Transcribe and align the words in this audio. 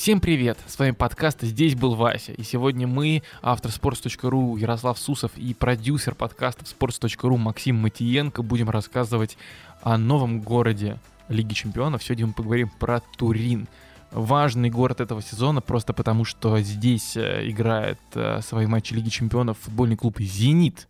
Всем 0.00 0.18
привет! 0.18 0.58
С 0.66 0.78
вами 0.78 0.92
подкаст 0.92 1.42
«Здесь 1.42 1.74
был 1.74 1.94
Вася». 1.94 2.32
И 2.32 2.42
сегодня 2.42 2.86
мы, 2.86 3.22
автор 3.42 3.70
sports.ru 3.70 4.58
Ярослав 4.58 4.98
Сусов 4.98 5.30
и 5.36 5.52
продюсер 5.52 6.14
подкаста 6.14 6.64
sports.ru 6.64 7.36
Максим 7.36 7.76
Матиенко 7.76 8.42
будем 8.42 8.70
рассказывать 8.70 9.36
о 9.82 9.98
новом 9.98 10.40
городе 10.40 10.98
Лиги 11.28 11.52
Чемпионов. 11.52 12.02
Сегодня 12.02 12.28
мы 12.28 12.32
поговорим 12.32 12.70
про 12.78 13.00
Турин. 13.18 13.68
Важный 14.10 14.70
город 14.70 15.02
этого 15.02 15.20
сезона 15.20 15.60
просто 15.60 15.92
потому, 15.92 16.24
что 16.24 16.58
здесь 16.60 17.18
э, 17.18 17.50
играет 17.50 18.00
э, 18.14 18.40
свои 18.40 18.64
матчи 18.64 18.94
Лиги 18.94 19.10
Чемпионов 19.10 19.58
футбольный 19.58 19.98
клуб 19.98 20.18
«Зенит». 20.18 20.88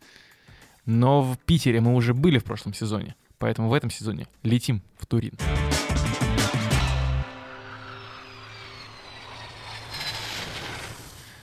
Но 0.86 1.22
в 1.22 1.36
Питере 1.46 1.80
мы 1.80 1.96
уже 1.96 2.14
были 2.14 2.38
в 2.38 2.44
прошлом 2.44 2.74
сезоне, 2.74 3.16
поэтому 3.40 3.70
в 3.70 3.74
этом 3.74 3.90
сезоне 3.90 4.28
летим 4.44 4.82
в 5.00 5.06
Турин. 5.06 5.32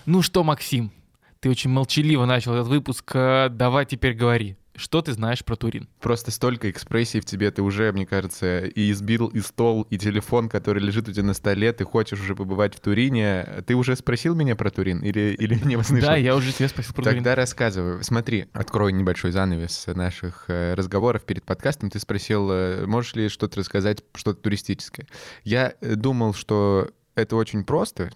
Ну 0.08 0.22
что, 0.22 0.42
Максим, 0.46 0.94
ты 1.42 1.50
очень 1.50 1.70
молчаливо 1.70 2.26
начал 2.26 2.54
этот 2.54 2.68
выпуск. 2.68 3.12
э, 3.14 3.50
Давай 3.50 3.86
теперь 3.86 4.14
говори. 4.14 4.56
Что 4.74 5.02
ты 5.02 5.12
знаешь 5.12 5.44
про 5.44 5.58
Турин? 5.58 5.90
Просто 6.00 6.32
столько 6.32 6.72
экспрессий 6.72 7.20
в 7.20 7.26
тебе, 7.26 7.52
ты 7.52 7.62
уже, 7.62 7.92
мне 7.92 8.06
кажется, 8.06 8.68
и 8.68 8.90
избил 8.92 9.28
и 9.28 9.42
стол, 9.42 9.82
и 9.90 9.98
телефон, 9.98 10.48
который 10.48 10.82
лежит 10.82 11.10
у 11.10 11.12
тебя 11.12 11.26
на 11.26 11.34
столе, 11.34 11.74
ты 11.74 11.84
хочешь 11.84 12.22
уже 12.22 12.36
побывать 12.36 12.74
в 12.74 12.80
Турине. 12.80 13.64
Ты 13.68 13.76
уже 13.76 13.98
спросил 13.98 14.34
меня 14.34 14.56
про 14.56 14.70
Турин 14.70 15.00
или, 15.00 15.36
или 15.38 15.56
не 15.66 15.76
услышал? 15.76 16.08
Да, 16.08 16.16
я 16.16 16.38
уже 16.38 16.54
тебя 16.54 16.70
спросил 16.70 16.94
про 16.94 17.04
Турин. 17.04 17.18
Тогда 17.18 17.36
рассказываю. 17.36 18.02
Смотри, 18.02 18.46
открою 18.54 18.96
небольшой 18.96 19.32
занавес 19.32 19.88
наших 19.88 20.46
э, 20.48 20.74
разговоров 20.74 21.26
перед 21.26 21.44
подкастом. 21.44 21.90
Ты 21.90 22.00
спросил, 22.00 22.50
э, 22.50 22.86
можешь 22.86 23.14
ли 23.16 23.28
что-то 23.28 23.60
рассказать, 23.60 24.06
что-то 24.16 24.42
туристическое. 24.42 25.06
Я 25.44 25.74
думал, 25.82 26.34
что 26.34 26.92
это 27.16 27.36
очень 27.36 27.66
просто, 27.66 28.12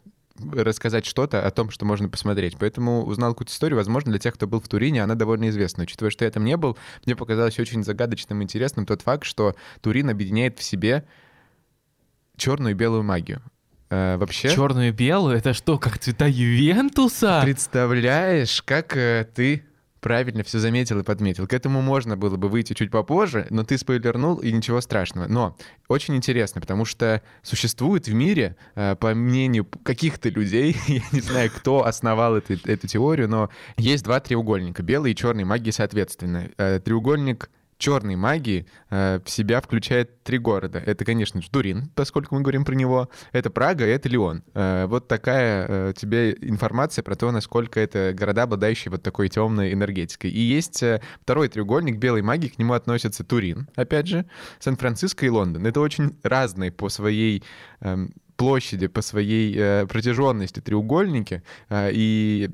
рассказать 0.52 1.06
что-то 1.06 1.46
о 1.46 1.52
том, 1.52 1.70
что 1.70 1.86
можно 1.86 2.10
посмотреть. 2.10 2.58
Поэтому 2.60 3.04
узнал 3.04 3.32
какую-то 3.32 3.54
историю. 3.54 3.78
Возможно, 3.78 4.12
для 4.12 4.20
тех, 4.20 4.34
кто 4.34 4.48
был 4.48 4.60
в 4.60 4.68
Турине, 4.68 5.04
она 5.04 5.16
довольно 5.16 5.50
известна. 5.50 5.84
Учитывая, 5.84 6.12
что 6.12 6.26
я 6.26 6.32
там 6.32 6.44
не 6.44 6.58
был, 6.58 6.78
мне 7.06 7.16
показалось 7.16 7.60
очень 7.60 7.84
загадочным 7.84 8.42
и 8.42 8.44
интересным 8.44 8.86
тот 8.86 9.02
факт, 9.02 9.24
что 9.24 9.56
Турин 9.82 10.10
объединяет 10.10 10.60
в 10.60 10.64
себе 10.64 11.06
черную 12.38 12.72
и 12.72 12.78
белую 12.78 13.04
магию. 13.04 13.42
Э, 13.90 14.18
вообще... 14.18 14.50
Черную 14.50 14.90
и 14.90 14.92
белую? 14.92 15.38
Это 15.38 15.54
что, 15.54 15.78
как 15.78 16.00
цвета 16.00 16.26
Ювентуса? 16.28 17.42
Представляешь, 17.44 18.62
как 18.64 18.96
э, 18.96 19.28
ты 19.34 19.64
правильно 20.02 20.44
все 20.44 20.60
заметил 20.60 21.00
и 21.00 21.04
подметил. 21.04 21.48
К 21.48 21.54
этому 21.54 21.82
можно 21.82 22.18
было 22.18 22.36
бы 22.36 22.50
выйти 22.50 22.74
чуть 22.74 22.92
попозже, 22.92 23.48
но 23.50 23.64
ты 23.64 23.78
спойлернул, 23.78 24.38
и 24.38 24.52
ничего 24.52 24.82
страшного. 24.82 25.28
Но 25.28 25.56
очень 25.88 26.16
интересно, 26.16 26.60
потому 26.60 26.86
что 26.86 27.22
существует 27.44 28.08
в 28.08 28.14
мире, 28.14 28.58
э, 28.76 28.96
по 28.96 29.14
мнению 29.14 29.66
каких-то 29.66 30.30
людей, 30.30 30.76
я 30.88 31.02
не 31.12 31.22
знаю, 31.22 31.52
кто 31.56 31.86
основал 31.86 32.36
эту, 32.36 32.54
эту 32.66 32.88
теорию, 32.88 33.30
но 33.30 33.50
есть 33.78 34.04
два 34.04 34.20
треугольника, 34.20 34.84
белый 34.84 35.12
и 35.12 35.16
черный 35.16 35.44
магии 35.44 35.72
соответственно. 35.72 36.50
Э, 36.58 36.80
Треугольник 36.84 37.50
черной 37.82 38.16
магии 38.16 38.68
э, 38.90 39.20
в 39.26 39.30
себя 39.30 39.60
включает 39.60 40.24
три 40.24 40.38
города. 40.38 40.78
Это, 40.80 41.04
конечно 41.04 41.42
же, 41.42 41.50
Турин, 41.50 41.90
поскольку 41.96 42.36
мы 42.36 42.42
говорим 42.42 42.64
про 42.64 42.76
него, 42.76 43.10
это 43.34 43.50
Прага 43.50 43.86
и 43.86 43.90
это 43.90 44.08
Лион. 44.08 44.44
Э, 44.54 44.86
вот 44.86 45.08
такая 45.08 45.66
э, 45.68 45.94
тебе 45.98 46.38
информация 46.42 47.04
про 47.04 47.16
то, 47.16 47.32
насколько 47.32 47.80
это 47.80 48.14
города, 48.16 48.44
обладающие 48.44 48.92
вот 48.92 49.02
такой 49.02 49.30
темной 49.30 49.74
энергетикой. 49.74 50.30
И 50.30 50.40
есть 50.40 50.84
второй 51.22 51.50
треугольник 51.50 51.98
белой 51.98 52.22
магии, 52.22 52.50
к 52.50 52.60
нему 52.60 52.74
относятся 52.74 53.24
Турин, 53.24 53.68
опять 53.76 54.08
же, 54.08 54.26
Сан-Франциско 54.60 55.26
и 55.26 55.30
Лондон. 55.30 55.66
Это 55.66 55.82
очень 55.82 56.18
разные 56.22 56.72
по 56.72 56.88
своей 56.90 57.44
эм, 57.80 58.14
площади, 58.38 58.88
по 58.88 59.02
своей 59.02 59.86
протяженности 59.88 60.60
треугольники, 60.60 61.44
и 61.72 62.50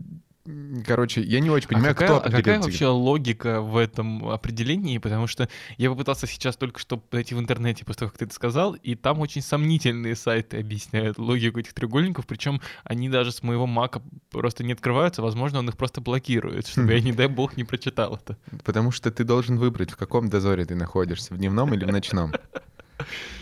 Короче, 0.85 1.21
я 1.21 1.39
не 1.39 1.49
очень 1.49 1.67
понимаю, 1.67 1.91
а 1.91 1.93
какая, 1.93 2.19
кто 2.19 2.27
а 2.27 2.31
какая 2.31 2.59
вообще 2.61 2.87
логика 2.87 3.61
в 3.61 3.75
этом 3.75 4.29
определении? 4.29 4.97
Потому 4.97 5.27
что 5.27 5.49
я 5.77 5.89
попытался 5.89 6.25
сейчас 6.25 6.55
только 6.55 6.79
что 6.79 7.03
найти 7.11 7.35
в 7.35 7.39
интернете 7.39 7.83
после 7.83 7.99
того, 7.99 8.11
как 8.11 8.19
ты 8.19 8.25
это 8.25 8.33
сказал, 8.33 8.73
и 8.73 8.95
там 8.95 9.19
очень 9.19 9.41
сомнительные 9.41 10.15
сайты 10.15 10.59
объясняют 10.59 11.17
логику 11.17 11.59
этих 11.59 11.73
треугольников, 11.73 12.25
причем 12.25 12.61
они 12.85 13.09
даже 13.09 13.31
с 13.31 13.43
моего 13.43 13.67
мака 13.67 14.01
просто 14.29 14.63
не 14.63 14.73
открываются, 14.73 15.21
возможно, 15.21 15.59
он 15.59 15.67
их 15.67 15.75
просто 15.75 15.99
блокирует, 15.99 16.67
чтобы 16.67 16.93
я, 16.93 17.01
не 17.01 17.11
дай 17.11 17.27
бог, 17.27 17.57
не 17.57 17.65
прочитал 17.65 18.15
это. 18.15 18.37
Потому 18.63 18.91
что 18.91 19.11
ты 19.11 19.25
должен 19.25 19.57
выбрать, 19.57 19.91
в 19.91 19.97
каком 19.97 20.29
дозоре 20.29 20.65
ты 20.65 20.75
находишься, 20.75 21.33
в 21.33 21.37
дневном 21.37 21.73
или 21.73 21.83
в 21.83 21.91
ночном. 21.91 22.31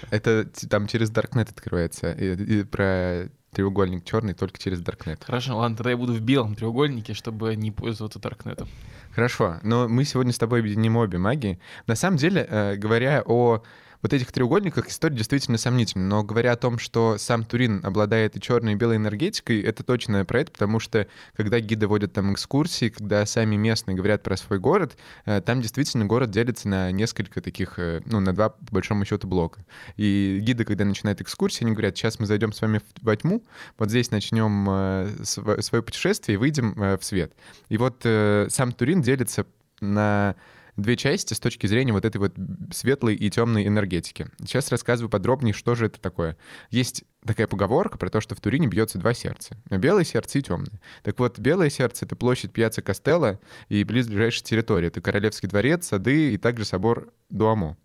Это 0.10 0.46
там 0.70 0.88
через 0.88 1.12
Darknet 1.12 1.50
открывается. 1.52 2.12
И, 2.12 2.60
и 2.60 2.64
про 2.64 3.30
треугольник 3.56 4.04
черный 4.04 4.34
только 4.34 4.60
через 4.60 4.82
Darknet. 4.82 5.20
Хорошо, 5.26 5.58
ладно, 5.58 5.78
тогда 5.78 5.92
я 5.92 5.98
буду 5.98 6.14
в 6.14 6.20
белом 6.20 6.56
треугольнике, 6.56 7.14
чтобы 7.14 7.56
не 7.56 7.72
пользоваться 7.72 8.20
Даркнетом. 8.20 8.68
Хорошо, 9.14 9.56
но 9.64 9.88
мы 9.88 10.04
сегодня 10.04 10.34
с 10.34 10.38
тобой 10.38 10.60
объединим 10.60 10.98
обе 10.98 11.18
магии. 11.18 11.58
На 11.88 11.96
самом 11.96 12.18
деле, 12.18 12.46
э, 12.48 12.76
говоря 12.76 13.24
о 13.26 13.64
вот 14.06 14.14
этих 14.14 14.32
треугольниках, 14.32 14.88
история 14.88 15.16
действительно 15.16 15.58
сомнительна. 15.58 16.06
Но 16.06 16.24
говоря 16.24 16.52
о 16.52 16.56
том, 16.56 16.78
что 16.78 17.18
сам 17.18 17.44
Турин 17.44 17.82
обладает 17.84 18.38
и 18.38 18.40
черной, 18.40 18.74
и 18.74 18.76
белой 18.76 18.98
энергетикой, 18.98 19.62
это 19.62 19.82
точно 19.82 20.24
про 20.26 20.42
это, 20.42 20.52
потому 20.52 20.80
что 20.80 21.08
когда 21.36 21.60
гиды 21.60 21.88
водят 21.88 22.14
там 22.14 22.32
экскурсии, 22.32 22.90
когда 22.90 23.26
сами 23.26 23.56
местные 23.56 23.96
говорят 23.96 24.22
про 24.22 24.38
свой 24.38 24.60
город, 24.60 24.96
э, 25.26 25.42
там 25.42 25.60
действительно 25.60 26.06
город 26.06 26.30
делится 26.30 26.68
на 26.68 26.92
несколько 26.92 27.42
таких, 27.42 27.80
э, 27.80 28.04
ну, 28.06 28.20
на 28.20 28.32
два, 28.36 28.50
по 28.50 28.76
большому 28.76 29.06
счету, 29.06 29.28
блока. 29.28 29.66
И 29.98 30.38
гиды, 30.40 30.66
когда 30.66 30.86
начинают 30.86 31.22
экскурсии, 31.22 31.64
они 31.64 31.72
говорят, 31.72 31.98
сейчас 31.98 32.20
мы 32.20 32.28
зайдем 32.28 32.54
с 32.54 32.62
вами 32.62 32.82
во 33.02 33.16
тьму, 33.16 33.44
вот 33.80 33.90
здесь 33.90 34.12
начнем 34.12 34.68
э, 34.70 35.16
св- 35.24 35.66
свое 35.66 35.82
путешествие 35.82 36.36
и 36.36 36.38
выйдем 36.38 36.76
в 36.76 37.00
свет. 37.02 37.34
И 37.70 37.78
вот 37.78 38.02
сам 38.04 38.72
Турин 38.72 39.02
делится 39.02 39.48
на 39.82 40.36
две 40.76 40.96
части 40.98 41.34
с 41.34 41.40
точки 41.40 41.68
зрения 41.68 41.94
вот 41.94 42.06
этой 42.06 42.18
вот 42.18 42.34
светлой 42.72 43.16
и 43.16 43.30
темной 43.30 43.68
энергетики. 43.68 44.28
Сейчас 44.40 44.70
рассказываю 44.72 45.10
подробнее, 45.10 45.54
что 45.54 45.76
же 45.76 45.88
это 45.88 46.00
такое. 46.00 46.38
Есть 46.70 47.04
такая 47.26 47.48
поговорка 47.48 47.98
про 47.98 48.10
то, 48.10 48.22
что 48.22 48.36
в 48.36 48.42
Турине 48.42 48.68
бьется 48.68 48.98
два 48.98 49.14
сердца. 49.14 49.58
Белое 49.70 50.04
сердце 50.04 50.40
и 50.40 50.42
темное. 50.42 50.80
Так 51.04 51.20
вот, 51.20 51.40
белое 51.40 51.70
сердце— 51.70 52.06
это 52.06 52.16
площадь 52.16 52.52
Пьяца 52.52 52.82
Костелло 52.82 53.40
и 53.70 53.84
близлежащая 53.84 54.44
территория. 54.44 54.88
Это 54.88 55.02
Королевский 55.02 55.50
дворец, 55.50 55.88
сады 55.88 56.34
и 56.34 56.38
также 56.38 56.66
собор 56.66 57.12
Дуамо. 57.30 57.78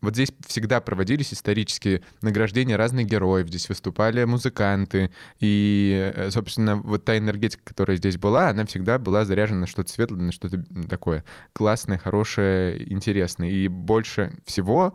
Вот 0.00 0.14
здесь 0.14 0.32
всегда 0.46 0.80
проводились 0.80 1.32
исторические 1.34 2.02
награждения 2.22 2.76
разных 2.76 3.06
героев, 3.06 3.48
здесь 3.48 3.68
выступали 3.68 4.22
музыканты, 4.24 5.10
и, 5.40 6.12
э, 6.14 6.30
собственно, 6.30 6.76
вот 6.76 7.04
та 7.04 7.18
энергетика, 7.18 7.62
которая 7.64 7.96
здесь 7.96 8.16
была, 8.16 8.48
она 8.50 8.64
всегда 8.64 8.98
была 8.98 9.24
заряжена 9.24 9.60
на 9.60 9.66
что-то 9.66 9.90
светлое, 9.90 10.20
на 10.20 10.32
что-то 10.32 10.64
такое 10.88 11.24
классное, 11.52 11.98
хорошее, 11.98 12.92
интересное. 12.92 13.50
И 13.50 13.66
больше 13.66 14.32
всего 14.44 14.94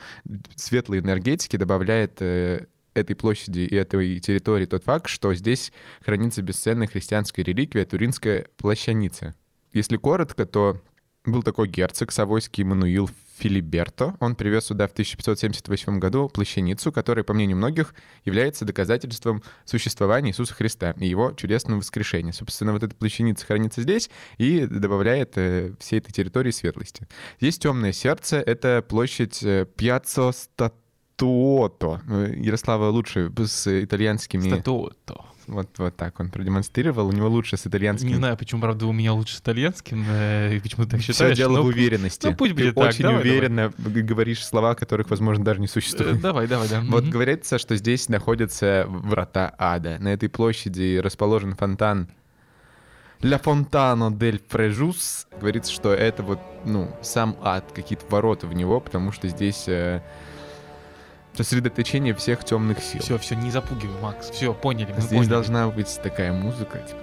светлой 0.56 1.00
энергетики 1.00 1.58
добавляет 1.58 2.22
э, 2.22 2.68
этой 2.94 3.16
площади 3.16 3.60
и 3.60 3.76
этой 3.76 4.20
территории 4.20 4.66
тот 4.66 4.84
факт, 4.84 5.08
что 5.08 5.34
здесь 5.34 5.74
хранится 6.06 6.42
бесценная 6.42 6.88
христианская 6.88 7.44
реликвия 7.44 7.86
Туринская 7.86 8.48
плащаница. 8.58 9.36
Если 9.74 9.98
коротко, 9.98 10.46
то 10.46 10.82
был 11.26 11.44
такой 11.44 11.68
герцог 11.68 12.12
Савойский 12.12 12.64
Мануил 12.64 13.10
Филиберто. 13.38 14.16
Он 14.20 14.36
привез 14.36 14.66
сюда 14.66 14.88
в 14.88 14.92
1578 14.92 16.00
году 16.00 16.30
плащаницу, 16.30 16.92
которая, 16.92 17.24
по 17.24 17.34
мнению 17.34 17.58
многих, 17.58 17.96
является 18.26 18.66
доказательством 18.66 19.42
существования 19.66 20.30
Иисуса 20.32 20.54
Христа 20.54 20.92
и 20.98 21.08
его 21.08 21.32
чудесного 21.32 21.80
воскрешения. 21.80 22.32
Собственно, 22.32 22.74
вот 22.74 22.84
эта 22.84 22.96
плащаница 22.96 23.46
хранится 23.46 23.82
здесь 23.82 24.10
и 24.38 24.66
добавляет 24.66 25.34
э, 25.38 25.74
всей 25.80 26.00
этой 26.00 26.12
территории 26.12 26.52
светлости. 26.52 27.08
Здесь 27.40 27.58
темное 27.58 27.92
сердце— 27.92 28.38
это 28.46 28.84
площадь 28.88 29.42
э, 29.44 29.66
Пьяццо 29.76 30.32
Статуото. 30.32 32.02
Э, 32.08 32.34
Ярослава 32.38 32.90
лучше 32.90 33.32
с 33.38 33.84
итальянскими... 33.84 34.48
Статуото. 34.48 35.26
Вот, 35.48 35.70
вот 35.78 35.96
так 35.96 36.20
он 36.20 36.30
продемонстрировал. 36.30 37.08
У 37.08 37.12
него 37.12 37.28
лучше 37.28 37.58
с 37.58 37.68
итальянским. 37.68 38.08
Не 38.08 38.16
знаю, 38.16 38.38
почему, 38.38 38.62
правда, 38.62 38.86
у 38.88 38.92
меня 38.94 39.14
лучше 39.14 39.36
с 39.36 39.40
итальянским, 39.42 40.06
э, 40.10 40.60
почему 40.62 40.86
ты 40.86 40.92
так 40.92 41.02
Все 41.02 41.12
считаешь. 41.14 41.38
дело 41.38 41.58
но- 41.58 41.64
в 41.64 41.66
уверенности. 41.68 42.28
ну, 42.28 42.36
пусть 42.36 42.56
Ты 42.56 42.62
будет 42.64 42.76
так. 42.76 42.90
очень 42.90 43.04
Давай, 43.04 43.18
давай. 43.24 43.30
уверенно 43.38 43.74
г- 43.78 44.02
говоришь 44.02 44.46
слова, 44.46 44.74
которых, 44.76 45.10
возможно, 45.10 45.44
даже 45.44 45.60
не 45.60 45.66
Э, 45.66 45.70
существует. 45.70 46.22
Давай, 46.22 46.48
давай, 46.48 46.70
да. 46.70 46.82
Вот 46.88 47.04
Мгм. 47.04 47.12
говорится, 47.12 47.58
что 47.58 47.76
здесь 47.76 48.08
находятся 48.10 48.86
врата 48.88 49.54
ада. 49.58 49.98
На 50.00 50.14
этой 50.14 50.30
площади 50.30 51.00
расположен 51.04 51.56
фонтан 51.56 52.08
Ля 53.22 53.38
Фонтано 53.38 54.12
дель 54.12 54.42
Фрежус. 54.50 55.28
Говорится, 55.40 55.72
что 55.72 55.94
это 55.94 56.24
вот, 56.24 56.40
ну, 56.66 56.94
сам 57.02 57.38
ад, 57.42 57.72
какие-то 57.74 58.06
ворота 58.10 58.48
в 58.48 58.54
него, 58.54 58.82
потому 58.82 59.12
что 59.14 59.30
здесь 59.30 59.64
э, 59.68 60.02
Сосредоточение 61.36 62.14
всех 62.14 62.44
темных 62.44 62.80
сил. 62.80 63.02
Все, 63.02 63.18
все, 63.18 63.36
не 63.36 63.50
запугивай, 63.50 64.00
Макс. 64.02 64.30
Все, 64.30 64.54
поняли. 64.54 64.92
мы 64.94 65.02
Здесь 65.02 65.10
поняли. 65.18 65.30
должна 65.30 65.68
быть 65.70 66.00
такая 66.04 66.32
музыка, 66.32 66.80
типа... 66.80 67.00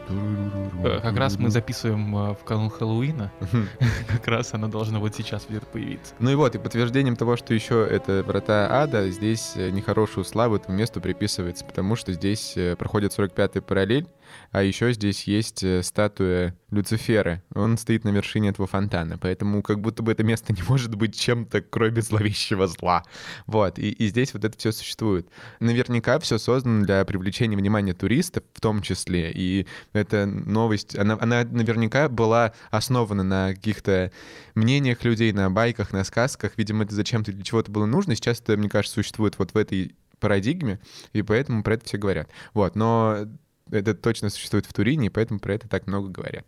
Э, 0.84 1.00
Как 1.02 1.16
раз 1.16 1.36
мы 1.36 1.50
записываем 1.50 2.14
э, 2.16 2.34
в 2.34 2.44
канун 2.44 2.70
Хэллоуина. 2.70 3.32
Как 4.08 4.28
раз 4.28 4.54
она 4.54 4.68
должна 4.68 5.00
вот 5.00 5.14
сейчас 5.16 5.46
где-то 5.48 5.66
появиться. 5.66 6.14
Ну 6.20 6.30
и 6.30 6.34
вот, 6.36 6.54
и 6.54 6.58
подтверждением 6.58 7.16
того, 7.16 7.36
что 7.36 7.54
еще 7.54 7.84
это 7.90 8.22
врата 8.24 8.68
ада, 8.70 9.10
здесь 9.10 9.52
э, 9.56 9.70
нехорошую 9.70 10.24
славу 10.24 10.56
этому 10.56 10.78
месту 10.78 11.00
приписывается, 11.00 11.64
потому 11.64 11.96
что 11.96 12.12
здесь 12.12 12.56
проходит 12.78 13.18
45-й 13.18 13.60
параллель, 13.62 14.06
а 14.50 14.62
еще 14.62 14.92
здесь 14.92 15.24
есть 15.24 15.62
э, 15.62 15.82
статуя 15.82 16.56
Люцифера. 16.70 17.42
Он 17.54 17.76
стоит 17.76 18.04
на 18.04 18.10
вершине 18.10 18.50
этого 18.50 18.66
фонтана, 18.66 19.18
поэтому 19.18 19.62
как 19.62 19.80
будто 19.80 20.02
бы 20.02 20.12
это 20.12 20.22
место 20.22 20.52
не 20.52 20.62
может 20.62 20.94
быть 20.94 21.18
чем-то, 21.18 21.62
кроме 21.62 22.02
зловещего 22.02 22.66
зла. 22.66 23.04
Вот, 23.46 23.78
и, 23.78 23.90
и 23.90 24.08
здесь 24.08 24.32
вот 24.34 24.44
это 24.44 24.56
все 24.56 24.72
существует. 24.72 25.28
Наверняка 25.58 26.18
все 26.18 26.38
создано 26.38 26.84
для 26.84 27.04
привлечения 27.04 27.56
внимания 27.56 27.94
туристов 27.94 28.44
в 28.54 28.60
том 28.60 28.82
числе, 28.82 29.30
и 29.32 29.66
эта 29.92 30.26
новость, 30.26 30.96
она, 30.96 31.18
она 31.20 31.44
наверняка 31.44 32.08
была 32.08 32.52
основана 32.70 33.22
на 33.22 33.54
каких-то 33.54 34.12
мнениях 34.54 35.04
людей, 35.04 35.32
на 35.32 35.50
байках, 35.50 35.92
на 35.92 36.04
сказках. 36.04 36.52
Видимо, 36.56 36.84
это 36.84 36.94
зачем-то 36.94 37.32
для 37.32 37.42
чего-то 37.42 37.70
было 37.70 37.86
нужно. 37.86 38.14
Сейчас 38.14 38.40
это, 38.40 38.56
мне 38.56 38.68
кажется, 38.68 38.94
существует 38.94 39.38
вот 39.38 39.52
в 39.52 39.56
этой 39.56 39.94
парадигме, 40.20 40.78
и 41.12 41.22
поэтому 41.22 41.62
про 41.62 41.74
это 41.74 41.86
все 41.86 41.98
говорят. 41.98 42.28
Вот, 42.54 42.76
но 42.76 43.26
это 43.70 43.94
точно 43.94 44.30
существует 44.30 44.66
в 44.66 44.72
Турине, 44.72 45.06
и 45.06 45.10
поэтому 45.10 45.40
про 45.40 45.54
это 45.54 45.68
так 45.68 45.86
много 45.86 46.08
говорят. 46.08 46.46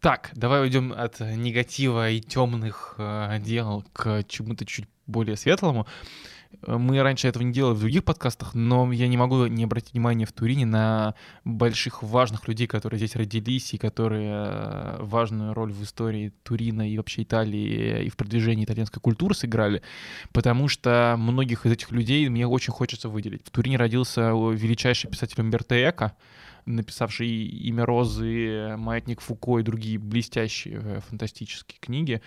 Так, 0.00 0.30
давай 0.34 0.62
уйдем 0.62 0.92
от 0.92 1.20
негатива 1.20 2.10
и 2.10 2.20
темных 2.20 2.94
э, 2.96 3.38
дел 3.40 3.84
к 3.92 4.24
чему-то 4.28 4.64
чуть 4.64 4.86
более 5.06 5.36
светлому. 5.36 5.86
Э, 6.62 6.76
Мы 6.76 7.02
раньше 7.02 7.28
этого 7.28 7.42
не 7.42 7.52
делали 7.52 7.74
в 7.74 7.80
других 7.80 8.04
подкастах, 8.04 8.54
но 8.54 8.90
я 8.92 9.08
не 9.08 9.16
могу 9.16 9.46
не 9.46 9.64
обратить 9.64 9.92
внимание 9.92 10.26
в 10.26 10.32
Турине 10.32 10.66
на 10.66 11.14
больших 11.44 12.02
важных 12.02 12.48
людей, 12.48 12.66
которые 12.66 12.98
здесь 12.98 13.16
родились 13.16 13.74
и 13.74 13.78
которые 13.78 14.32
э, 14.32 14.96
важную 15.00 15.54
роль 15.54 15.72
в 15.72 15.82
истории 15.82 16.32
Турина 16.42 16.88
и 16.88 16.96
вообще 16.96 17.22
Италии 17.22 18.04
и 18.04 18.10
в 18.10 18.16
продвижении 18.16 18.64
итальянской 18.64 19.00
культуры 19.00 19.34
сыграли, 19.34 19.82
потому 20.32 20.68
что 20.68 21.14
многих 21.18 21.66
из 21.66 21.72
этих 21.72 21.90
людей 21.90 22.28
мне 22.28 22.46
очень 22.46 22.72
хочется 22.72 23.08
выделить. 23.08 23.46
В 23.46 23.50
Турине 23.50 23.76
родился 23.76 24.32
э, 24.32 24.54
величайший 24.54 25.10
писатель 25.10 25.40
Умберто 25.40 25.76
Эко, 25.76 26.14
написавший 26.66 27.28
«Имя 27.28 27.86
Розы», 27.86 28.76
«Маятник 28.76 29.20
Фуко» 29.20 29.58
и 29.58 29.62
другие 29.62 29.98
блестящие 29.98 30.80
э, 30.82 31.00
фантастические 31.08 31.78
книги. 31.80 32.22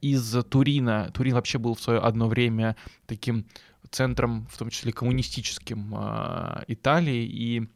Из 0.00 0.44
Турина, 0.44 1.10
Турин 1.12 1.34
вообще 1.34 1.58
был 1.58 1.74
в 1.74 1.80
свое 1.80 1.98
одно 1.98 2.28
время 2.28 2.76
таким 3.06 3.46
центром, 3.90 4.46
в 4.50 4.58
том 4.58 4.70
числе 4.70 4.92
коммунистическим 4.92 5.94
э, 5.96 6.64
Италии, 6.68 7.24
и 7.24 7.68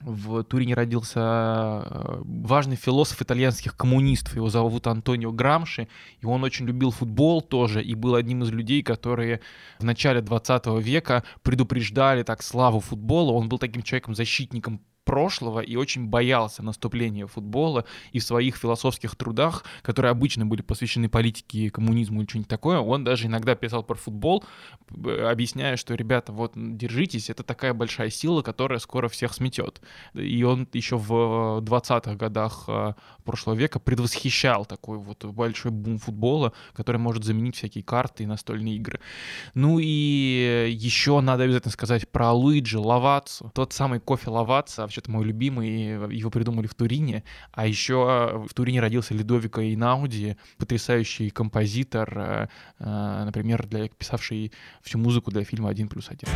в 0.00 0.44
Турине 0.44 0.74
родился 0.74 1.20
э, 1.20 2.22
важный 2.24 2.76
философ 2.76 3.20
итальянских 3.20 3.76
коммунистов, 3.76 4.36
его 4.36 4.48
зовут 4.48 4.86
Антонио 4.86 5.32
Грамши, 5.32 5.88
и 6.20 6.26
он 6.26 6.44
очень 6.44 6.66
любил 6.66 6.92
футбол 6.92 7.42
тоже, 7.42 7.82
и 7.82 7.94
был 7.94 8.14
одним 8.14 8.44
из 8.44 8.50
людей, 8.50 8.82
которые 8.82 9.40
в 9.80 9.84
начале 9.84 10.20
20 10.20 10.66
века 10.80 11.24
предупреждали 11.42 12.22
так 12.22 12.42
славу 12.42 12.78
футбола, 12.80 13.32
он 13.32 13.48
был 13.48 13.58
таким 13.58 13.82
человеком-защитником 13.82 14.80
прошлого 15.08 15.60
и 15.60 15.74
очень 15.74 16.06
боялся 16.06 16.62
наступления 16.62 17.26
футбола 17.26 17.86
и 18.12 18.18
в 18.18 18.22
своих 18.22 18.56
философских 18.56 19.16
трудах, 19.16 19.64
которые 19.80 20.10
обычно 20.10 20.44
были 20.44 20.60
посвящены 20.60 21.08
политике, 21.08 21.70
коммунизму 21.70 22.20
или 22.20 22.28
что-нибудь 22.28 22.50
такое, 22.50 22.78
он 22.78 23.04
даже 23.04 23.26
иногда 23.26 23.54
писал 23.54 23.82
про 23.82 23.94
футбол, 23.94 24.44
э, 24.90 25.30
объясняя, 25.30 25.76
что, 25.76 25.94
ребята, 25.94 26.32
вот 26.32 26.52
держитесь, 26.54 27.30
это 27.30 27.42
такая 27.42 27.72
большая 27.72 28.10
сила, 28.10 28.42
которая 28.42 28.80
скоро 28.80 29.08
всех 29.08 29.32
сметет. 29.32 29.80
И 30.12 30.42
он 30.42 30.68
еще 30.74 30.98
в 30.98 31.62
20-х 31.62 32.14
годах 32.16 32.64
э, 32.68 32.92
прошлого 33.24 33.56
века 33.56 33.78
предвосхищал 33.78 34.66
такой 34.66 34.98
вот 34.98 35.24
большой 35.24 35.70
бум 35.70 35.96
футбола, 35.96 36.52
который 36.74 36.98
может 36.98 37.24
заменить 37.24 37.56
всякие 37.56 37.82
карты 37.82 38.24
и 38.24 38.26
настольные 38.26 38.76
игры. 38.76 39.00
Ну 39.54 39.78
и 39.78 40.68
еще 40.70 41.20
надо 41.22 41.44
обязательно 41.44 41.72
сказать 41.72 42.10
про 42.10 42.30
Луиджи 42.32 42.78
Лавацу. 42.78 43.50
Тот 43.54 43.72
самый 43.72 44.00
кофе 44.00 44.28
Лаваца, 44.28 44.84
вообще-то 44.98 45.10
мой 45.10 45.24
любимый, 45.24 46.14
его 46.14 46.30
придумали 46.30 46.66
в 46.66 46.74
Турине. 46.74 47.22
А 47.52 47.66
еще 47.66 48.44
в 48.48 48.54
Турине 48.54 48.80
родился 48.80 49.14
Ледовико 49.14 49.62
Инауди, 49.72 50.36
потрясающий 50.58 51.30
композитор, 51.30 52.18
э, 52.18 52.48
э, 52.80 53.24
например, 53.24 53.66
для, 53.66 53.88
писавший 53.88 54.52
всю 54.82 54.98
музыку 54.98 55.30
для 55.30 55.44
фильма 55.44 55.70
«Один 55.70 55.88
плюс 55.88 56.10
один». 56.10 56.28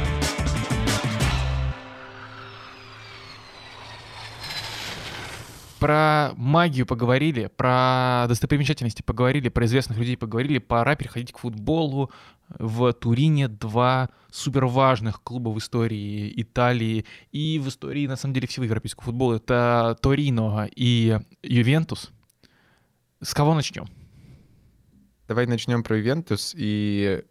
Про 5.83 6.33
магию 6.37 6.87
поговорили, 6.87 7.51
про 7.57 8.27
достопримечательности 8.29 9.03
поговорили, 9.03 9.49
про 9.49 9.65
известных 9.65 9.99
людей 9.99 10.17
поговорили. 10.17 10.59
Пора 10.59 10.95
переходить 10.95 11.33
к 11.33 11.39
футболу. 11.39 12.13
В 12.51 12.93
Турине 12.93 13.49
два 13.49 14.11
супер 14.31 14.67
важных 14.67 15.21
клуба 15.25 15.49
в 15.49 15.59
истории 15.59 16.33
Италии 16.41 17.05
и 17.33 17.59
в 17.59 17.67
истории, 17.67 18.07
на 18.07 18.15
самом 18.15 18.35
деле, 18.35 18.47
всего 18.47 18.65
европейского 18.65 19.07
футбола. 19.07 19.35
Это 19.35 19.99
Торино 20.01 20.69
и 20.73 21.19
Ювентус. 21.43 22.13
С 23.21 23.35
кого 23.35 23.53
начнем? 23.53 23.87
Давай 25.27 25.49
начнем 25.49 25.83
про 25.83 25.99
Ювентус. 25.99 26.55
И 26.57 27.25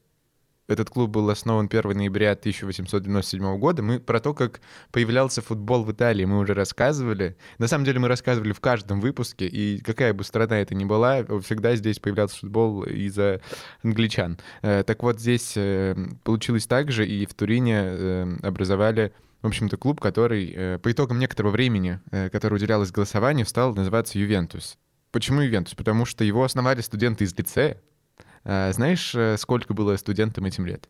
этот 0.72 0.90
клуб 0.90 1.12
был 1.12 1.30
основан 1.30 1.68
1 1.72 1.98
ноября 1.98 2.32
1897 2.32 3.58
года. 3.60 3.84
Мы 3.84 4.00
про 4.00 4.20
то, 4.20 4.34
как 4.34 4.62
появлялся 4.92 5.42
футбол 5.42 5.84
в 5.84 5.92
Италии, 5.92 6.26
мы 6.26 6.40
уже 6.40 6.54
рассказывали. 6.54 7.36
На 7.58 7.68
самом 7.68 7.86
деле 7.86 8.00
мы 8.00 8.08
рассказывали 8.08 8.54
в 8.54 8.60
каждом 8.60 9.02
выпуске, 9.02 9.48
и 9.48 9.80
какая 9.80 10.14
бы 10.14 10.24
страна 10.24 10.60
это 10.60 10.74
ни 10.74 10.86
была, 10.86 11.24
всегда 11.42 11.76
здесь 11.76 12.00
появлялся 12.00 12.38
футбол 12.40 12.84
из-за 12.84 13.42
англичан. 13.84 14.38
Э, 14.62 14.84
Так 14.84 15.04
вот, 15.04 15.20
здесь 15.20 15.54
э, 15.56 15.96
получилось 16.24 16.68
так 16.68 16.92
же, 16.92 17.08
и 17.08 17.26
в 17.26 17.34
Турине 17.34 17.82
э, 17.84 18.38
образовали 18.44 19.14
в 19.42 19.48
общем-то, 19.48 19.76
клуб, 19.76 20.00
который 20.00 20.78
по 20.84 20.92
итогам 20.92 21.18
некоторого 21.18 21.52
времени, 21.52 22.00
которое 22.12 22.58
уделялось 22.58 22.92
голосованию, 22.92 23.48
стал 23.48 23.74
называться 23.74 24.20
Ювентус. 24.20 24.78
Почему 25.12 25.42
Ювентус? 25.42 25.74
Потому 25.74 26.06
что 26.06 26.24
его 26.24 26.44
основали 26.44 26.82
студенты 26.82 27.24
из 27.24 27.36
лицея, 27.36 27.82
знаешь, 28.44 29.14
э, 29.16 29.38
сколько 29.38 29.74
было 29.74 29.96
студентам 29.98 30.46
этим 30.46 30.66
лет? 30.66 30.90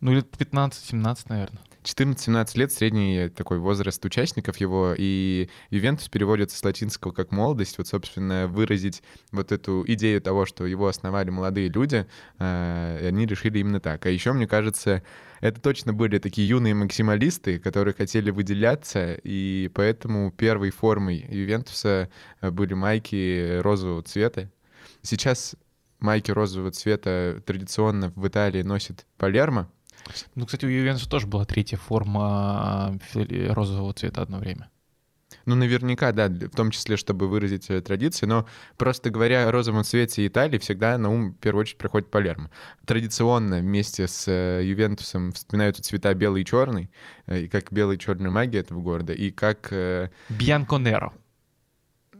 Ну, 0.00 0.12
лет 0.12 0.26
15-17, 0.36 1.26
наверное. 1.28 1.60
14-17 1.82 2.58
лет 2.58 2.72
средний 2.72 3.28
такой 3.30 3.58
возраст 3.58 4.04
участников 4.04 4.58
его, 4.58 4.94
и 4.96 5.48
Ювентус 5.70 6.08
переводится 6.08 6.58
с 6.58 6.62
латинского 6.62 7.12
как 7.12 7.32
молодость, 7.32 7.78
вот, 7.78 7.86
собственно, 7.86 8.48
выразить 8.48 9.02
вот 9.32 9.50
эту 9.50 9.84
идею 9.86 10.20
того, 10.20 10.44
что 10.44 10.66
его 10.66 10.88
основали 10.88 11.30
молодые 11.30 11.68
люди, 11.68 12.06
э, 12.38 13.06
они 13.08 13.24
решили 13.24 13.60
именно 13.60 13.80
так. 13.80 14.04
А 14.04 14.10
еще, 14.10 14.32
мне 14.32 14.46
кажется, 14.46 15.02
это 15.40 15.58
точно 15.60 15.94
были 15.94 16.18
такие 16.18 16.46
юные 16.46 16.74
максималисты, 16.74 17.58
которые 17.58 17.94
хотели 17.94 18.30
выделяться, 18.30 19.14
и 19.24 19.70
поэтому 19.74 20.32
первой 20.32 20.70
формой 20.70 21.26
Ювентуса 21.30 22.10
э, 22.42 22.50
были 22.50 22.74
майки 22.74 23.58
розового 23.60 24.02
цвета. 24.02 24.50
Сейчас 25.02 25.56
майки 26.00 26.32
розового 26.32 26.70
цвета 26.70 27.40
традиционно 27.44 28.12
в 28.14 28.26
Италии 28.26 28.62
носит 28.62 29.06
Палермо. 29.16 29.66
Ну, 30.34 30.46
кстати, 30.46 30.64
у 30.64 30.68
Ювентуса 30.68 31.08
тоже 31.08 31.26
была 31.26 31.44
третья 31.44 31.76
форма 31.76 32.98
э, 33.14 33.52
розового 33.52 33.92
цвета 33.92 34.22
одно 34.22 34.38
время. 34.38 34.70
Ну, 35.46 35.54
наверняка, 35.56 36.12
да, 36.12 36.28
в 36.28 36.50
том 36.50 36.70
числе, 36.70 36.96
чтобы 36.96 37.28
выразить 37.28 37.68
традиции, 37.84 38.26
но 38.26 38.46
просто 38.76 39.10
говоря 39.10 39.48
о 39.48 39.52
розовом 39.52 39.84
цвете 39.84 40.26
Италии, 40.26 40.58
всегда 40.58 40.98
на 40.98 41.10
ум 41.10 41.32
в 41.32 41.38
первую 41.38 41.62
очередь 41.62 41.78
приходит 41.78 42.10
Палермо. 42.10 42.50
Традиционно 42.84 43.60
вместе 43.60 44.06
с 44.06 44.28
э, 44.28 44.62
Ювентусом 44.64 45.32
вспоминаются 45.32 45.82
цвета 45.82 46.12
белый 46.14 46.42
и 46.42 46.44
черный, 46.44 46.90
э, 47.26 47.42
и 47.42 47.48
как 47.48 47.72
белый 47.72 47.96
и 47.96 47.98
черная 47.98 48.30
магия 48.30 48.60
этого 48.60 48.80
города, 48.80 49.12
и 49.12 49.30
как... 49.30 49.68
э, 49.72 50.10
Бьянконеро. 50.28 51.12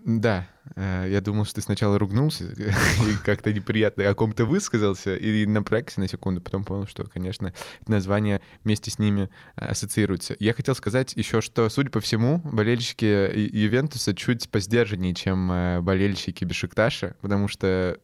Да, 0.04 0.48
я 0.76 1.20
думал, 1.20 1.44
что 1.44 1.56
ты 1.56 1.62
сначала 1.62 1.98
ругнулся 1.98 2.44
и 2.52 3.24
как-то 3.24 3.52
неприятно 3.52 4.08
о 4.08 4.14
ком-то 4.14 4.44
высказался, 4.44 5.16
и 5.16 5.46
напрягся 5.46 6.00
на 6.00 6.08
секунду, 6.08 6.40
потом 6.40 6.64
понял, 6.64 6.86
что, 6.86 7.04
конечно, 7.04 7.52
название 7.86 8.40
вместе 8.64 8.90
с 8.90 8.98
ними 8.98 9.30
э, 9.56 9.66
ассоциируется. 9.66 10.36
Я 10.38 10.54
хотел 10.54 10.74
сказать 10.74 11.14
еще, 11.16 11.40
что, 11.40 11.68
судя 11.68 11.90
по 11.90 12.00
всему, 12.00 12.38
болельщики 12.44 13.04
Ювентуса 13.04 14.14
чуть 14.14 14.48
посдержаннее, 14.50 15.14
чем 15.14 15.50
э, 15.50 15.80
болельщики 15.80 16.44
Бешикташа, 16.44 17.16
потому 17.20 17.48
что 17.48 17.98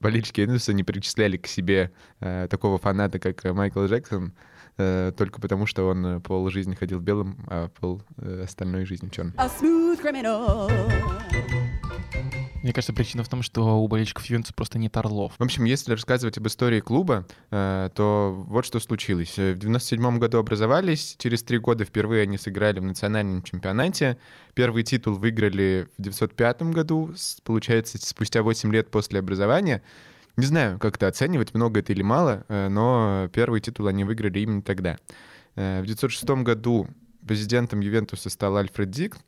болельщики 0.00 0.40
Ювентуса 0.40 0.72
не 0.72 0.84
причисляли 0.84 1.36
к 1.36 1.46
себе 1.46 1.92
э, 2.20 2.48
такого 2.50 2.78
фаната, 2.78 3.18
как 3.18 3.44
э, 3.44 3.52
Майкл 3.52 3.84
Джексон, 3.84 4.34
э, 4.76 5.12
только 5.16 5.40
потому, 5.40 5.66
что 5.66 5.88
он 5.88 6.06
э, 6.06 6.20
пол 6.20 6.48
жизни 6.50 6.74
ходил 6.74 7.00
белым, 7.00 7.44
а 7.48 7.68
пол 7.68 8.02
э, 8.18 8.42
остальной 8.44 8.84
жизни 8.84 9.08
черным. 9.08 9.34
Мне 12.62 12.72
кажется, 12.72 12.94
причина 12.94 13.22
в 13.22 13.28
том, 13.28 13.42
что 13.42 13.78
у 13.78 13.88
болельщиков 13.88 14.24
Ювентуса 14.24 14.54
просто 14.54 14.78
нет 14.78 14.96
орлов. 14.96 15.34
В 15.36 15.42
общем, 15.42 15.64
если 15.64 15.92
рассказывать 15.92 16.38
об 16.38 16.46
истории 16.46 16.80
клуба, 16.80 17.26
э, 17.50 17.90
то 17.94 18.34
вот 18.48 18.64
что 18.64 18.80
случилось. 18.80 19.36
В 19.36 19.56
97 19.56 20.18
году 20.18 20.38
образовались, 20.38 21.16
через 21.18 21.42
три 21.42 21.58
года 21.58 21.84
впервые 21.84 22.22
они 22.22 22.38
сыграли 22.38 22.80
в 22.80 22.84
национальном 22.84 23.42
чемпионате. 23.42 24.16
Первый 24.54 24.82
титул 24.82 25.14
выиграли 25.14 25.88
в 25.98 26.02
905 26.02 26.62
году, 26.72 27.14
получается, 27.44 27.98
спустя 27.98 28.42
8 28.42 28.72
лет 28.72 28.90
после 28.90 29.18
образования. 29.18 29.82
Не 30.38 30.46
знаю, 30.46 30.78
как 30.78 30.96
это 30.96 31.08
оценивать, 31.08 31.52
много 31.52 31.80
это 31.80 31.92
или 31.92 32.02
мало, 32.02 32.46
э, 32.48 32.68
но 32.68 33.28
первый 33.34 33.60
титул 33.60 33.88
они 33.88 34.04
выиграли 34.04 34.40
именно 34.40 34.62
тогда. 34.62 34.96
Э, 35.54 35.82
в 35.82 35.84
906 35.84 36.42
году 36.42 36.88
президентом 37.26 37.80
Ювентуса 37.80 38.30
стал 38.30 38.56
Альфред 38.56 38.90
Дик, 38.90 39.18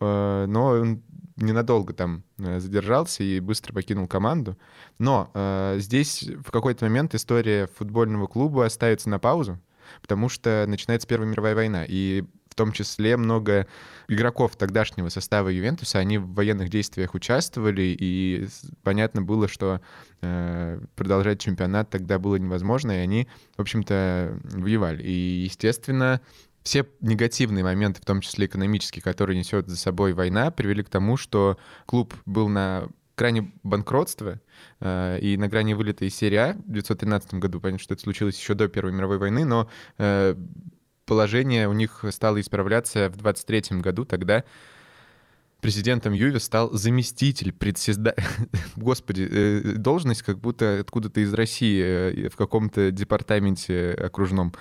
но 0.00 0.66
он 0.80 1.02
ненадолго 1.40 1.92
там 1.92 2.24
э, 2.38 2.60
задержался 2.60 3.22
и 3.22 3.40
быстро 3.40 3.72
покинул 3.72 4.06
команду. 4.06 4.56
Но 4.98 5.30
э, 5.34 5.76
здесь 5.78 6.28
в 6.44 6.50
какой-то 6.50 6.84
момент 6.84 7.14
история 7.14 7.68
футбольного 7.78 8.26
клуба 8.26 8.68
ставится 8.68 9.08
на 9.08 9.18
паузу, 9.18 9.58
потому 10.00 10.28
что 10.28 10.64
начинается 10.66 11.08
Первая 11.08 11.28
мировая 11.28 11.54
война, 11.54 11.84
и 11.86 12.24
в 12.50 12.54
том 12.58 12.72
числе 12.72 13.16
много 13.16 13.68
игроков 14.08 14.56
тогдашнего 14.56 15.10
состава 15.10 15.48
Ювентуса, 15.48 16.00
они 16.00 16.18
в 16.18 16.34
военных 16.34 16.70
действиях 16.70 17.14
участвовали, 17.14 17.96
и 17.98 18.48
понятно 18.82 19.22
было, 19.22 19.46
что 19.46 19.80
э, 20.22 20.80
продолжать 20.96 21.40
чемпионат 21.40 21.88
тогда 21.90 22.18
было 22.18 22.34
невозможно, 22.34 22.90
и 22.90 22.96
они, 22.96 23.28
в 23.56 23.60
общем-то, 23.60 24.40
воевали. 24.42 25.04
И, 25.04 25.44
естественно, 25.44 26.20
все 26.68 26.86
негативные 27.00 27.64
моменты, 27.64 28.02
в 28.02 28.04
том 28.04 28.20
числе 28.20 28.44
экономические, 28.44 29.02
которые 29.02 29.38
несет 29.38 29.68
за 29.68 29.76
собой 29.78 30.12
война, 30.12 30.50
привели 30.50 30.82
к 30.82 30.90
тому, 30.90 31.16
что 31.16 31.56
клуб 31.86 32.12
был 32.26 32.50
на 32.50 32.88
грани 33.16 33.50
банкротства 33.62 34.38
э, 34.80 35.18
и 35.22 35.38
на 35.38 35.48
грани 35.48 35.72
вылета 35.72 36.04
из 36.04 36.14
серии 36.14 36.36
А 36.36 36.48
в 36.48 36.68
1913 36.68 37.34
году. 37.34 37.58
Понятно, 37.58 37.82
что 37.82 37.94
это 37.94 38.02
случилось 38.02 38.38
еще 38.38 38.52
до 38.52 38.68
Первой 38.68 38.92
мировой 38.92 39.16
войны, 39.16 39.46
но 39.46 39.70
э, 39.96 40.36
положение 41.06 41.68
у 41.68 41.72
них 41.72 42.04
стало 42.10 42.38
исправляться 42.38 43.08
в 43.08 43.16
23 43.16 43.80
году. 43.80 44.04
Тогда 44.04 44.44
президентом 45.60 46.12
Юве 46.12 46.38
стал 46.38 46.72
заместитель 46.72 47.52
председателя. 47.52 48.24
Господи, 48.76 49.26
э, 49.30 49.60
должность 49.76 50.22
как 50.22 50.38
будто 50.38 50.80
откуда-то 50.80 51.20
из 51.20 51.32
России 51.34 51.82
э, 51.82 52.28
в 52.28 52.36
каком-то 52.36 52.90
департаменте 52.90 53.92
окружном 53.92 54.54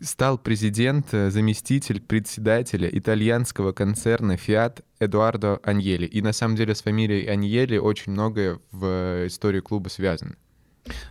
стал 0.00 0.38
президент, 0.38 1.12
э, 1.12 1.30
заместитель 1.30 2.00
председателя 2.00 2.88
итальянского 2.88 3.72
концерна 3.72 4.32
Fiat 4.32 4.82
Эдуардо 5.00 5.60
Аньели. 5.62 6.06
И 6.06 6.22
на 6.22 6.32
самом 6.32 6.56
деле 6.56 6.74
с 6.74 6.82
фамилией 6.82 7.26
Аньели 7.26 7.76
очень 7.78 8.12
многое 8.12 8.60
в 8.70 9.26
истории 9.26 9.60
клуба 9.60 9.88
связано. 9.88 10.36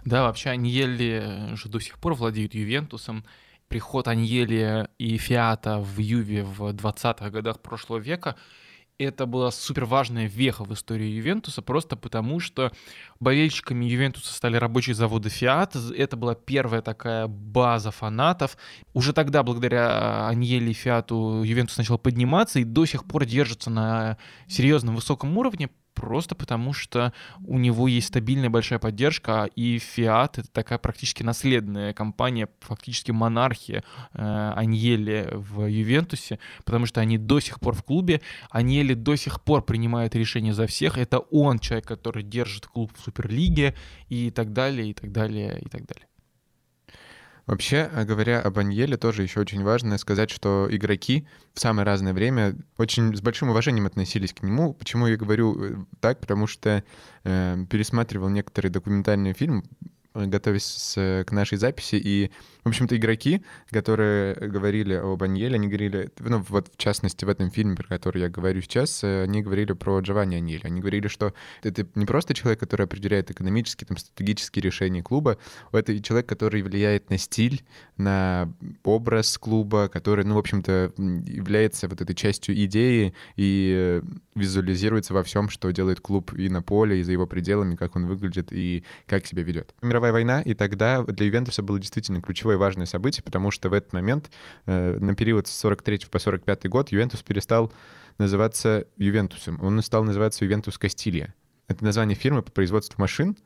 Да, 0.06 0.24
вообще 0.24 0.52
Аньели 0.52 1.56
же 1.56 1.70
до 1.70 1.80
сих 1.80 1.98
пор 1.98 2.14
владеют 2.14 2.54
Ювентусом. 2.54 3.26
Приход 3.68 4.08
Аньели 4.08 4.88
и 5.00 5.18
Фиата 5.18 5.80
в 5.80 5.98
Юве 5.98 6.44
в 6.44 6.62
20-х 6.70 7.30
годах 7.32 7.60
прошлого 7.60 8.00
века— 8.00 8.36
это 8.98 9.26
была 9.26 9.52
супер 9.52 9.86
важная 9.86 10.28
веха 10.28 10.64
в 10.64 10.74
истории 10.74 11.08
Ювентуса, 11.08 11.62
просто 11.62 11.96
потому 11.96 12.40
что 12.40 12.72
болельщиками 13.20 13.86
Ювентуса 13.86 14.34
стали 14.34 14.58
рабочие 14.58 14.96
заводы 14.96 15.30
Фиат. 15.30 15.76
Это 15.76 16.18
была 16.18 16.36
первая 16.36 16.82
такая 16.82 17.28
база 17.28 17.92
фанатов. 17.92 18.58
Уже 18.94 19.14
тогда, 19.14 19.44
благодаря 19.44 20.28
Аньеле 20.28 20.72
и 20.72 20.74
Фиату, 20.74 21.44
Ювентус 21.44 21.78
начал 21.78 21.98
подниматься 21.98 22.60
и 22.60 22.64
до 22.64 22.86
сих 22.86 23.06
пор 23.06 23.26
держится 23.26 23.70
на 23.70 24.18
серьезном 24.48 24.96
высоком 24.96 25.38
уровне, 25.38 25.70
просто 25.94 26.36
потому 26.36 26.74
что 26.74 27.14
у 27.44 27.58
него 27.58 27.88
есть 27.88 28.08
стабильная 28.08 28.50
большая 28.50 28.80
поддержка, 28.80 29.50
и 29.56 29.78
Fiat— 29.78 30.32
это 30.38 30.52
такая 30.52 30.80
практически 30.80 31.24
наследная 31.24 31.94
компания, 31.94 32.50
фактически 32.60 33.12
монархия 33.12 33.84
э, 34.14 34.54
Аньели 34.56 35.30
в 35.32 35.66
Ювентусе, 35.66 36.40
потому 36.66 36.86
что 36.86 37.02
они 37.02 37.18
до 37.18 37.40
сих 37.40 37.60
пор 37.60 37.76
в 37.76 37.84
клубе, 37.84 38.22
Аньели 38.50 38.94
до 38.94 39.16
сих 39.16 39.42
пор 39.42 39.64
принимает 39.64 40.16
решения 40.16 40.54
за 40.54 40.68
всех, 40.68 40.98
это 40.98 41.20
он 41.20 41.60
человек, 41.60 41.88
который 41.88 42.24
держит 42.24 42.68
клуб 42.68 42.92
в 42.96 43.02
Суперлиге 43.02 43.76
и 44.10 44.32
так 44.32 44.54
далее, 44.54 44.90
и 44.90 44.94
так 44.94 45.12
далее, 45.12 45.60
и 45.60 45.70
так 45.70 45.86
далее. 45.86 46.08
Вообще, 47.46 47.90
а 47.94 48.06
говоря 48.06 48.40
об 48.40 48.58
Аньеле, 48.58 48.96
тоже 48.96 49.24
еще 49.24 49.42
очень 49.42 49.64
важно 49.64 49.98
сказать, 49.98 50.30
что 50.30 50.68
игроки 50.70 51.28
в 51.54 51.60
самое 51.60 51.86
разное 51.86 52.14
время 52.14 52.56
очень 52.78 53.14
с 53.16 53.22
большим 53.22 53.50
уважением 53.50 53.86
относились 53.86 54.34
к 54.34 54.44
нему. 54.44 54.74
Почему 54.74 55.08
я 55.08 55.18
говорю 55.18 55.62
э, 55.62 55.76
так? 56.00 56.22
Потому 56.22 56.48
что 56.48 56.84
э, 57.26 57.66
пересматривал 57.70 58.30
некоторые 58.30 58.72
документальные 58.72 59.34
фильмы 59.34 59.64
готовясь 60.14 60.94
к 60.96 61.28
нашей 61.32 61.58
записи, 61.58 61.96
и, 61.96 62.32
в 62.64 62.70
общем-то, 62.70 62.96
игроки, 62.96 63.44
которые 63.70 64.36
говорили 64.36 64.94
об 64.94 65.22
Аньеле, 65.24 65.56
они 65.56 65.68
говорили, 65.68 66.10
ну, 66.20 66.44
вот 66.50 66.70
в 66.74 66.78
частности 66.78 67.26
в 67.26 67.30
этом 67.30 67.50
фильме, 67.52 67.76
про 67.76 67.88
который 67.88 68.22
я 68.22 68.30
говорю 68.30 68.62
сейчас, 68.62 69.04
э, 69.04 69.24
они 69.24 69.42
говорили 69.42 69.74
про 69.74 70.00
Джованни 70.00 70.36
Аньеле. 70.36 70.62
Они 70.64 70.82
говорили, 70.82 71.08
что 71.08 71.34
это 71.62 71.88
не 71.96 72.06
просто 72.06 72.34
человек, 72.34 72.60
который 72.60 72.86
определяет 72.86 73.32
экономические, 73.32 73.88
там, 73.88 73.98
стратегические 73.98 74.64
решения 74.64 75.02
клуба, 75.02 75.38
это 75.72 76.00
человек, 76.00 76.28
который 76.28 76.62
влияет 76.62 77.10
на 77.10 77.18
стиль, 77.18 77.64
на 77.98 78.54
образ 78.84 79.38
клуба, 79.38 79.88
который, 79.88 80.26
ну, 80.26 80.36
в 80.36 80.40
общем-то, 80.40 80.94
является 80.98 81.88
вот 81.88 82.02
этой 82.02 82.16
частью 82.16 82.56
идеи 82.66 83.14
и 83.36 83.74
э, 83.76 84.02
визуализируется 84.36 85.14
во 85.14 85.24
всем, 85.24 85.50
что 85.50 85.72
делает 85.72 86.00
клуб 86.00 86.34
и 86.34 86.50
на 86.50 86.62
поле, 86.62 87.00
и 87.00 87.04
за 87.04 87.12
его 87.12 87.28
пределами, 87.28 87.76
как 87.76 87.96
он 87.96 88.08
выглядит 88.08 88.52
и 88.52 88.84
как 89.06 89.26
себя 89.26 89.44
ведет. 89.44 89.74
Мировая 89.82 90.12
война, 90.12 90.42
и 90.42 90.54
тогда 90.54 91.04
для 91.04 91.26
Ювентуса 91.26 91.62
было 91.62 91.80
действительно 91.80 92.22
ключевое 92.22 92.58
важное 92.58 92.86
событие, 92.86 93.24
потому 93.24 93.52
что 93.52 93.70
в 93.70 93.74
этот 93.74 93.94
момент, 93.94 94.32
э, 94.66 94.98
на 95.00 95.16
период 95.16 95.48
с 95.48 95.52
43 95.58 96.08
по 96.10 96.20
45 96.20 96.68
год, 96.70 96.92
Ювентус 96.92 97.22
перестал 97.22 97.72
называться 98.18 98.88
Ювентусом. 98.98 99.60
Он 99.62 99.82
стал 99.82 100.04
называться 100.04 100.46
Ювентус 100.46 100.78
Чизиталия. 100.78 101.34
Это 101.68 101.84
название 101.84 102.16
фирмы 102.16 102.42
по 102.42 102.52
производству 102.52 103.00
машин. 103.00 103.38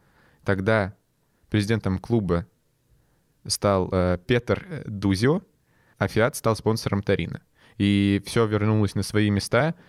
Тогда 0.44 0.96
президентом 1.50 2.00
клуба 2.00 2.46
стал 3.46 3.90
э, 3.92 4.18
Пьеро 4.26 4.84
Дузио, 4.86 5.42
а 5.98 6.08
Фиат 6.08 6.36
стал 6.36 6.56
спонсором 6.56 7.02
Торино. 7.02 7.42
И 7.78 8.22
все 8.26 8.46
вернулось 8.46 8.96
на 8.96 9.04
свои 9.04 9.30
места— 9.30 9.76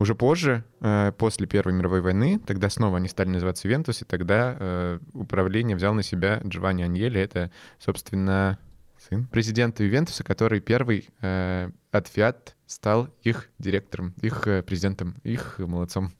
уже 0.00 0.14
позже, 0.14 0.64
э, 0.80 1.12
после 1.16 1.46
Первой 1.46 1.74
мировой 1.74 2.00
войны, 2.00 2.40
тогда 2.46 2.70
снова 2.70 2.96
они 2.96 3.06
стали 3.06 3.28
называться 3.28 3.68
Ювентус, 3.68 4.00
и 4.00 4.06
тогда 4.06 4.56
э, 4.58 4.98
управление 5.12 5.76
взял 5.76 5.92
на 5.92 6.02
себя 6.02 6.40
Джованни 6.42 6.82
Аньели. 6.82 7.20
Это, 7.20 7.52
собственно, 7.78 8.58
сын 8.98 9.26
президента 9.26 9.84
Ювентуса, 9.84 10.24
который 10.24 10.60
первый 10.60 11.10
э, 11.20 11.70
от 11.92 12.08
Фиат 12.08 12.56
стал 12.66 13.10
их 13.22 13.50
директором, 13.58 14.14
их 14.22 14.48
президентом, 14.64 15.16
их 15.22 15.58
молодцом. 15.58 16.12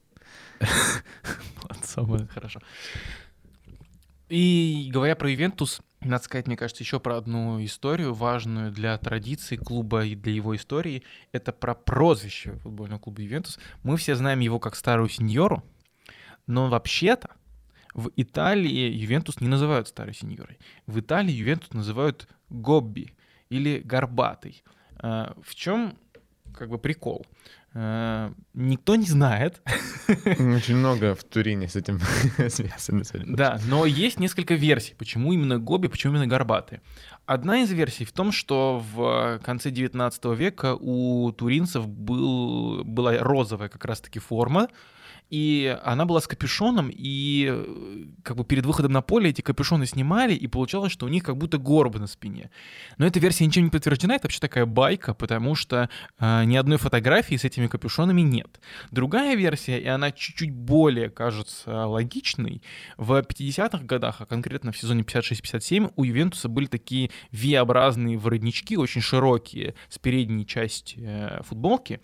Молодцом, 1.63 2.27
хорошо. 2.27 2.59
И 4.29 4.91
говоря 4.93 5.15
про 5.15 5.27
Ювентус, 5.27 5.81
надо 6.01 6.23
сказать, 6.23 6.47
мне 6.47 6.57
кажется, 6.57 6.83
еще 6.83 6.99
про 6.99 7.17
одну 7.17 7.63
историю, 7.63 8.13
важную 8.13 8.71
для 8.71 8.97
традиции 8.97 9.55
клуба 9.55 10.05
и 10.05 10.15
для 10.15 10.33
его 10.33 10.55
истории. 10.55 11.03
Это 11.31 11.51
про 11.51 11.75
прозвище 11.75 12.53
футбольного 12.63 12.99
клуба 12.99 13.21
«Ювентус». 13.21 13.59
Мы 13.83 13.97
все 13.97 14.15
знаем 14.15 14.39
его 14.39 14.59
как 14.59 14.75
старую 14.75 15.09
сеньору, 15.09 15.63
но 16.47 16.69
вообще-то 16.69 17.29
в 17.93 18.09
Италии 18.15 18.89
Ювентус 18.91 19.41
не 19.41 19.47
называют 19.47 19.87
старой 19.87 20.13
сеньорой. 20.13 20.57
В 20.87 20.99
Италии 20.99 21.31
Ювентус 21.31 21.73
называют 21.73 22.27
Гобби 22.49 23.13
или 23.49 23.79
Горбатый. 23.79 24.63
А, 24.97 25.35
в 25.43 25.55
чем 25.55 25.97
как 26.53 26.69
бы 26.69 26.77
прикол? 26.77 27.25
Э, 27.73 28.31
никто 28.53 28.95
не 28.95 29.05
знает. 29.05 29.61
Очень 30.25 30.75
много 30.75 31.15
в 31.15 31.23
Турине 31.23 31.69
с 31.69 31.75
этим 31.75 31.99
связано. 32.49 33.03
Да, 33.25 33.59
но 33.67 33.85
есть 33.85 34.19
несколько 34.19 34.55
версий, 34.55 34.93
почему 34.97 35.31
именно 35.31 35.57
Гоби, 35.57 35.87
почему 35.87 36.13
именно 36.13 36.27
Горбатые. 36.27 36.81
Одна 37.25 37.61
из 37.61 37.71
версий 37.71 38.03
в 38.03 38.11
том, 38.11 38.31
что 38.31 38.83
в 38.93 39.39
конце 39.43 39.71
19 39.71 40.25
века 40.37 40.75
у 40.75 41.31
туринцев 41.31 41.87
был, 41.87 42.83
была 42.83 43.17
розовая 43.19 43.69
как 43.69 43.85
раз-таки 43.85 44.19
форма, 44.19 44.67
и 45.31 45.79
она 45.83 46.05
была 46.05 46.19
с 46.19 46.27
капюшоном, 46.27 46.89
и 46.91 47.47
э, 47.49 48.05
как 48.21 48.35
бы 48.35 48.43
перед 48.43 48.65
выходом 48.65 48.91
на 48.91 49.01
поле 49.01 49.29
эти 49.29 49.39
капюшоны 49.39 49.85
снимали, 49.85 50.33
и 50.33 50.45
получалось, 50.47 50.91
что 50.91 51.05
у 51.05 51.09
них 51.09 51.23
как 51.23 51.37
будто 51.37 51.57
горбы 51.57 51.99
на 51.99 52.07
спине. 52.07 52.51
Но 52.97 53.07
эта 53.07 53.19
версия 53.19 53.45
ничем 53.45 53.63
не 53.63 53.69
подтверждена, 53.69 54.15
это 54.15 54.25
вообще 54.25 54.41
такая 54.41 54.65
байка, 54.65 55.13
потому 55.13 55.55
что 55.55 55.89
э, 56.19 56.43
ни 56.43 56.57
одной 56.57 56.77
фотографии 56.77 57.35
с 57.35 57.45
этими 57.45 57.67
капюшонами 57.67 58.19
нет. 58.19 58.59
Другая 58.91 59.35
версия, 59.35 59.79
и 59.79 59.87
она 59.87 60.11
чуть-чуть 60.11 60.51
более 60.51 61.09
кажется 61.09 61.85
логичной, 61.85 62.61
в 62.97 63.17
50-х 63.17 63.85
годах, 63.85 64.17
а 64.19 64.25
конкретно 64.25 64.73
в 64.73 64.77
сезоне 64.77 65.03
56-57, 65.03 65.93
у 65.95 66.03
Ювентуса 66.03 66.49
были 66.49 66.65
такие 66.65 67.09
V-образные 67.31 68.17
воротнички, 68.17 68.75
очень 68.75 68.99
широкие, 68.99 69.75
с 69.87 69.97
передней 69.97 70.45
части 70.45 70.99
э, 71.01 71.41
футболки, 71.43 72.01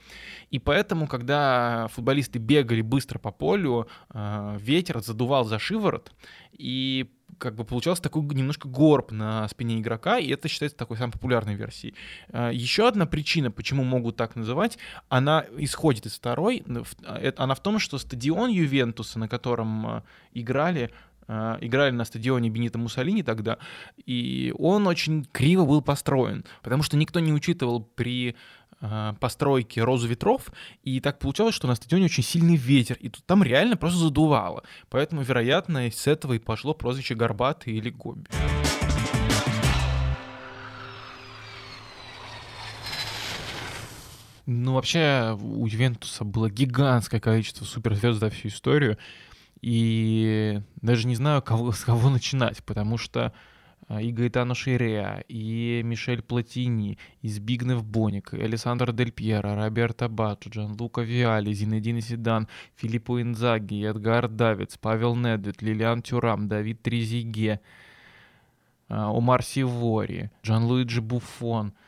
и 0.50 0.60
поэтому, 0.60 1.08
когда 1.08 1.90
футболисты 1.92 2.40
бегали 2.40 2.80
быстро 2.80 3.17
ветра 3.18 3.20
по 3.20 3.32
полю, 3.32 3.88
э, 4.14 4.58
ветер 4.60 5.02
задувал 5.02 5.46
за 5.46 5.60
шиворот, 5.60 6.12
и 6.60 7.06
как 7.38 7.56
бы 7.56 7.66
получался 7.66 8.02
такой 8.02 8.24
немножко 8.24 8.68
горб 8.68 9.12
на 9.12 9.48
спине 9.48 9.80
игрока, 9.80 10.18
и 10.18 10.30
это 10.30 10.48
считается 10.48 10.78
такой 10.78 10.98
самой 10.98 11.12
популярной 11.12 11.56
версией. 11.56 11.94
Э, 12.30 12.52
Еще 12.54 12.88
одна 12.88 13.06
причина, 13.06 13.52
почему 13.52 13.84
могут 13.84 14.16
так 14.16 14.36
называть, 14.36 14.78
она 15.10 15.46
исходит 15.58 16.06
из 16.06 16.14
второй, 16.14 16.64
она 17.38 17.54
в 17.54 17.60
том, 17.60 17.80
что 17.80 17.98
стадион 17.98 18.50
Ювентуса, 18.50 19.20
на 19.20 19.28
котором 19.28 20.04
играли, 20.34 20.90
играли 21.62 21.92
на 21.92 22.06
стадионе 22.06 22.50
Бенита 22.50 22.78
Муссолини 22.78 23.24
тогда, 23.24 23.58
и 24.06 24.54
он 24.58 24.88
очень 24.88 25.26
криво 25.26 25.66
был 25.66 25.82
построен, 25.82 26.44
потому 26.64 26.84
что 26.84 26.98
никто 26.98 27.20
не 27.20 27.34
учитывал 27.34 27.82
при 27.82 28.30
Э, 28.32 28.34
постройки 29.20 29.80
«Розу 29.80 30.08
ветров», 30.08 30.52
и 30.84 31.00
так 31.00 31.20
получалось, 31.20 31.56
что 31.56 31.68
на 31.68 31.76
стадионе 31.76 32.06
очень 32.06 32.24
сильный 32.24 32.56
ветер, 32.56 32.98
и 33.00 33.10
тут 33.10 33.26
там 33.26 33.44
реально 33.44 33.78
просто 33.78 34.00
задувало. 34.00 34.64
Поэтому, 34.90 35.22
вероятно, 35.22 35.90
с 35.90 36.08
этого 36.08 36.34
и 36.34 36.40
пошло 36.40 36.74
прозвище 36.74 37.16
«Горбатый» 37.16 37.74
или 37.74 37.90
«Гобби». 37.90 38.30
Ну, 44.46 44.76
вообще, 44.76 45.38
у 45.42 45.68
Ювентуса 45.68 46.24
было 46.24 46.50
гигантское 46.50 47.20
количество 47.20 47.66
суперзвезд 47.66 48.20
за 48.22 48.30
всю 48.30 48.48
историю, 48.48 48.98
и 49.62 50.62
даже 50.82 51.06
не 51.08 51.16
знаю, 51.16 51.42
кого, 51.42 51.74
с 51.74 51.84
кого 51.84 52.10
начинать, 52.10 52.64
потому 52.64 52.98
что 52.98 53.26
а, 53.26 53.34
и 53.90 54.12
Гаэтано 54.12 54.54
Ширеа, 54.54 55.24
и 55.30 55.82
Мишель 55.84 56.22
Платини, 56.22 56.98
и 57.22 57.30
Збигнев 57.30 57.86
Боник, 57.86 58.34
и 58.34 58.42
Александр 58.42 58.92
Дель 58.92 59.12
Пьеро, 59.12 59.56
Роберто 59.56 60.10
Баччо, 60.10 60.50
Джан 60.50 60.76
Лука 60.80 61.02
Виали, 61.02 61.54
Зинедин 61.54 62.02
Сидан, 62.02 62.48
Филиппо 62.76 63.22
Инзаги, 63.22 63.86
Эдгар 63.86 64.28
Давидс, 64.28 64.78
Павел 64.78 65.16
Недвед, 65.16 65.62
Лилиан 65.62 66.02
Тюрам, 66.02 66.48
Давид 66.48 66.82
Трезиге, 66.82 67.62
а, 68.90 69.10
Омар 69.10 69.42
Сивори, 69.44 70.32
Джан 70.44 70.66
Луиджи 70.66 71.02
Буфон— 71.02 71.74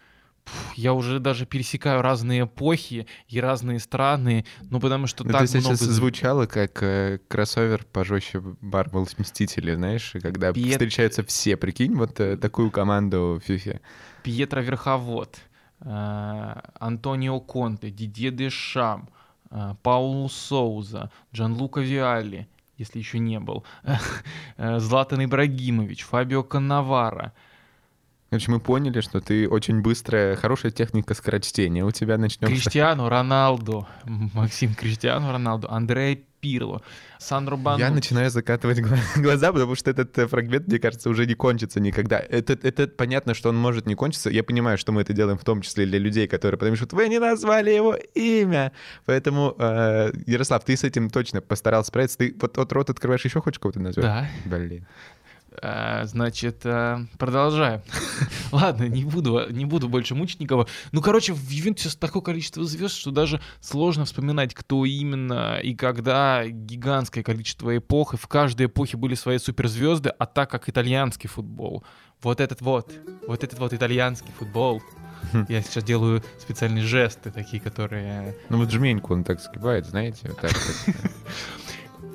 я 0.75 0.94
уже 0.94 1.20
даже 1.20 1.46
пересекаю 1.46 2.01
разные 2.01 2.44
эпохи 2.44 3.08
и 3.27 3.39
разные 3.39 3.79
страны, 3.79 4.46
ну 4.70 4.79
потому 4.79 5.08
что 5.08 5.24
ну, 5.24 5.32
так 5.32 5.44
это 5.44 5.58
много... 5.58 5.75
сейчас 5.75 5.88
звучало 5.88 6.46
как 6.46 6.82
э, 6.84 7.20
кроссовер 7.27 7.86
пожестче 7.86 8.39
Marvel's 8.39 9.15
Мстители, 9.18 9.75
знаешь, 9.75 10.13
когда 10.22 10.53
Пьет... 10.53 10.72
встречаются 10.72 11.24
все, 11.24 11.58
прикинь, 11.58 11.96
вот 11.96 12.20
э, 12.20 12.38
такую 12.38 12.72
команду 12.72 13.41
в 13.44 13.50
FIFA. 13.50 13.79
Пьетро 14.24 14.62
Верховод, 14.62 15.38
э, 15.82 16.62
Антонио 16.79 17.39
Конте, 17.39 17.89
Дидье 17.89 18.32
Дешам, 18.32 19.10
э, 19.51 19.75
Паулу 19.84 20.29
Соуза, 20.29 21.12
Джанлука 21.34 21.82
Виалли, 21.82 22.48
если 22.77 23.00
еще 23.00 23.20
не 23.20 23.39
был, 23.39 23.65
э, 24.58 24.79
Златан 24.79 25.24
Ибрагимович, 25.24 26.03
Фабио 26.03 26.44
Каннавара— 26.44 27.34
Короче, 28.29 28.51
мы 28.51 28.59
поняли, 28.59 29.01
что 29.01 29.21
ты 29.21 29.50
очень 29.50 29.81
быстрая, 29.81 30.36
хорошая 30.36 30.71
техника 30.71 31.15
скорочтения. 31.15 31.83
У 31.83 31.91
тебя 31.91 32.17
начнется... 32.17 32.53
Криштиану 32.53 33.09
Роналду, 33.09 33.88
Максим 34.05 34.75
Криштиану 34.75 35.31
Роналду, 35.31 35.67
Андрей 35.69 36.25
Пирло, 36.39 36.81
Сандро 37.17 37.55
Бану. 37.57 37.79
Я 37.79 37.89
начинаю 37.89 38.29
закатывать 38.29 38.79
глаза, 39.15 39.51
потому 39.51 39.75
что 39.75 39.91
этот 39.91 40.17
э, 40.17 40.27
фрагмент, 40.27 40.67
мне 40.67 40.79
кажется, 40.79 41.09
уже 41.09 41.25
не 41.25 41.33
кончится 41.33 41.79
никогда. 41.79 42.19
Это, 42.19 42.53
это 42.53 42.88
понятно, 42.88 43.33
что 43.33 43.50
он 43.50 43.57
может 43.57 43.88
не 43.88 43.95
кончиться. 43.95 44.29
Я 44.29 44.43
понимаю, 44.43 44.77
что 44.77 44.91
мы 44.91 45.01
это 45.01 45.12
делаем 45.13 45.38
в 45.38 45.43
том 45.43 45.62
числе 45.62 45.86
для 45.86 46.00
людей, 46.00 46.27
которые 46.27 46.57
потому 46.57 46.75
что 46.75 46.95
вы 46.95 47.09
не 47.09 47.19
назвали 47.19 47.71
его 47.71 47.95
имя. 48.13 48.71
Поэтому, 49.05 49.55
э, 49.57 50.12
Ярослав, 50.27 50.63
ты 50.63 50.77
с 50.77 50.83
этим 50.83 51.09
точно 51.09 51.41
постарался 51.41 51.89
справиться. 51.89 52.17
Ты 52.19 52.36
вот, 52.39 52.57
вот 52.57 52.71
рот 52.74 52.89
открываешь, 52.89 53.25
еще 53.25 53.41
хочешь 53.41 53.59
кого-то 53.59 53.79
назвать? 53.79 54.05
Да. 54.05 54.29
Блин. 54.45 54.86
А, 55.62 56.06
значит, 56.06 56.62
а, 56.66 57.06
продолжаем. 57.18 57.82
Ладно, 58.51 58.84
не 58.84 59.04
буду, 59.04 59.42
не 59.50 59.66
буду 59.66 59.89
больше 59.89 60.16
мучить 60.16 60.39
никого. 60.39 60.68
Ну, 60.92 61.01
короче, 61.01 61.34
в 61.34 61.50
Ювентусе 61.50 61.89
такое 61.98 62.22
количество 62.22 62.63
звезд, 62.63 62.96
что 62.96 63.12
даже 63.12 63.42
сложно 63.60 64.06
вспоминать, 64.06 64.54
кто 64.54 64.86
именно 64.86 65.60
и 65.62 65.75
когда. 65.75 66.48
Гигантское 66.48 67.24
количество 67.24 67.75
эпох, 67.75 68.13
и 68.13 68.18
в 68.18 68.28
каждой 68.28 68.68
эпохе 68.68 68.98
были 68.98 69.16
свои 69.16 69.38
суперзвезды, 69.38 70.10
а 70.10 70.25
так 70.25 70.50
как 70.50 70.70
итальянский 70.70 71.30
футбол. 71.30 71.84
Вот 72.22 72.39
этот 72.39 72.62
вот, 72.62 72.94
вот 73.28 73.44
этот 73.44 73.60
вот 73.60 73.74
итальянский 73.74 74.32
футбол. 74.38 74.82
Я 75.50 75.62
сейчас 75.62 75.84
делаю 75.84 76.24
специальные 76.39 76.84
жесты, 76.84 77.32
такие, 77.32 77.62
которые... 77.62 78.36
Ну 78.50 78.58
вот 78.58 78.72
жменьку 78.72 79.13
он 79.13 79.24
так 79.24 79.42
сгибает, 79.42 79.86
знаете, 79.86 80.30
вот 80.30 80.39
так. 80.39 80.51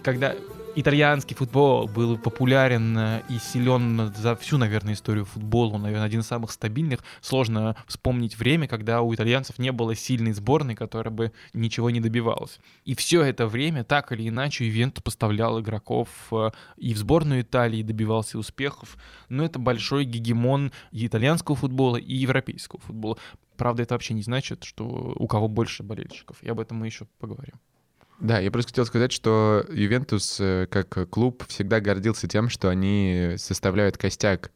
Когда 0.03 0.35
итальянский 0.77 1.37
футбол 1.37 1.89
был 1.89 2.19
популярен 2.19 2.97
э, 2.97 3.23
и 3.29 3.39
силен 3.39 4.13
за 4.15 4.37
всю, 4.37 4.59
наверное, 4.59 4.95
историю 4.95 5.25
футбола. 5.25 5.75
Он, 5.75 5.83
наверное, 5.83 6.07
один 6.07 6.21
из 6.21 6.27
самых 6.27 6.51
стабильных. 6.53 7.01
Сложно 7.21 7.77
вспомнить 7.87 8.39
время, 8.39 8.69
когда 8.69 9.03
у 9.03 9.15
итальянцев 9.15 9.59
не 9.59 9.73
было 9.73 9.95
сильной 9.95 10.33
сборной, 10.33 10.75
которая 10.75 11.13
бы 11.13 11.33
ничего 11.53 11.91
не 11.91 12.01
добивалась. 12.01 12.59
И 12.85 12.95
все 12.95 13.23
это 13.23 13.47
время, 13.47 13.85
так 13.85 14.13
или 14.13 14.29
иначе, 14.29 14.69
Ивент 14.69 15.03
поставлял 15.03 15.61
игроков 15.61 16.09
э, 16.33 16.51
и 16.77 16.95
в 16.95 16.99
сборную 16.99 17.43
Италии, 17.43 17.83
добивался 17.83 18.39
успехов. 18.39 18.97
Но 19.29 19.45
это 19.45 19.59
большой 19.59 20.05
гегемон 20.05 20.73
и 20.93 21.07
итальянского 21.07 21.57
футбола, 21.57 21.97
и 21.97 22.15
европейского 22.15 22.81
футбола. 22.81 23.19
Правда, 23.57 23.83
это 23.83 23.95
вообще 23.95 24.15
не 24.15 24.23
значит, 24.23 24.65
что 24.65 24.85
у 24.85 25.27
кого 25.27 25.49
больше 25.49 25.83
болельщиков. 25.83 26.43
И 26.43 26.49
об 26.49 26.61
этом 26.61 26.79
мы 26.79 26.87
еще 26.87 27.07
поговорим. 27.19 27.55
Да, 28.21 28.39
я 28.39 28.51
просто 28.51 28.71
хотел 28.71 28.87
сказать, 28.87 29.13
что 29.13 29.65
Ювентус 29.71 30.39
э, 30.41 30.67
как 30.71 31.11
клуб 31.11 31.45
всегда 31.49 31.81
гордился 31.81 32.29
тем, 32.29 32.49
что 32.49 32.69
они 32.69 33.35
составляют 33.37 33.99
костяк 33.99 34.51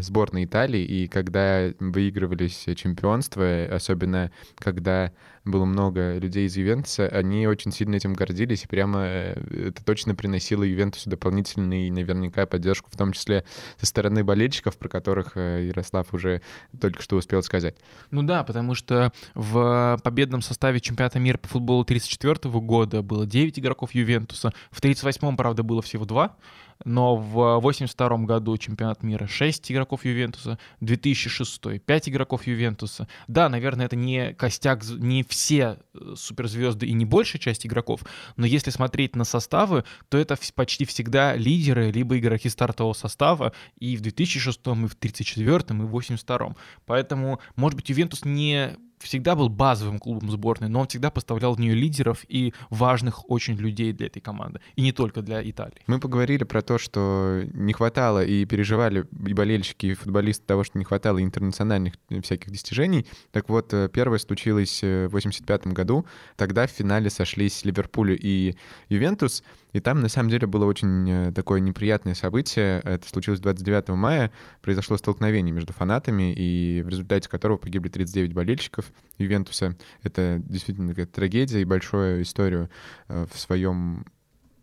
сборной 0.00 0.44
Италии, 0.44 0.82
и 0.82 1.06
когда 1.06 1.70
выигрывались 1.78 2.66
чемпионства, 2.76 3.68
особенно 3.70 4.30
когда 4.56 5.12
было 5.44 5.64
много 5.64 6.18
людей 6.18 6.46
из 6.46 6.56
Ювентуса, 6.56 7.06
они 7.06 7.46
очень 7.46 7.70
сильно 7.70 7.96
этим 7.96 8.14
гордились, 8.14 8.64
и 8.64 8.66
прямо 8.66 9.00
э, 9.04 9.68
это 9.68 9.84
точно 9.84 10.14
приносило 10.14 10.62
Ювентусу 10.62 11.10
дополнительный, 11.10 11.90
наверняка, 11.90 12.46
поддержку, 12.46 12.88
в 12.90 12.96
том 12.96 13.12
числе 13.12 13.44
со 13.78 13.86
стороны 13.86 14.24
болельщиков, 14.24 14.76
про 14.78 14.88
которых 14.88 15.36
э, 15.36 15.66
Ярослав 15.68 16.12
уже 16.14 16.40
только 16.80 17.02
что 17.02 17.16
успел 17.16 17.42
сказать. 17.42 17.76
Ну 18.10 18.22
да, 18.22 18.42
потому 18.42 18.74
что 18.74 19.12
в 19.34 19.98
победном 20.02 20.40
составе 20.40 20.80
чемпионата 20.80 21.18
мира 21.18 21.36
по 21.36 21.48
футболу 21.48 21.82
1934 21.82 22.60
года 22.60 23.02
было 23.02 23.26
9 23.26 23.58
игроков 23.58 23.94
Ювентуса, 23.94 24.52
в 24.70 24.78
1938, 24.78 25.36
правда, 25.36 25.62
было 25.62 25.82
всего 25.82 26.06
2, 26.06 26.36
но 26.84 27.16
в 27.16 27.58
82 27.60 28.18
году 28.18 28.56
чемпионат 28.56 29.02
мира 29.02 29.26
6 29.26 29.72
игроков 29.72 30.04
Ювентуса, 30.04 30.58
2006 30.80 31.80
5 31.84 32.08
игроков 32.08 32.46
Ювентуса. 32.46 33.08
Да, 33.28 33.48
наверное, 33.48 33.86
это 33.86 33.96
не 33.96 34.34
костяк, 34.34 34.84
не 34.84 35.22
все 35.22 35.78
э, 35.94 36.14
суперзвезды 36.16 36.86
и 36.86 36.92
не 36.92 37.04
большая 37.04 37.40
часть 37.40 37.66
игроков, 37.66 38.00
но 38.36 38.46
если 38.46 38.70
смотреть 38.70 39.16
на 39.16 39.24
составы, 39.24 39.84
то 40.08 40.18
это 40.18 40.36
почти 40.54 40.84
всегда 40.84 41.34
лидеры, 41.36 41.90
либо 41.90 42.18
игроки 42.18 42.48
стартового 42.48 42.92
состава 42.92 43.52
и 43.78 43.96
в 43.96 44.00
2006, 44.00 44.60
и 44.66 44.86
в 44.86 44.94
34, 44.94 45.58
и 45.68 45.72
в 45.72 45.86
82. 45.86 46.54
Поэтому, 46.86 47.40
может 47.56 47.76
быть, 47.76 47.88
Ювентус 47.88 48.24
не 48.24 48.76
всегда 49.04 49.34
был 49.34 49.48
базовым 49.48 49.98
клубом 49.98 50.30
сборной, 50.30 50.68
но 50.68 50.80
он 50.80 50.88
всегда 50.88 51.10
поставлял 51.10 51.54
в 51.54 51.60
нее 51.60 51.74
лидеров 51.74 52.24
и 52.28 52.52
важных 52.70 53.30
очень 53.30 53.54
людей 53.54 53.92
для 53.92 54.06
этой 54.06 54.20
команды. 54.20 54.60
И 54.76 54.82
не 54.82 54.92
только 54.92 55.22
для 55.22 55.48
Италии. 55.48 55.82
Мы 55.86 56.00
поговорили 56.00 56.44
про 56.44 56.62
то, 56.62 56.78
что 56.78 57.42
не 57.52 57.72
хватало 57.72 58.24
и 58.24 58.44
переживали 58.44 59.06
и 59.26 59.34
болельщики, 59.34 59.86
и 59.86 59.94
футболисты 59.94 60.44
того, 60.46 60.64
что 60.64 60.78
не 60.78 60.84
хватало 60.84 61.22
интернациональных 61.22 61.94
всяких 62.22 62.50
достижений. 62.50 63.06
Так 63.30 63.48
вот, 63.48 63.72
э, 63.72 63.88
первое 63.92 64.18
случилось 64.18 64.80
э, 64.82 65.06
в 65.08 65.12
85 65.12 65.68
году. 65.68 66.06
Тогда 66.36 66.66
в 66.66 66.70
финале 66.70 67.10
сошлись 67.10 67.64
Ливерпуль 67.64 68.18
и 68.20 68.56
Ювентус. 68.88 69.42
И 69.74 69.80
там, 69.80 70.00
на 70.00 70.08
самом 70.08 70.30
деле, 70.30 70.46
было 70.46 70.64
очень 70.66 71.10
э, 71.10 71.32
такое 71.32 71.58
неприятное 71.58 72.14
событие. 72.14 72.80
Это 72.84 73.06
случилось 73.08 73.40
29 73.40 73.88
мая. 73.88 74.30
Произошло 74.62 74.96
столкновение 74.96 75.52
между 75.52 75.72
фанатами, 75.72 76.32
и 76.32 76.80
в 76.82 76.88
результате 76.88 77.28
которого 77.28 77.58
погибли 77.58 77.88
39 77.88 78.32
болельщиков 78.34 78.86
Ювентуса. 79.18 79.76
Это 80.04 80.40
действительно 80.44 80.90
такая 80.90 81.06
трагедия 81.06 81.60
и 81.60 81.64
большую 81.64 82.22
историю 82.22 82.70
э, 83.08 83.26
в 83.30 83.36
своем 83.36 84.06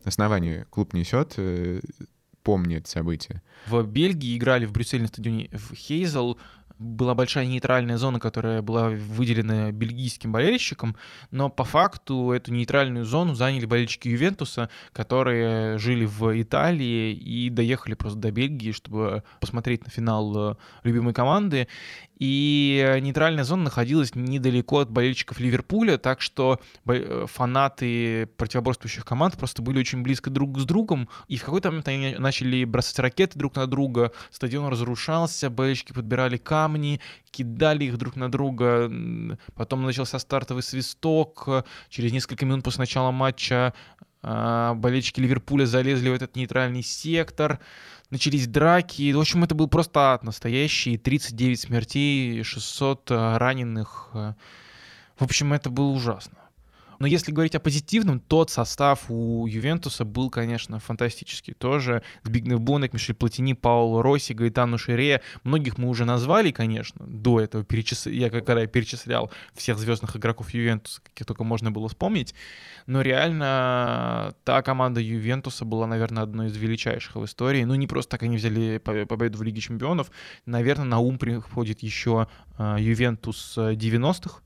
основании 0.05 0.65
клуб 0.69 0.93
несет 0.93 1.33
э, 1.35 1.81
помнит 2.41 2.87
событие. 2.87 3.41
В 3.67 3.83
Бельгии 3.83 4.37
играли 4.37 4.65
в 4.65 4.71
Брюсселе 4.71 5.07
стадионе 5.07 5.49
в 5.51 5.75
Хейзел 5.75 6.39
была 6.81 7.13
большая 7.13 7.45
нейтральная 7.45 7.97
зона, 7.97 8.19
которая 8.19 8.61
была 8.61 8.89
выделена 8.89 9.71
бельгийским 9.71 10.31
болельщикам, 10.31 10.95
но 11.29 11.49
по 11.49 11.63
факту 11.63 12.31
эту 12.31 12.51
нейтральную 12.51 13.05
зону 13.05 13.35
заняли 13.35 13.65
болельщики 13.65 14.07
Ювентуса, 14.07 14.69
которые 14.91 15.77
жили 15.77 16.05
в 16.05 16.41
Италии 16.41 17.13
и 17.13 17.49
доехали 17.49 17.93
просто 17.93 18.19
до 18.19 18.31
Бельгии, 18.31 18.71
чтобы 18.71 19.23
посмотреть 19.39 19.85
на 19.85 19.91
финал 19.91 20.51
э, 20.51 20.55
любимой 20.83 21.13
команды. 21.13 21.67
И 22.21 22.99
нейтральная 23.01 23.43
зона 23.43 23.63
находилась 23.63 24.13
недалеко 24.13 24.77
от 24.77 24.91
болельщиков 24.91 25.39
Ливерпуля, 25.39 25.97
так 25.97 26.21
что 26.21 26.59
э, 26.85 27.25
фанаты 27.27 28.27
противоборствующих 28.37 29.03
команд 29.03 29.39
просто 29.39 29.63
были 29.63 29.79
очень 29.79 30.03
близко 30.03 30.29
друг 30.29 30.59
с 30.59 30.65
другом, 30.65 31.09
и 31.27 31.37
в 31.37 31.43
какой-то 31.43 31.69
момент 31.69 31.87
они 31.87 32.13
начали 32.19 32.63
бросать 32.63 32.99
ракеты 32.99 33.39
друг 33.39 33.55
на 33.55 33.65
друга, 33.65 34.11
стадион 34.29 34.67
разрушался, 34.67 35.49
болельщики 35.49 35.93
подбирали 35.93 36.37
камни, 36.37 37.01
кидали 37.31 37.85
их 37.85 37.97
друг 37.97 38.15
на 38.15 38.31
друга, 38.31 38.91
потом 39.55 39.83
начался 39.83 40.19
стартовый 40.19 40.61
свисток, 40.61 41.49
через 41.89 42.11
несколько 42.11 42.45
минут 42.45 42.63
после 42.63 42.81
начала 42.81 43.09
матча 43.09 43.73
болельщики 44.23 45.19
Ливерпуля 45.19 45.65
залезли 45.65 46.09
в 46.09 46.13
этот 46.13 46.35
нейтральный 46.35 46.83
сектор, 46.83 47.59
начались 48.09 48.47
драки. 48.47 49.11
В 49.13 49.19
общем, 49.19 49.43
это 49.43 49.55
был 49.55 49.67
просто 49.67 50.13
ад 50.13 50.23
настоящий. 50.23 50.97
39 50.97 51.59
смертей, 51.59 52.43
600 52.43 53.07
а, 53.11 53.39
раненых. 53.39 54.09
В 54.13 55.23
общем, 55.23 55.53
это 55.53 55.69
было 55.69 55.91
ужасно. 55.91 56.40
Но 57.01 57.07
если 57.07 57.31
говорить 57.31 57.55
о 57.55 57.59
позитивном, 57.59 58.19
тот 58.19 58.51
состав 58.51 59.09
у 59.09 59.47
Ювентуса 59.47 60.05
был, 60.05 60.29
конечно, 60.29 60.77
фантастический 60.77 61.55
тоже. 61.55 62.03
Збигнев 62.21 62.61
Бонек, 62.61 62.93
Мишель 62.93 63.15
Платини, 63.15 63.53
Пауло 63.53 64.03
Росси, 64.03 64.35
Гаэтану 64.35 64.77
Шире. 64.77 65.23
Многих 65.43 65.79
мы 65.79 65.89
уже 65.89 66.05
назвали, 66.05 66.51
конечно, 66.51 67.03
до 67.07 67.39
этого. 67.39 67.63
Перечис... 67.63 68.05
Я 68.05 68.29
когда 68.29 68.61
я 68.61 68.67
перечислял 68.67 69.31
всех 69.55 69.79
звездных 69.79 70.15
игроков 70.15 70.53
Ювентуса, 70.53 71.01
каких 71.01 71.25
только 71.25 71.43
можно 71.43 71.71
было 71.71 71.89
вспомнить. 71.89 72.35
Но 72.85 73.01
реально 73.01 74.35
та 74.43 74.61
команда 74.61 75.01
Ювентуса 75.01 75.65
была, 75.65 75.87
наверное, 75.87 76.21
одной 76.21 76.49
из 76.49 76.55
величайших 76.55 77.15
в 77.15 77.25
истории. 77.25 77.63
Ну, 77.63 77.73
не 77.73 77.87
просто 77.87 78.11
так 78.11 78.21
они 78.21 78.37
взяли 78.37 78.77
победу 78.77 79.39
в 79.39 79.41
Лиге 79.41 79.59
Чемпионов. 79.59 80.11
Наверное, 80.45 80.85
на 80.85 80.99
ум 80.99 81.17
приходит 81.17 81.81
еще 81.81 82.27
а, 82.59 82.77
Ювентус 82.77 83.57
90-х, 83.57 84.41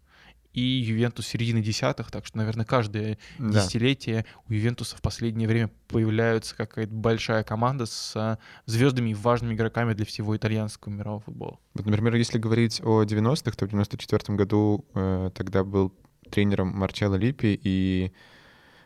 и 0.56 0.62
Ювентус 0.62 1.28
середины 1.28 1.62
десятых, 1.62 2.10
так 2.12 2.26
что, 2.26 2.38
наверное, 2.38 2.66
каждое 2.66 3.18
да. 3.38 3.60
десятилетие 3.60 4.26
у 4.48 4.54
Ювентуса 4.54 4.96
в 4.96 5.02
последнее 5.02 5.50
время 5.50 5.70
появляется 5.90 6.56
какая-то 6.56 6.94
большая 6.94 7.44
команда 7.44 7.86
с 7.86 8.14
а, 8.16 8.40
звездами 8.66 9.10
и 9.10 9.14
важными 9.14 9.54
игроками 9.54 9.94
для 9.94 10.06
всего 10.06 10.36
итальянского 10.36 10.94
мирового 10.94 11.22
футбола. 11.22 11.60
Вот, 11.74 11.86
например, 11.86 12.16
если 12.16 12.40
говорить 12.40 12.82
о 12.82 13.04
90-х, 13.04 13.52
то 13.58 13.66
в 13.66 13.70
94 13.70 14.38
году 14.38 14.86
э, 14.94 15.30
тогда 15.36 15.66
был 15.66 15.94
тренером 16.32 16.70
Марчелло 16.70 17.16
Липи, 17.16 17.60
и 17.62 18.14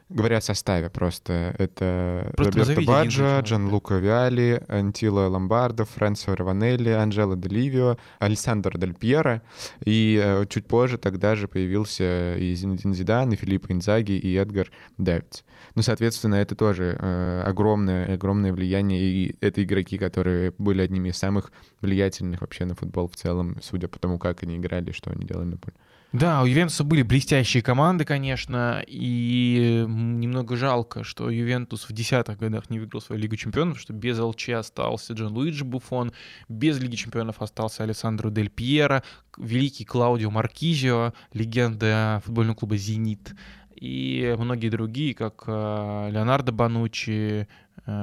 Говоря 0.09 0.37
о 0.37 0.41
составе 0.41 0.89
просто, 0.89 1.55
это 1.59 2.33
просто 2.35 2.59
Роберто 2.61 2.81
Баджа, 2.81 3.39
Джан 3.41 3.67
Лука 3.67 3.95
Виали, 3.97 4.63
Антила 4.67 5.27
Ломбардо, 5.27 5.85
Фрэнсио 5.85 6.33
Раванелли, 6.33 6.89
Анджело 6.89 7.35
Деливио, 7.35 7.97
Александр 8.17 8.75
Дель 8.79 8.95
Пьеро. 8.95 9.43
И 9.85 10.19
э, 10.19 10.45
чуть 10.49 10.65
позже 10.65 10.97
тогда 10.97 11.35
же 11.35 11.47
появился 11.47 12.35
и 12.37 12.55
Зинедин 12.55 12.95
Зидан, 12.95 13.31
и 13.31 13.35
Филипп 13.35 13.69
Инзаги, 13.69 14.13
и 14.13 14.33
Эдгар 14.33 14.71
Дэвидс. 14.97 15.43
Ну, 15.75 15.83
соответственно, 15.83 16.35
это 16.35 16.55
тоже 16.55 16.97
э, 16.99 17.43
огромное, 17.45 18.11
огромное 18.11 18.51
влияние, 18.51 19.01
и 19.01 19.35
это 19.41 19.63
игроки, 19.63 19.99
которые 19.99 20.53
были 20.57 20.81
одними 20.81 21.09
из 21.09 21.17
самых 21.17 21.51
влиятельных 21.81 22.41
вообще 22.41 22.65
на 22.65 22.73
футбол 22.73 23.07
в 23.09 23.15
целом, 23.15 23.57
судя 23.61 23.87
по 23.87 23.99
тому, 23.99 24.17
как 24.17 24.41
они 24.41 24.57
играли, 24.57 24.91
что 24.91 25.11
они 25.11 25.23
делали 25.23 25.49
на 25.49 25.57
поле. 25.57 25.75
Да, 26.11 26.41
у 26.41 26.47
Ювентуса 26.47 26.83
были 26.83 27.03
блестящие 27.03 27.61
команды, 27.61 28.03
конечно, 28.03 28.83
и 28.87 29.85
немного 29.87 30.55
жалко, 30.55 31.03
что 31.03 31.29
Ювентус 31.29 31.87
в 31.87 31.93
десятых 31.93 32.39
годах 32.39 32.71
не 32.71 32.79
выиграл 32.79 32.99
свою 32.99 33.21
Лигу 33.21 33.35
Чемпионов, 33.35 33.79
что 33.79 33.93
без 33.93 34.17
ЛЧ 34.17 34.49
остался 34.49 35.13
Джон 35.13 35.33
Луиджи 35.33 35.65
Буфон, 35.65 36.11
без 36.47 36.79
Лиги 36.79 36.95
Чемпионов 36.95 37.43
остался 37.43 37.83
Александро 37.83 38.31
Дель 38.31 38.49
Пьеро, 38.49 39.03
великий 39.37 39.85
Клаудио 39.85 40.31
Маркизио, 40.31 41.13
легенда 41.31 42.23
футбольного 42.25 42.55
клуба 42.55 42.77
«Зенит», 42.77 43.35
и 43.75 44.35
многие 44.37 44.67
другие, 44.67 45.13
как 45.13 45.43
э, 45.47 46.09
Леонардо 46.11 46.51
Банучи, 46.51 47.47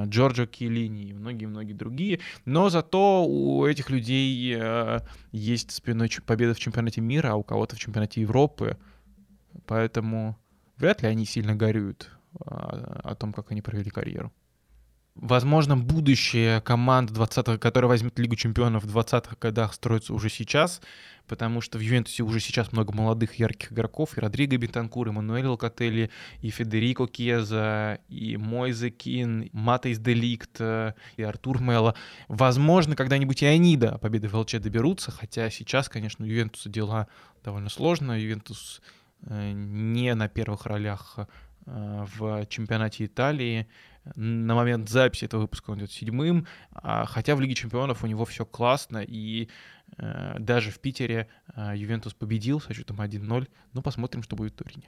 Джорджо 0.05 0.45
Киелини 0.45 1.09
и 1.09 1.13
многие-многие 1.13 1.73
другие. 1.73 2.19
Но 2.45 2.69
зато 2.69 3.25
у 3.25 3.65
этих 3.65 3.89
людей 3.89 4.55
э, 4.57 4.99
есть 5.31 5.71
спиной 5.71 6.09
победа 6.25 6.53
в 6.53 6.59
чемпионате 6.59 7.01
мира, 7.01 7.29
а 7.31 7.35
у 7.35 7.43
кого-то 7.43 7.75
в 7.75 7.79
чемпионате 7.79 8.21
Европы. 8.21 8.77
Поэтому 9.65 10.37
вряд 10.77 11.01
ли 11.01 11.07
они 11.07 11.25
сильно 11.25 11.55
горюют 11.55 12.11
о 12.39 13.15
том, 13.15 13.33
как 13.33 13.51
они 13.51 13.61
провели 13.61 13.89
карьеру 13.89 14.31
возможно, 15.19 15.77
будущее 15.77 16.61
команд 16.61 17.11
20 17.11 17.59
которая 17.59 17.89
возьмет 17.89 18.17
Лигу 18.19 18.35
чемпионов 18.35 18.83
в 18.83 18.97
20-х 18.97 19.35
годах, 19.39 19.73
строится 19.73 20.13
уже 20.13 20.29
сейчас, 20.29 20.81
потому 21.27 21.61
что 21.61 21.77
в 21.77 21.81
Ювентусе 21.81 22.23
уже 22.23 22.39
сейчас 22.39 22.71
много 22.71 22.93
молодых 22.93 23.35
ярких 23.35 23.71
игроков, 23.71 24.17
и 24.17 24.21
Родриго 24.21 24.57
Бентанкур, 24.57 25.07
и 25.07 25.11
Мануэль 25.11 25.45
Локотелли, 25.45 26.09
и 26.41 26.49
Федерико 26.49 27.07
Кеза, 27.07 27.99
и 28.09 28.37
Мойзе 28.37 28.89
Кин, 28.89 29.49
Матейс 29.51 29.99
Деликт, 29.99 30.61
и 30.61 31.23
Артур 31.23 31.61
Мелло. 31.61 31.95
Возможно, 32.27 32.95
когда-нибудь 32.95 33.43
и 33.43 33.45
они 33.45 33.77
до 33.77 33.97
победы 33.97 34.27
в 34.27 34.35
ЛЧ 34.35 34.55
доберутся, 34.55 35.11
хотя 35.11 35.49
сейчас, 35.49 35.89
конечно, 35.89 36.25
у 36.25 36.27
Ювентуса 36.27 36.69
дела 36.69 37.07
довольно 37.43 37.69
сложно, 37.69 38.19
Ювентус 38.19 38.81
э, 39.23 39.51
не 39.51 40.13
на 40.15 40.27
первых 40.27 40.65
ролях 40.65 41.17
э, 41.65 42.05
в 42.17 42.45
чемпионате 42.47 43.05
Италии, 43.05 43.67
на 44.15 44.55
момент 44.55 44.89
записи 44.89 45.25
этого 45.25 45.41
выпуска 45.41 45.71
он 45.71 45.79
идет 45.79 45.91
седьмым, 45.91 46.47
а, 46.71 47.05
хотя 47.05 47.35
в 47.35 47.41
Лиге 47.41 47.55
Чемпионов 47.55 48.03
у 48.03 48.07
него 48.07 48.25
все 48.25 48.45
классно, 48.45 49.03
и 49.05 49.49
э, 49.97 50.35
даже 50.39 50.71
в 50.71 50.79
Питере 50.79 51.27
э, 51.55 51.73
Ювентус 51.75 52.13
победил 52.13 52.61
со 52.61 52.73
счетом 52.73 53.01
1-0. 53.01 53.47
Ну, 53.73 53.81
посмотрим, 53.81 54.23
что 54.23 54.35
будет 54.35 54.53
в 54.53 54.55
Турине. 54.55 54.83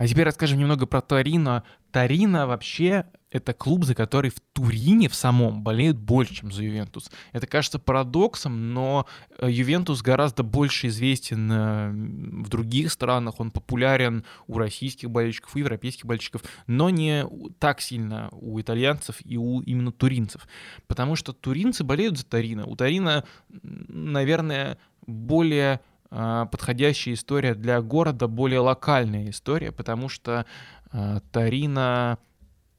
А 0.00 0.06
теперь 0.06 0.24
расскажем 0.24 0.58
немного 0.58 0.86
про 0.86 1.02
Торино. 1.02 1.62
Торино 1.92 2.46
вообще 2.46 3.04
это 3.30 3.52
клуб, 3.52 3.84
за 3.84 3.94
который 3.94 4.30
в 4.30 4.40
Турине 4.52 5.08
в 5.08 5.14
самом 5.14 5.62
болеют 5.62 5.96
больше, 5.96 6.34
чем 6.34 6.50
за 6.52 6.64
Ювентус. 6.64 7.10
Это 7.32 7.46
кажется 7.46 7.78
парадоксом, 7.78 8.74
но 8.74 9.06
э, 9.38 9.48
Ювентус 9.50 10.02
гораздо 10.02 10.42
больше 10.42 10.88
известен 10.88 11.50
э, 11.50 11.90
в 12.42 12.48
других 12.48 12.90
странах, 12.90 13.38
он 13.38 13.50
популярен 13.50 14.24
у 14.48 14.58
российских 14.58 15.10
болельщиков 15.10 15.56
и 15.56 15.60
европейских 15.60 16.06
болельщиков, 16.06 16.42
но 16.66 16.90
не 16.90 17.24
так 17.58 17.80
сильно 17.80 18.28
у 18.32 18.60
итальянцев 18.60 19.16
и 19.24 19.36
у 19.36 19.60
именно 19.60 19.92
туринцев. 19.92 20.48
Потому 20.88 21.14
что 21.14 21.32
туринцы 21.32 21.84
болеют 21.84 22.18
за 22.18 22.26
Торино. 22.26 22.66
У 22.66 22.74
Торино, 22.74 23.24
наверное, 23.48 24.78
более 25.06 25.80
э, 26.10 26.46
подходящая 26.50 27.14
история 27.14 27.54
для 27.54 27.80
города, 27.80 28.26
более 28.26 28.60
локальная 28.60 29.30
история, 29.30 29.70
потому 29.70 30.08
что 30.08 30.46
Торино 31.30 32.18
а, 32.18 32.18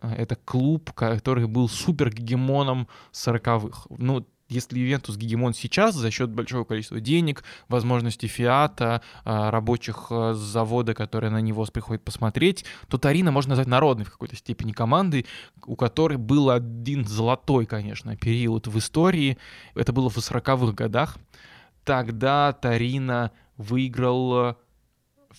это 0.02 0.36
клуб, 0.36 0.92
который 0.94 1.48
был 1.48 1.70
супер 1.70 2.10
гегемоном 2.10 2.88
40-х. 3.14 3.88
Ну, 3.98 4.26
если 4.52 4.80
Ювентус 4.80 5.16
гегемон 5.16 5.54
сейчас 5.54 5.96
за 5.96 6.12
счет 6.12 6.30
большого 6.30 6.66
количества 6.66 7.00
денег, 7.00 7.44
возможностей 7.70 8.28
фиата, 8.28 9.02
а, 9.24 9.50
рабочих 9.50 10.08
а, 10.10 10.34
завода, 10.34 10.94
которые 10.94 11.32
на 11.32 11.40
него 11.40 11.66
приходят 11.72 12.04
посмотреть, 12.04 12.66
то 12.90 12.98
Тарина 12.98 13.32
можно 13.32 13.52
назвать 13.52 13.68
народной 13.68 14.04
в 14.04 14.12
какой-то 14.12 14.36
степени 14.36 14.74
командой, 14.74 15.26
у 15.66 15.78
которой 15.78 16.18
был 16.18 16.50
один 16.50 17.06
золотой, 17.06 17.66
конечно, 17.66 18.18
период 18.18 18.68
в 18.68 18.78
истории. 18.78 19.38
Это 19.74 19.94
было 19.94 20.10
в 20.10 20.18
40-х 20.18 20.74
годах. 20.74 21.18
Тогда 21.86 22.52
Тарина 22.52 23.32
выиграл 23.56 24.58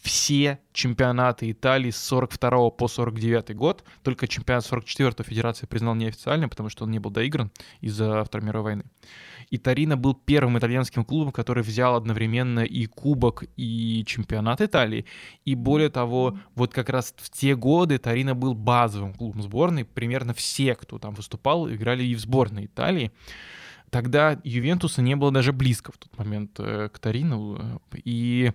все 0.01 0.59
чемпионаты 0.73 1.51
Италии 1.51 1.91
с 1.91 1.99
42 1.99 2.71
по 2.71 2.89
49 2.89 3.55
год. 3.55 3.85
Только 4.03 4.27
чемпионат 4.27 4.65
44 4.65 5.15
Федерация 5.29 5.67
признал 5.67 5.95
неофициальным, 5.95 6.51
потому 6.51 6.69
что 6.69 6.85
он 6.85 6.91
не 6.91 6.99
был 6.99 7.11
доигран 7.11 7.51
из-за 7.81 8.25
Второй 8.25 8.47
мировой 8.47 8.73
войны. 8.73 8.85
И 9.51 9.59
Торино 9.59 9.97
был 9.97 10.15
первым 10.15 10.59
итальянским 10.59 11.05
клубом, 11.05 11.31
который 11.31 11.63
взял 11.63 11.95
одновременно 11.95 12.61
и 12.61 12.87
кубок, 12.87 13.45
и 13.57 14.03
чемпионат 14.07 14.63
Италии. 14.63 15.05
И 15.45 15.55
более 15.55 15.91
того, 15.91 16.39
вот 16.55 16.73
как 16.73 16.89
раз 16.89 17.15
в 17.19 17.31
те 17.31 17.55
годы 17.55 17.99
Торино 17.99 18.35
был 18.35 18.55
базовым 18.55 19.13
клубом 19.13 19.43
сборной. 19.43 19.85
Примерно 19.85 20.33
все, 20.33 20.75
кто 20.75 20.99
там 20.99 21.15
выступал, 21.15 21.71
играли 21.71 22.03
и 22.05 22.15
в 22.15 22.21
сборной 22.21 22.67
Италии. 22.67 23.13
Тогда 23.91 24.41
Ювентуса 24.43 25.03
не 25.03 25.17
было 25.17 25.31
даже 25.31 25.53
близко 25.53 25.93
в 25.93 25.99
тот 25.99 26.17
момент 26.17 26.59
э, 26.59 26.89
к 26.91 26.99
Торино. 26.99 27.79
И 28.05 28.53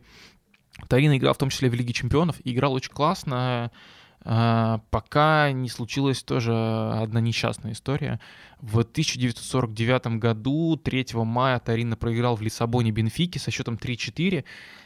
Тарина 0.87 1.17
играл 1.17 1.33
в 1.33 1.37
том 1.37 1.49
числе 1.49 1.69
в 1.69 1.73
Лиге 1.73 1.93
Чемпионов, 1.93 2.39
и 2.43 2.53
играл 2.53 2.73
очень 2.73 2.91
классно, 2.91 3.71
а, 4.29 4.81
пока 4.89 5.51
не 5.51 5.69
случилась 5.69 6.23
тоже 6.23 6.53
одна 6.53 7.21
несчастная 7.21 7.71
история. 7.71 8.19
В 8.59 8.79
1949 8.79 10.19
году, 10.19 10.75
3 10.75 11.05
мая, 11.23 11.59
Тарина 11.59 11.95
проиграл 11.95 12.35
в 12.35 12.41
Лиссабоне 12.41 12.91
Бенфике 12.91 13.39
со 13.39 13.51
счетом 13.51 13.75
3-4, 13.75 14.43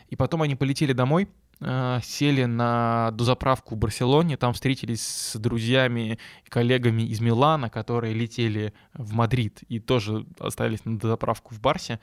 и 0.10 0.16
потом 0.16 0.42
они 0.42 0.56
полетели 0.56 0.94
домой, 0.94 1.28
э, 1.60 2.00
сели 2.04 2.44
на 2.44 3.12
дозаправку 3.14 3.76
в 3.76 3.78
Барселоне, 3.78 4.38
там 4.38 4.54
встретились 4.54 5.02
с 5.02 5.40
друзьями 5.40 6.20
и 6.46 6.50
коллегами 6.50 7.04
из 7.04 7.20
Милана, 7.20 7.70
которые 7.70 8.14
летели 8.14 8.74
в 8.94 9.14
Мадрид 9.14 9.64
и 9.70 9.80
тоже 9.80 10.26
остались 10.40 10.86
на 10.86 11.00
дозаправку 11.00 11.56
в 11.56 11.62
Барсе. 11.62 12.00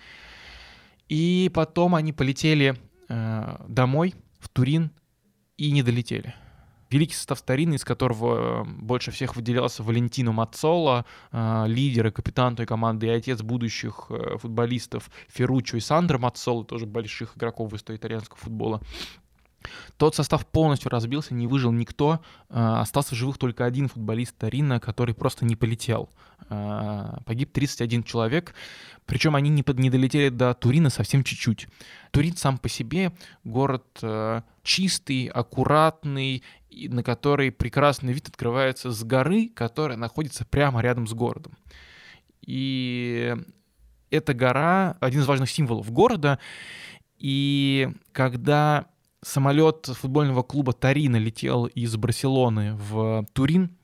И 1.09 1.51
потом 1.55 1.95
они 1.95 2.13
полетели 2.13 2.77
домой, 3.09 4.15
в 4.39 4.49
Турин, 4.49 4.91
и 5.57 5.71
не 5.71 5.83
долетели. 5.83 6.35
Великий 6.91 7.15
состав 7.15 7.39
старинный, 7.39 7.77
из 7.77 7.85
которого 7.85 8.63
э, 8.63 8.65
больше 8.65 9.11
всех 9.11 9.37
выделялся 9.37 9.83
Валентино 9.83 10.33
Мацоло, 10.33 11.05
э, 11.33 11.65
лидер 11.67 12.07
и 12.07 12.11
капитан 12.11 12.57
той 12.57 12.65
команды, 12.65 13.07
и 13.07 13.11
отец 13.11 13.43
будущих 13.43 14.07
э, 14.09 14.39
футболистов 14.39 15.11
Ферруччо 15.29 15.77
и 15.77 15.81
Сандро 15.81 16.17
Мацоло, 16.17 16.65
тоже 16.65 16.87
больших 16.87 17.37
игроков 17.37 17.73
в 17.73 17.77
истории 17.77 17.99
итальянского 17.99 18.39
футбола. 18.39 18.81
Тот 19.97 20.15
состав 20.15 20.47
полностью 20.47 20.91
разбился, 20.91 21.35
не 21.35 21.47
выжил 21.47 21.73
никто. 21.73 22.21
Остался 22.49 23.15
в 23.15 23.19
живых 23.19 23.39
только 23.39 23.65
один 23.65 23.89
футболист 23.89 24.37
Тарина, 24.37 24.81
который 24.81 25.15
просто 25.15 25.45
не 25.45 25.57
полетел. 25.57 26.11
Погиб 27.27 27.53
31 27.53 28.05
человек. 28.05 28.55
Причем 29.07 29.35
они 29.35 29.51
не, 29.51 29.63
под, 29.63 29.79
не 29.79 29.91
долетели 29.91 30.29
до 30.29 30.55
Турина 30.55 30.91
совсем 30.91 31.25
чуть-чуть. 31.25 31.67
Турин 32.11 32.37
сам 32.37 32.59
по 32.59 32.69
себе 32.69 33.13
город 33.43 33.87
э, 34.03 34.43
чистый, 34.63 35.27
аккуратный, 35.27 36.43
на 36.71 37.03
который 37.03 37.51
прекрасный 37.51 38.13
вид 38.13 38.29
открывается 38.29 38.93
с 38.93 39.03
горы, 39.03 39.49
которая 39.49 39.97
находится 39.97 40.45
прямо 40.45 40.83
рядом 40.83 41.07
с 41.07 41.15
городом. 41.15 41.57
И 42.43 43.35
эта 44.11 44.35
гора 44.35 44.97
один 45.01 45.21
из 45.21 45.27
важных 45.27 45.51
символов 45.51 45.91
города. 45.91 46.39
И 47.19 47.89
когда 48.13 48.87
самолет 49.23 49.87
футбольного 49.87 50.43
клуба 50.43 50.73
Тарина 50.73 51.17
летел 51.17 51.67
из 51.67 51.97
Барселоны 51.97 52.75
в 52.75 53.27
Турин, 53.33 53.77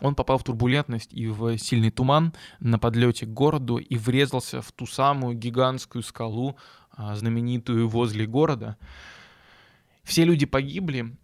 он 0.00 0.14
попал 0.14 0.38
в 0.38 0.44
турбулентность 0.44 1.12
и 1.12 1.26
в 1.26 1.58
сильный 1.58 1.90
туман 1.90 2.32
на 2.58 2.78
подлете 2.78 3.26
к 3.26 3.30
городу 3.30 3.76
и 3.76 3.96
врезался 3.96 4.62
в 4.62 4.72
ту 4.72 4.86
самую 4.86 5.36
гигантскую 5.36 6.02
скалу, 6.02 6.56
а, 6.92 7.14
знаменитую 7.14 7.88
возле 7.88 8.26
города. 8.26 8.76
Все 10.02 10.24
люди 10.24 10.46
погибли, 10.46 11.16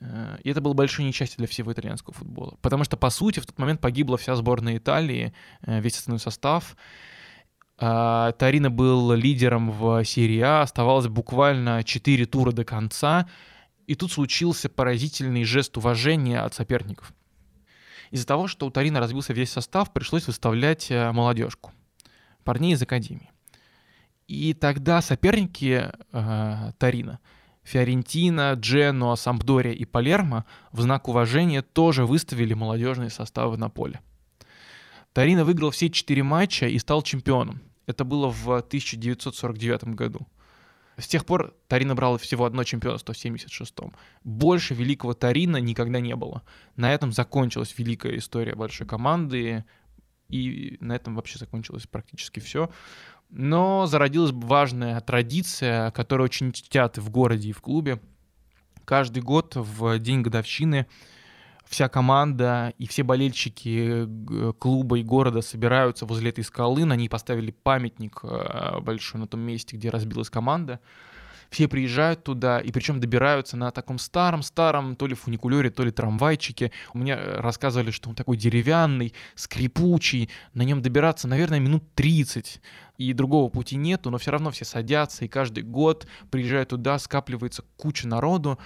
э, 0.00 0.38
и 0.44 0.50
это 0.50 0.60
было 0.60 0.72
большое 0.72 1.06
несчастье 1.06 1.36
для 1.38 1.48
всего 1.48 1.72
итальянского 1.72 2.14
футбола. 2.14 2.56
Потому 2.62 2.84
что, 2.84 2.96
по 2.96 3.10
сути, 3.10 3.40
в 3.40 3.46
тот 3.46 3.58
момент 3.58 3.80
погибла 3.80 4.16
вся 4.16 4.36
сборная 4.36 4.78
Италии, 4.78 5.34
э, 5.62 5.80
весь 5.80 5.98
основной 5.98 6.20
состав. 6.20 6.76
А, 7.82 8.32
Тарина 8.32 8.70
был 8.70 9.12
лидером 9.12 9.72
в 9.72 10.04
серии 10.04 10.40
А, 10.40 10.62
оставалось 10.62 11.08
буквально 11.08 11.82
4 11.82 12.26
тура 12.26 12.52
до 12.52 12.64
конца, 12.64 13.28
и 13.86 13.94
тут 13.94 14.12
случился 14.12 14.68
поразительный 14.68 15.44
жест 15.44 15.76
уважения 15.76 16.40
от 16.40 16.54
соперников— 16.54 17.12
из-за 18.12 18.26
того, 18.26 18.46
что 18.46 18.66
у 18.66 18.70
Тарина 18.70 19.00
разбился 19.00 19.32
весь 19.32 19.50
состав, 19.50 19.90
пришлось 19.90 20.26
выставлять 20.26 20.90
э, 20.90 21.10
молодежку, 21.12 21.72
парней 22.44 22.74
из 22.74 22.82
академии. 22.82 23.30
И 24.28 24.52
тогда 24.52 25.00
соперники 25.00 25.90
э, 26.12 26.72
Тарина, 26.78 27.20
Фиорентина, 27.62 28.52
Дженуа, 28.52 29.16
Сампдория 29.16 29.72
и 29.72 29.86
Палермо 29.86 30.44
в 30.72 30.82
знак 30.82 31.08
уважения 31.08 31.62
тоже 31.62 32.04
выставили 32.04 32.52
молодежные 32.52 33.08
составы 33.08 33.56
на 33.56 33.70
поле. 33.70 34.00
Тарина 35.14 35.46
выиграл 35.46 35.70
все 35.70 35.88
четыре 35.88 36.22
матча 36.22 36.66
и 36.66 36.78
стал 36.78 37.00
чемпионом. 37.00 37.62
Это 37.92 38.04
было 38.04 38.30
в 38.30 38.48
1949 38.48 39.84
году. 39.94 40.26
С 40.96 41.06
тех 41.06 41.26
пор 41.26 41.54
Тарина 41.68 41.94
брала 41.94 42.16
всего 42.16 42.46
одно 42.46 42.64
чемпионство 42.64 43.12
в 43.12 43.16
76-м. 43.22 43.92
Больше 44.24 44.72
великого 44.72 45.12
Тарина 45.12 45.58
никогда 45.58 46.00
не 46.00 46.16
было. 46.16 46.42
На 46.76 46.94
этом 46.94 47.12
закончилась 47.12 47.74
великая 47.76 48.16
история 48.16 48.54
большой 48.54 48.86
команды, 48.86 49.66
и 50.30 50.78
на 50.80 50.96
этом 50.96 51.14
вообще 51.14 51.38
закончилось 51.38 51.86
практически 51.86 52.40
все. 52.40 52.70
Но 53.28 53.84
зародилась 53.84 54.32
важная 54.32 54.98
традиция, 55.02 55.90
которую 55.90 56.24
очень 56.24 56.52
чтят 56.52 56.96
в 56.96 57.10
городе, 57.10 57.50
и 57.50 57.52
в 57.52 57.60
клубе. 57.60 58.00
Каждый 58.86 59.22
год 59.22 59.52
в 59.54 59.98
день 59.98 60.22
годовщины 60.22 60.86
вся 61.72 61.88
команда 61.88 62.74
и 62.76 62.86
все 62.86 63.02
болельщики 63.02 64.06
клуба 64.58 64.98
и 64.98 65.02
города 65.02 65.40
собираются 65.40 66.04
возле 66.04 66.28
этой 66.28 66.44
скалы. 66.44 66.84
На 66.84 66.96
ней 66.96 67.08
поставили 67.08 67.50
памятник 67.50 68.20
э, 68.22 68.78
большой 68.80 69.20
на 69.20 69.26
том 69.26 69.40
месте, 69.40 69.76
где 69.76 69.88
разбилась 69.88 70.28
команда. 70.28 70.80
Все 71.48 71.68
приезжают 71.68 72.24
туда, 72.24 72.60
и 72.60 72.72
причем 72.72 73.00
добираются 73.00 73.56
на 73.56 73.70
таком 73.70 73.98
старом-старом, 73.98 74.96
то 74.96 75.06
ли 75.06 75.14
фуникулере, 75.14 75.70
то 75.70 75.82
ли 75.82 75.90
трамвайчике. 75.90 76.72
У 76.94 76.98
меня 76.98 77.18
рассказывали, 77.40 77.90
что 77.90 78.10
он 78.10 78.14
такой 78.14 78.36
деревянный, 78.36 79.14
скрипучий. 79.34 80.30
На 80.54 80.62
нем 80.62 80.82
добираться, 80.82 81.26
наверное, 81.26 81.58
минут 81.58 81.84
30. 81.94 82.60
И 82.98 83.12
другого 83.14 83.50
пути 83.50 83.76
нету, 83.76 84.10
но 84.10 84.18
все 84.18 84.30
равно 84.30 84.50
все 84.50 84.64
садятся, 84.64 85.24
и 85.24 85.28
каждый 85.28 85.62
год 85.62 86.06
приезжают 86.30 86.70
туда, 86.70 86.98
скапливается 86.98 87.64
куча 87.76 88.06
народу 88.06 88.58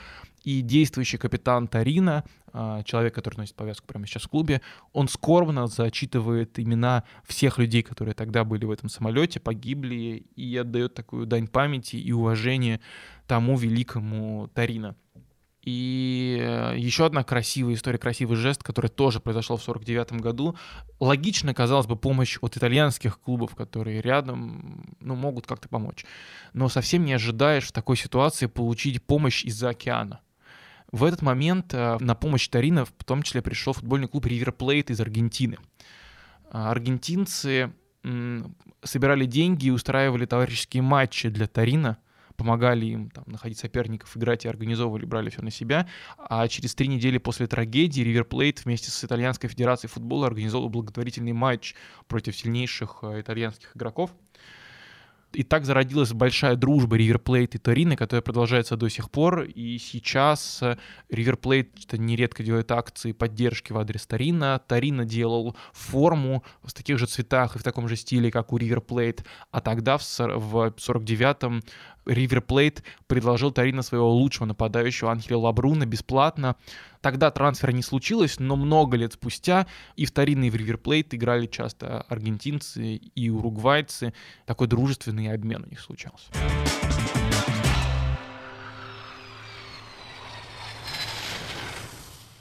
и 0.46 0.61
действующий 0.61 1.18
капитан 1.18 1.66
Тарина, 1.66 2.24
человек, 2.85 3.16
который 3.16 3.38
носит 3.38 3.56
повязку 3.56 3.85
прямо 3.88 4.06
сейчас 4.06 4.22
в 4.22 4.28
клубе, 4.28 4.62
он 4.92 5.09
скорбно 5.09 5.66
зачитывает 5.66 6.59
имена 6.61 7.02
всех 7.26 7.59
людей, 7.59 7.82
которые 7.82 8.14
тогда 8.14 8.44
были 8.44 8.64
в 8.64 8.70
этом 8.70 8.88
самолете, 8.88 9.40
погибли, 9.40 10.24
и 10.37 10.56
отдает 10.56 10.94
такую 10.94 11.26
дань 11.26 11.48
памяти 11.48 11.96
и 11.96 12.12
уважения 12.12 12.80
тому 13.26 13.59
великому 13.59 14.48
Тарина. 14.54 14.94
И 15.62 16.38
э, 16.40 16.74
еще 16.78 17.06
одна 17.06 17.24
красивая 17.24 17.74
история, 17.74 17.98
красивый 17.98 18.37
жест, 18.37 18.62
который 18.62 18.88
тоже 18.88 19.18
произошел 19.18 19.56
в 19.56 19.62
49 19.64 20.12
году. 20.12 20.56
Логично, 21.00 21.54
казалось 21.54 21.88
бы, 21.88 21.96
помощь 21.96 22.38
от 22.40 22.56
итальянских 22.56 23.18
клубов, 23.18 23.56
которые 23.56 24.00
рядом, 24.00 24.94
ну, 25.00 25.16
могут 25.16 25.48
как-то 25.48 25.68
помочь. 25.68 26.06
Но 26.52 26.68
совсем 26.68 27.04
не 27.04 27.14
ожидаешь 27.14 27.66
в 27.66 27.72
такой 27.72 27.96
ситуации 27.96 28.46
получить 28.46 29.02
помощь 29.02 29.44
из-за 29.44 29.70
океана. 29.70 30.20
В 30.92 31.05
этот 31.05 31.22
момент 31.22 31.75
э, 31.75 31.99
на 32.01 32.14
помощь 32.14 32.49
Тарина 32.49 32.85
в 32.85 32.92
том 33.05 33.22
числе 33.22 33.42
пришел 33.42 33.72
футбольный 33.72 34.09
клуб 34.09 34.27
River 34.27 34.57
Plate 34.57 34.92
из 34.92 35.01
Аргентины. 35.01 35.59
А, 36.51 36.70
аргентинцы 36.70 37.72
собирали 38.85 39.27
деньги 39.27 39.66
и 39.66 39.70
устраивали 39.70 40.27
товарищеские 40.27 40.83
матчи 40.83 41.29
для 41.29 41.49
Тарина, 41.49 41.99
помогали 42.37 42.87
им 42.87 43.11
там, 43.11 43.25
находить 43.27 43.59
соперников, 43.59 44.16
играть 44.16 44.44
и 44.44 44.49
организовывали, 44.49 45.05
брали 45.05 45.31
все 45.31 45.42
на 45.42 45.51
себя. 45.51 45.88
А 46.16 46.46
через 46.49 46.75
три 46.75 46.87
недели 46.87 47.18
после 47.18 47.46
трагедии 47.46 48.05
Plate 48.05 48.61
вместе 48.64 48.90
с 48.90 49.05
Итальянской 49.05 49.49
Федерацией 49.49 49.90
футбола 49.90 50.29
организовал 50.29 50.68
благотворительный 50.68 51.33
матч 51.33 51.75
против 52.07 52.37
сильнейших 52.37 52.99
э, 53.03 53.20
итальянских 53.20 53.77
игроков. 53.77 54.14
И 55.37 55.42
так 55.42 55.66
зародилась 55.66 56.14
большая 56.14 56.57
дружба 56.57 56.96
Plate 57.22 57.57
и 57.57 57.59
Торино, 57.59 57.94
которая 57.94 58.22
продолжается 58.22 58.75
до 58.79 58.88
сих 58.88 59.11
пор. 59.11 59.42
И 59.42 59.77
сейчас 59.77 60.62
э, 60.62 60.79
River 61.12 61.38
Plate 61.38 61.99
нередко 61.99 62.42
делает 62.42 62.72
акции 62.72 63.12
поддержки 63.12 63.70
в 63.70 63.77
адрес 63.77 64.07
Торино. 64.07 64.59
Торино 64.66 65.05
делал 65.05 65.55
форму 65.75 66.42
в 66.62 66.72
таких 66.72 66.99
же 66.99 67.05
цветах 67.05 67.55
и 67.55 67.59
в 67.59 67.62
таком 67.62 67.87
же 67.87 67.96
стиле, 67.96 68.31
как 68.31 68.51
у 68.55 68.57
Plate. 68.81 69.27
А 69.51 69.61
тогда 69.61 69.99
в 69.99 70.03
49-м 70.09 71.62
Ривер 72.07 72.40
Плейт 72.40 72.83
предложил 73.07 73.51
Торино 73.51 73.83
своего 73.83 74.11
лучшего 74.12 74.47
нападающего 74.47 75.11
Анхеля 75.11 75.38
Лабруна 75.38 75.87
бесплатно. 75.87 76.57
Тогда 77.01 77.31
трансфера 77.31 77.73
не 77.73 77.83
случилось, 77.83 78.38
но 78.38 78.57
много 78.57 78.97
лет 78.97 79.12
спустя 79.12 79.66
и 79.97 80.07
в 80.07 80.12
Торино, 80.12 80.45
и 80.45 80.51
в 80.51 80.57
Ривер 80.57 80.79
Плейт 80.79 81.12
играли 81.14 81.47
часто 81.47 82.03
аргентинцы 82.03 82.95
и 82.95 83.31
уругвайцы. 83.31 84.14
Такой 84.47 84.66
дружественный 84.69 85.33
обмен 85.33 85.64
у 85.66 85.71
них 85.71 85.81
случался. 85.81 86.31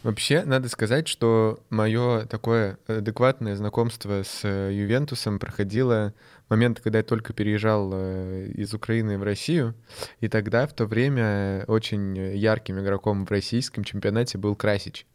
Вообще, 0.06 0.44
надо 0.44 0.70
сказать, 0.70 1.08
что 1.08 1.60
мое 1.72 2.26
такое 2.28 2.78
адекватное 2.86 3.56
знакомство 3.56 4.22
с 4.22 4.42
э, 4.44 4.72
Ювентусом 4.72 5.40
проходило 5.40 6.14
момент, 6.50 6.80
когда 6.80 7.00
я 7.00 7.04
только 7.04 7.34
переезжал 7.34 7.92
э, 7.94 8.48
из 8.56 8.74
Украины 8.74 9.18
в 9.18 9.24
Россию, 9.24 9.76
и 10.20 10.28
тогда 10.28 10.68
в 10.68 10.74
то 10.74 10.86
время 10.86 11.66
очень 11.68 12.18
ярким 12.18 12.80
игроком 12.80 13.26
в 13.26 13.32
российском 13.32 13.84
чемпионате 13.84 14.38
был 14.38 14.56
Красич 14.56 15.06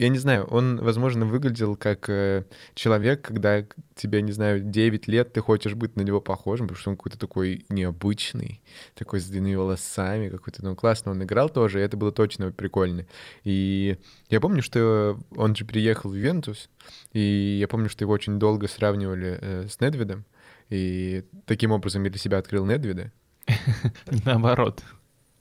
я 0.00 0.08
не 0.08 0.16
знаю, 0.18 0.46
он, 0.46 0.78
возможно, 0.78 1.26
выглядел 1.26 1.76
как 1.76 2.08
э, 2.08 2.44
человек, 2.74 3.20
когда 3.20 3.66
тебе, 3.94 4.22
не 4.22 4.32
знаю, 4.32 4.60
9 4.60 5.08
лет, 5.08 5.34
ты 5.34 5.42
хочешь 5.42 5.74
быть 5.74 5.94
на 5.94 6.00
него 6.00 6.22
похожим, 6.22 6.68
потому 6.68 6.80
что 6.80 6.90
он 6.90 6.96
какой-то 6.96 7.18
такой 7.18 7.66
необычный, 7.68 8.62
такой 8.94 9.20
с 9.20 9.26
длинными 9.26 9.56
волосами, 9.56 10.30
какой-то, 10.30 10.64
ну, 10.64 10.74
классно 10.74 11.10
он 11.10 11.22
играл 11.22 11.50
тоже, 11.50 11.80
и 11.80 11.82
это 11.82 11.98
было 11.98 12.12
точно 12.12 12.50
прикольно. 12.50 13.04
И 13.44 13.98
я 14.30 14.40
помню, 14.40 14.62
что 14.62 15.18
он 15.36 15.54
же 15.54 15.66
приехал 15.66 16.08
в 16.08 16.14
Вентус, 16.14 16.70
и 17.12 17.58
я 17.60 17.68
помню, 17.68 17.90
что 17.90 18.02
его 18.02 18.14
очень 18.14 18.38
долго 18.38 18.68
сравнивали 18.68 19.38
э, 19.38 19.66
с 19.68 19.80
Недведом, 19.80 20.24
и 20.70 21.24
таким 21.46 21.72
образом 21.72 22.02
я 22.04 22.10
для 22.10 22.18
себя 22.18 22.38
открыл 22.38 22.64
Недведа. 22.66 23.12
Наоборот. 24.24 24.82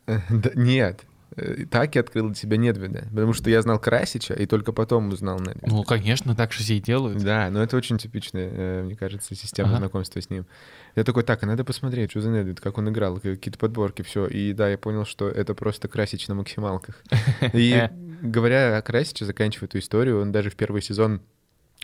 Да, 0.07 0.51
нет. 0.55 1.05
Э, 1.35 1.65
Так 1.69 1.93
я 1.95 2.01
открыл 2.01 2.27
для 2.27 2.35
себя 2.35 2.57
Недведа, 2.57 3.07
потому 3.11 3.33
что 3.33 3.49
я 3.49 3.61
знал 3.61 3.79
Красича 3.79 4.33
и 4.33 4.45
только 4.47 4.71
потом 4.71 5.09
узнал 5.09 5.39
Недведа. 5.39 5.67
Ну, 5.67 5.83
конечно, 5.83 6.35
так 6.35 6.51
же 6.51 6.63
все 6.63 6.77
и 6.77 6.79
делают. 6.81 7.21
Да, 7.23 7.49
но 7.51 7.61
это 7.61 7.77
очень 7.77 7.97
типичная, 7.99 8.49
э, 8.51 8.83
мне 8.83 8.95
кажется, 8.95 9.35
система 9.35 9.69
Ага. 9.69 9.77
знакомства 9.79 10.19
с 10.21 10.29
ним. 10.29 10.45
Я 10.95 11.03
такой, 11.03 11.23
так, 11.23 11.43
а 11.43 11.45
надо 11.45 11.63
посмотреть, 11.63 12.09
что 12.11 12.21
за 12.21 12.29
Недвед, 12.31 12.59
как 12.59 12.77
он 12.79 12.89
играл, 12.89 13.19
какие-то 13.19 13.59
подборки, 13.59 14.01
все. 14.01 14.25
И 14.25 14.53
да, 14.53 14.67
я 14.69 14.77
понял, 14.79 15.05
что 15.05 15.29
это 15.29 15.53
просто 15.53 15.87
Красич 15.87 16.27
на 16.27 16.33
максималках. 16.35 17.03
И 17.53 17.87
говоря 18.21 18.77
о 18.77 18.81
Красиче, 18.81 19.25
заканчивая 19.25 19.67
эту 19.67 19.77
историю, 19.77 20.21
он 20.21 20.31
даже 20.31 20.49
в 20.49 20.55
первый 20.55 20.81
сезон 20.81 21.21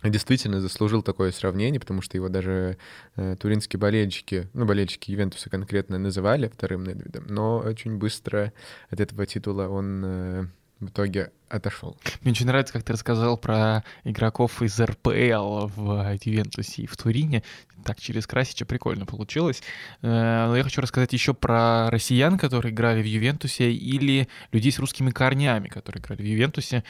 действительно 0.09 0.61
заслужил 0.61 1.01
такое 1.01 1.31
сравнение, 1.31 1.79
потому 1.79 2.01
что 2.01 2.17
его 2.17 2.29
даже 2.29 2.77
э, 3.15 3.35
туринские 3.39 3.79
болельщики, 3.79 4.47
ну, 4.53 4.65
болельщики 4.65 5.11
Ювентуса 5.11 5.49
конкретно 5.49 5.97
называли 5.97 6.47
вторым 6.47 6.83
Недведом, 6.83 7.25
но 7.27 7.59
очень 7.59 7.97
быстро 7.97 8.53
от 8.89 8.99
этого 8.99 9.25
титула 9.25 9.67
он 9.67 10.03
э, 10.05 10.45
в 10.79 10.89
итоге 10.89 11.31
отошел. 11.49 11.97
Мне 12.21 12.31
очень 12.31 12.47
нравится, 12.47 12.73
как 12.73 12.83
ты 12.83 12.93
рассказал 12.93 13.37
про 13.37 13.83
игроков 14.03 14.61
из 14.61 14.79
РПЛ 14.79 15.67
в 15.67 16.17
Ювентусе 16.23 16.83
и 16.83 16.87
в 16.87 16.97
Турине. 16.97 17.43
Так, 17.83 17.99
через 17.99 18.25
Красича 18.25 18.65
прикольно 18.65 19.05
получилось. 19.05 19.61
Э, 20.01 20.47
Но 20.47 20.57
я 20.57 20.63
хочу 20.63 20.81
рассказать 20.81 21.13
еще 21.13 21.33
про 21.33 21.89
россиян, 21.91 22.37
которые 22.39 22.73
играли 22.73 23.01
в 23.01 23.05
Ювентусе, 23.05 23.71
или 23.71 24.27
людей 24.51 24.71
с 24.71 24.79
русскими 24.79 25.11
корнями, 25.11 25.67
которые 25.67 26.01
играли 26.01 26.21
в 26.21 26.25
Ювентусе. 26.25 26.83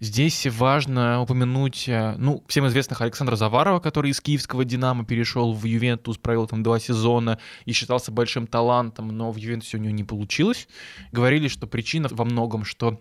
Здесь 0.00 0.46
важно 0.46 1.20
упомянуть, 1.20 1.88
э, 1.88 2.14
ну, 2.16 2.42
всем 2.48 2.66
известных 2.66 3.00
Александра 3.02 3.36
Заварова, 3.36 3.80
который 3.80 4.10
из 4.10 4.20
киевского 4.20 4.64
«Динамо» 4.64 5.04
перешел 5.04 5.52
в 5.52 5.64
Ювентус, 5.64 6.16
провел 6.16 6.46
там 6.46 6.62
два 6.62 6.78
сезона 6.80 7.38
и 7.66 7.72
считался 7.72 8.10
большим 8.10 8.46
талантом, 8.46 9.08
но 9.08 9.30
в 9.30 9.36
Ювентусе 9.36 9.76
у 9.76 9.80
него 9.80 9.94
не 9.94 10.04
получилось. 10.04 10.68
Говорили, 11.12 11.48
что 11.48 11.66
причина 11.66 12.08
во 12.10 12.24
многом, 12.24 12.64
что 12.64 13.00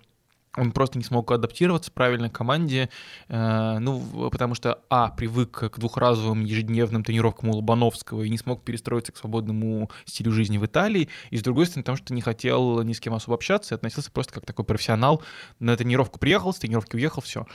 он 0.56 0.72
просто 0.72 0.98
не 0.98 1.04
смог 1.04 1.32
адаптироваться 1.32 1.92
правильно 1.92 2.30
к 2.30 2.34
команде, 2.34 2.90
э, 3.28 3.78
ну, 3.80 4.30
потому 4.32 4.56
что, 4.56 4.80
а, 4.90 5.10
привык 5.10 5.72
к 5.72 5.80
двухразовым 5.80 6.46
ежедневным 6.46 7.04
тренировкам 7.04 7.50
у 7.50 7.56
Лобановского 7.56 8.24
и 8.24 8.30
не 8.30 8.38
смог 8.38 8.64
перестроиться 8.64 9.12
к 9.12 9.18
свободному 9.18 9.90
стилю 10.06 10.32
жизни 10.32 10.58
в 10.58 10.66
Италии, 10.66 11.10
и, 11.32 11.38
с 11.38 11.42
другой 11.42 11.66
стороны, 11.66 11.84
потому 11.84 11.98
что 11.98 12.14
не 12.14 12.22
хотел 12.22 12.84
ни 12.84 12.94
с 12.94 13.00
кем 13.00 13.14
особо 13.14 13.36
общаться 13.36 13.74
и 13.74 13.78
относился 13.78 14.12
просто 14.12 14.34
как 14.34 14.46
такой 14.46 14.66
профессионал. 14.66 15.24
На 15.60 15.76
тренировку 15.76 16.20
приехал, 16.20 16.54
с 16.54 16.58
тренировки 16.58 16.96
уехал, 16.96 17.22
все. 17.22 17.46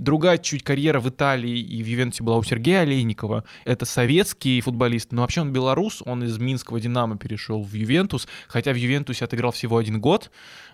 Другая 0.00 0.38
чуть 0.38 0.62
карьера 0.62 0.98
в 0.98 1.10
Италии 1.10 1.58
и 1.58 1.82
в 1.82 1.86
Ювентусе 1.86 2.22
была 2.22 2.38
у 2.38 2.42
Сергея 2.42 2.80
Олейникова. 2.80 3.44
Это 3.66 3.84
советский 3.84 4.60
футболист, 4.62 5.12
но 5.12 5.20
вообще 5.20 5.42
он 5.42 5.52
белорус, 5.52 6.02
он 6.06 6.24
из 6.24 6.38
Минского 6.38 6.80
«Динамо» 6.80 7.18
перешел 7.18 7.62
в 7.62 7.74
Ювентус, 7.74 8.26
хотя 8.48 8.72
в 8.72 8.76
Ювентусе 8.76 9.26
отыграл 9.26 9.52
всего 9.52 9.76
один 9.76 10.00
год, 10.00 10.30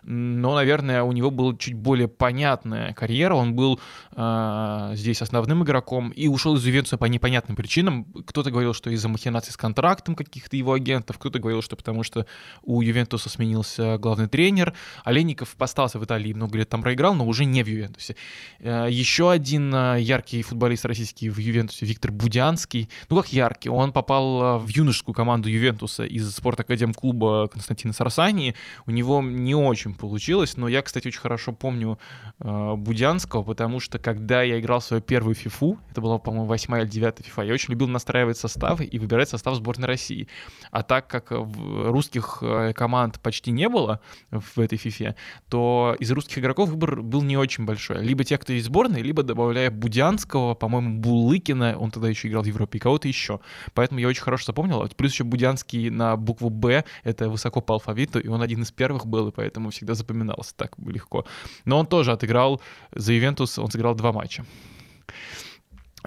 но, 0.06 0.54
наверное, 0.54 1.02
у 1.02 1.10
него 1.10 1.32
была 1.32 1.56
чуть 1.58 1.74
более 1.74 2.06
понятная 2.06 2.92
карьера. 2.94 3.34
Он 3.34 3.54
был 3.54 3.80
э, 4.14 4.92
здесь 4.94 5.20
основным 5.20 5.64
игроком 5.64 6.10
и 6.10 6.28
ушел 6.28 6.54
из 6.54 6.64
Ювентуса 6.64 6.96
по 6.96 7.06
непонятным 7.06 7.56
причинам. 7.56 8.04
Кто-то 8.04 8.52
говорил, 8.52 8.72
что 8.72 8.88
из-за 8.90 9.08
махинаций 9.08 9.52
с 9.52 9.56
контрактом 9.56 10.14
каких-то 10.14 10.56
его 10.56 10.74
агентов, 10.74 11.18
кто-то 11.18 11.40
говорил, 11.40 11.60
что 11.60 11.74
потому 11.74 12.04
что 12.04 12.26
у 12.62 12.82
Ювентуса 12.82 13.28
сменился 13.28 13.98
главный 13.98 14.28
тренер. 14.28 14.74
Олейников 15.04 15.56
остался 15.58 15.98
в 15.98 16.04
Италии, 16.04 16.32
много 16.32 16.56
лет 16.56 16.68
там 16.68 16.82
проиграл, 16.82 17.16
но 17.16 17.26
уже 17.26 17.44
не 17.44 17.64
в 17.64 17.66
Ювентусе. 17.66 18.14
Э, 18.60 18.86
Еще 18.88 19.28
один 19.28 19.74
э, 19.74 20.00
яркий 20.00 20.42
футболист 20.42 20.84
российский 20.84 21.30
в 21.30 21.38
Ювентусе, 21.38 21.84
Виктор 21.84 22.12
Будянский. 22.12 22.88
Ну 23.10 23.16
как 23.16 23.32
яркий, 23.32 23.70
он 23.70 23.90
попал 23.92 24.60
в 24.60 24.68
юношескую 24.68 25.16
команду 25.16 25.48
Ювентуса 25.48 26.04
из 26.04 26.32
спорт-академ-клуба 26.32 27.48
Константина 27.48 27.92
Сарсани. 27.92 28.54
У 28.86 28.92
него 28.92 29.20
не 29.20 29.56
очень 29.56 29.95
получилось, 29.96 30.56
но 30.56 30.68
я, 30.68 30.82
кстати, 30.82 31.08
очень 31.08 31.20
хорошо 31.20 31.52
помню 31.52 31.98
э, 32.40 32.74
Будянского, 32.76 33.42
потому 33.42 33.80
что 33.80 33.98
когда 33.98 34.42
я 34.42 34.58
играл 34.60 34.80
свою 34.80 35.02
первую 35.02 35.34
фифу, 35.34 35.78
это 35.90 36.00
была, 36.00 36.18
по-моему, 36.18 36.46
восьмая 36.46 36.82
или 36.82 36.90
девятая 36.90 37.24
фифа, 37.24 37.42
я 37.42 37.54
очень 37.54 37.72
любил 37.72 37.88
настраивать 37.88 38.36
составы 38.36 38.84
и 38.84 38.98
выбирать 38.98 39.28
состав 39.28 39.54
сборной 39.54 39.86
России. 39.88 40.28
А 40.70 40.82
так 40.82 41.06
как 41.06 41.30
русских 41.30 42.38
э, 42.42 42.72
команд 42.74 43.20
почти 43.20 43.50
не 43.50 43.68
было 43.68 44.00
в 44.30 44.58
этой 44.58 44.78
фифе, 44.78 45.16
то 45.48 45.96
из 45.98 46.10
русских 46.10 46.38
игроков 46.38 46.70
выбор 46.70 47.02
был 47.02 47.22
не 47.22 47.36
очень 47.36 47.64
большой. 47.64 48.02
Либо 48.02 48.24
те, 48.24 48.38
кто 48.38 48.52
из 48.52 48.66
сборной, 48.66 49.02
либо 49.02 49.22
добавляя 49.22 49.70
Будянского, 49.70 50.54
по-моему, 50.54 51.00
Булыкина, 51.00 51.76
он 51.78 51.90
тогда 51.90 52.08
еще 52.08 52.28
играл 52.28 52.42
в 52.42 52.46
Европе, 52.46 52.78
и 52.78 52.80
кого-то 52.80 53.08
еще. 53.08 53.40
Поэтому 53.74 54.00
я 54.00 54.08
очень 54.08 54.22
хорошо 54.22 54.46
запомнил. 54.46 54.82
А 54.82 54.88
Плюс 54.88 55.12
еще 55.12 55.24
Будянский 55.24 55.90
на 55.90 56.16
букву 56.16 56.50
«Б», 56.50 56.84
это 57.04 57.28
высоко 57.28 57.60
по 57.60 57.74
алфавиту, 57.74 58.18
и 58.18 58.28
он 58.28 58.42
один 58.42 58.62
из 58.62 58.72
первых 58.72 59.06
был, 59.06 59.28
и 59.28 59.32
поэтому 59.32 59.70
всегда 59.70 59.85
запоминался 59.94 60.54
так 60.56 60.72
легко. 60.78 61.26
Но 61.64 61.78
он 61.78 61.86
тоже 61.86 62.12
отыграл 62.12 62.60
за 62.92 63.12
Ювентус, 63.12 63.58
он 63.58 63.70
сыграл 63.70 63.94
два 63.94 64.12
матча. 64.12 64.44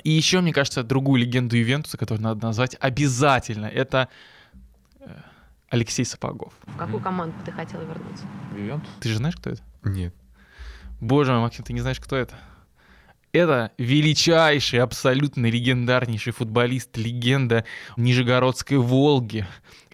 И 0.04 0.12
еще, 0.12 0.42
мне 0.42 0.54
кажется, 0.54 0.84
другую 0.84 1.22
легенду 1.22 1.56
Ювентуса, 1.58 1.98
которую 1.98 2.24
надо 2.24 2.46
назвать 2.46 2.78
обязательно, 2.80 3.66
это 3.66 4.08
э, 5.00 5.10
Алексей 5.70 6.06
Сапогов. 6.06 6.54
В 6.64 6.78
какую 6.78 7.02
команду 7.02 7.36
ты 7.46 7.52
хотел 7.52 7.82
вернуться? 7.82 8.26
Ты 9.02 9.10
же 9.10 9.18
знаешь, 9.18 9.36
кто 9.36 9.50
это? 9.50 9.62
Нет. 9.84 10.14
Боже 11.02 11.32
мой, 11.32 11.42
Максим, 11.42 11.64
ты 11.64 11.74
не 11.74 11.82
знаешь, 11.82 12.00
кто 12.00 12.16
это? 12.16 12.36
Это 13.32 13.72
величайший, 13.78 14.80
абсолютно 14.80 15.46
легендарнейший 15.46 16.34
футболист, 16.34 16.98
легенда 16.98 17.64
Нижегородской 17.96 18.78
Волги 18.78 19.48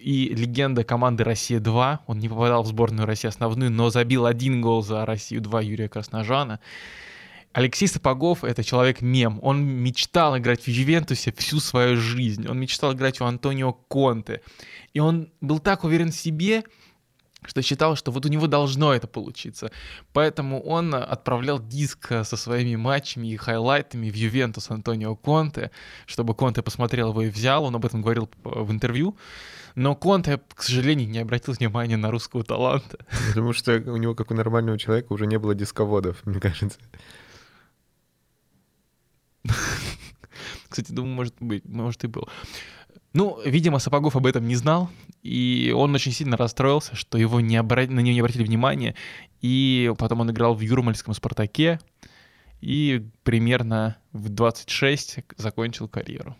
и 0.05 0.35
легенда 0.35 0.83
команды 0.83 1.23
«Россия-2». 1.23 1.99
Он 2.05 2.19
не 2.19 2.29
попадал 2.29 2.61
в 2.61 2.67
сборную 2.67 3.07
России 3.07 3.27
основную, 3.27 3.71
но 3.71 3.89
забил 3.89 4.27
один 4.27 4.61
гол 4.61 4.83
за 4.83 5.03
«Россию-2» 5.03 5.65
Юрия 5.65 5.89
Красножана. 5.89 6.59
Алексей 7.53 7.87
Сапогов— 7.87 8.43
это 8.43 8.63
человек-мем. 8.63 9.39
Он 9.41 9.65
мечтал 9.65 10.37
играть 10.37 10.61
в 10.61 10.67
Ювентусе 10.67 11.33
всю 11.35 11.59
свою 11.59 11.97
жизнь. 11.97 12.47
Он 12.47 12.59
мечтал 12.59 12.93
играть 12.93 13.19
у 13.19 13.25
Антонио 13.25 13.73
Конте. 13.73 14.41
И 14.93 14.99
он 14.99 15.31
был 15.41 15.57
так 15.57 15.83
уверен 15.83 16.11
в 16.11 16.15
себе, 16.15 16.63
что 17.43 17.63
считал, 17.63 17.95
что 17.95 18.11
вот 18.11 18.27
у 18.27 18.29
него 18.29 18.45
должно 18.45 18.93
это 18.93 19.07
получиться. 19.07 19.71
Поэтому 20.13 20.61
он 20.61 20.93
отправлял 20.93 21.59
диск 21.59 22.09
со 22.09 22.37
своими 22.37 22.75
матчами 22.75 23.29
и 23.29 23.37
хайлайтами 23.37 24.11
в 24.11 24.15
Ювентус 24.15 24.69
Антонио 24.69 25.15
Конте, 25.15 25.71
чтобы 26.05 26.35
Конте 26.35 26.61
посмотрел 26.61 27.09
его 27.09 27.23
и 27.23 27.29
взял. 27.29 27.63
Он 27.63 27.75
об 27.75 27.85
этом 27.87 28.03
говорил 28.03 28.29
в 28.43 28.71
интервью. 28.71 29.17
Но 29.75 29.95
Конте, 29.95 30.39
к 30.53 30.63
сожалению, 30.63 31.09
не 31.09 31.19
обратил 31.19 31.53
внимания 31.53 31.97
на 31.97 32.09
русского 32.09 32.43
таланта. 32.43 32.97
Потому 33.29 33.53
что 33.53 33.73
у 33.73 33.97
него, 33.97 34.15
как 34.15 34.31
у 34.31 34.33
нормального 34.33 34.79
человека, 34.79 35.11
уже 35.11 35.27
не 35.27 35.37
было 35.37 35.53
дисководов, 35.53 36.25
мне 36.25 36.39
кажется. 36.39 36.79
Кстати, 40.69 40.91
думаю, 40.91 41.13
может 41.15 41.35
быть, 41.39 41.65
может 41.65 42.03
и 42.05 42.07
был. 42.07 42.27
Ну, 43.13 43.39
видимо, 43.45 43.79
Сапогов 43.79 44.15
об 44.15 44.25
этом 44.25 44.47
не 44.47 44.55
знал, 44.55 44.89
и 45.23 45.73
он 45.75 45.93
очень 45.95 46.11
сильно 46.11 46.35
расстроился, 46.35 46.95
что 46.95 47.17
его 47.17 47.39
не 47.39 47.55
обра... 47.55 47.83
на 47.87 47.99
него 47.99 48.13
не 48.13 48.19
обратили 48.19 48.43
внимания, 48.43 48.95
и 49.41 49.93
потом 49.97 50.21
он 50.21 50.31
играл 50.31 50.53
в 50.53 50.59
Юрмальском 50.59 51.13
«Спартаке», 51.13 51.79
и 52.61 53.07
примерно 53.23 53.97
в 54.11 54.29
26 54.29 55.19
закончил 55.37 55.87
карьеру. 55.87 56.35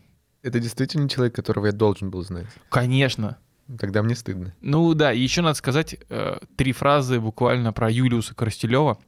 Это 0.45 0.59
действительно 0.59 1.09
человек, 1.09 1.33
которого 1.33 1.65
я 1.65 1.71
должен 1.71 2.11
был 2.11 2.21
знать. 2.21 2.45
Конечно. 2.69 3.39
Тогда 3.79 4.03
мне 4.03 4.15
стыдно. 4.15 4.53
Ну 4.61 4.93
да, 4.93 5.11
и 5.11 5.19
еще 5.19 5.41
надо 5.41 5.55
сказать 5.55 5.95
э, 6.07 6.37
три 6.55 6.71
фразы 6.71 7.19
буквально 7.19 7.73
про 7.73 7.89
Юлиуса 7.89 8.35
Коростелева. 8.35 8.99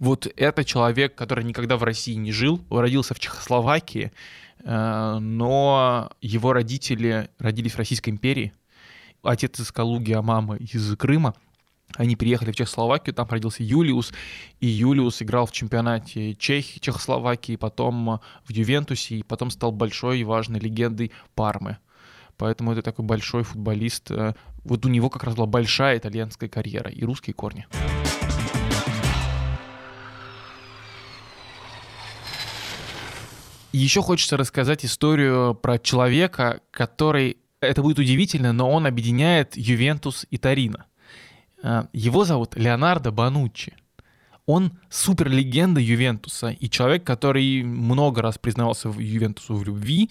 Вот 0.00 0.26
это 0.34 0.64
человек, 0.64 1.14
который 1.14 1.44
никогда 1.44 1.76
в 1.76 1.82
России 1.82 2.14
не 2.14 2.32
жил, 2.32 2.64
родился 2.70 3.12
в 3.12 3.20
Чехословакии, 3.20 4.12
э, 4.64 5.18
но 5.20 6.10
его 6.22 6.54
родители 6.54 7.28
родились 7.38 7.74
в 7.74 7.78
Российской 7.78 8.08
империи. 8.08 8.54
Отец 9.22 9.60
из 9.60 9.70
Калуги, 9.70 10.12
а 10.12 10.22
мама 10.22 10.56
из 10.56 10.96
Крыма. 10.96 11.34
Они 11.96 12.16
приехали 12.16 12.52
в 12.52 12.56
Чехословакию, 12.56 13.14
там 13.14 13.28
родился 13.28 13.62
Юлиус, 13.62 14.12
и 14.60 14.66
Юлиус 14.66 15.22
играл 15.22 15.46
в 15.46 15.52
чемпионате 15.52 16.34
Чехии, 16.34 16.78
Чехословакии, 16.78 17.56
потом 17.56 18.20
в 18.44 18.50
Ювентусе, 18.50 19.16
и 19.16 19.22
потом 19.22 19.50
стал 19.50 19.72
большой 19.72 20.20
и 20.20 20.24
важной 20.24 20.58
легендой 20.60 21.12
Пармы. 21.34 21.78
Поэтому 22.38 22.72
это 22.72 22.82
такой 22.82 23.04
большой 23.04 23.42
футболист. 23.44 24.10
Э, 24.10 24.34
Вот 24.64 24.86
у 24.86 24.88
него 24.88 25.10
как 25.10 25.24
раз 25.24 25.34
была 25.34 25.46
большая 25.46 25.98
итальянская 25.98 26.48
карьера 26.48 26.90
и 26.90 27.04
русские 27.04 27.34
корни. 27.34 27.66
Еще 33.72 34.02
хочется 34.02 34.36
рассказать 34.36 34.84
историю 34.84 35.54
про 35.54 35.78
человека, 35.78 36.60
который, 36.70 37.38
это 37.60 37.80
будет 37.82 37.98
удивительно, 37.98 38.52
но 38.52 38.70
он 38.70 38.86
объединяет 38.86 39.56
Ювентус 39.56 40.26
и 40.30 40.36
Торино. 40.36 40.86
Э, 41.62 41.84
Его 41.92 42.24
зовут 42.24 42.56
Леонардо 42.56 43.10
Бануччи. 43.10 43.74
Он 44.46 44.72
суперлегенда 44.90 45.80
Ювентуса 45.80 46.48
и 46.48 46.68
человек, 46.68 47.04
который 47.04 47.62
много 47.62 48.22
раз 48.22 48.38
признавался 48.38 48.88
в 48.88 48.98
Ювентусу 48.98 49.54
в 49.54 49.64
любви 49.64 50.10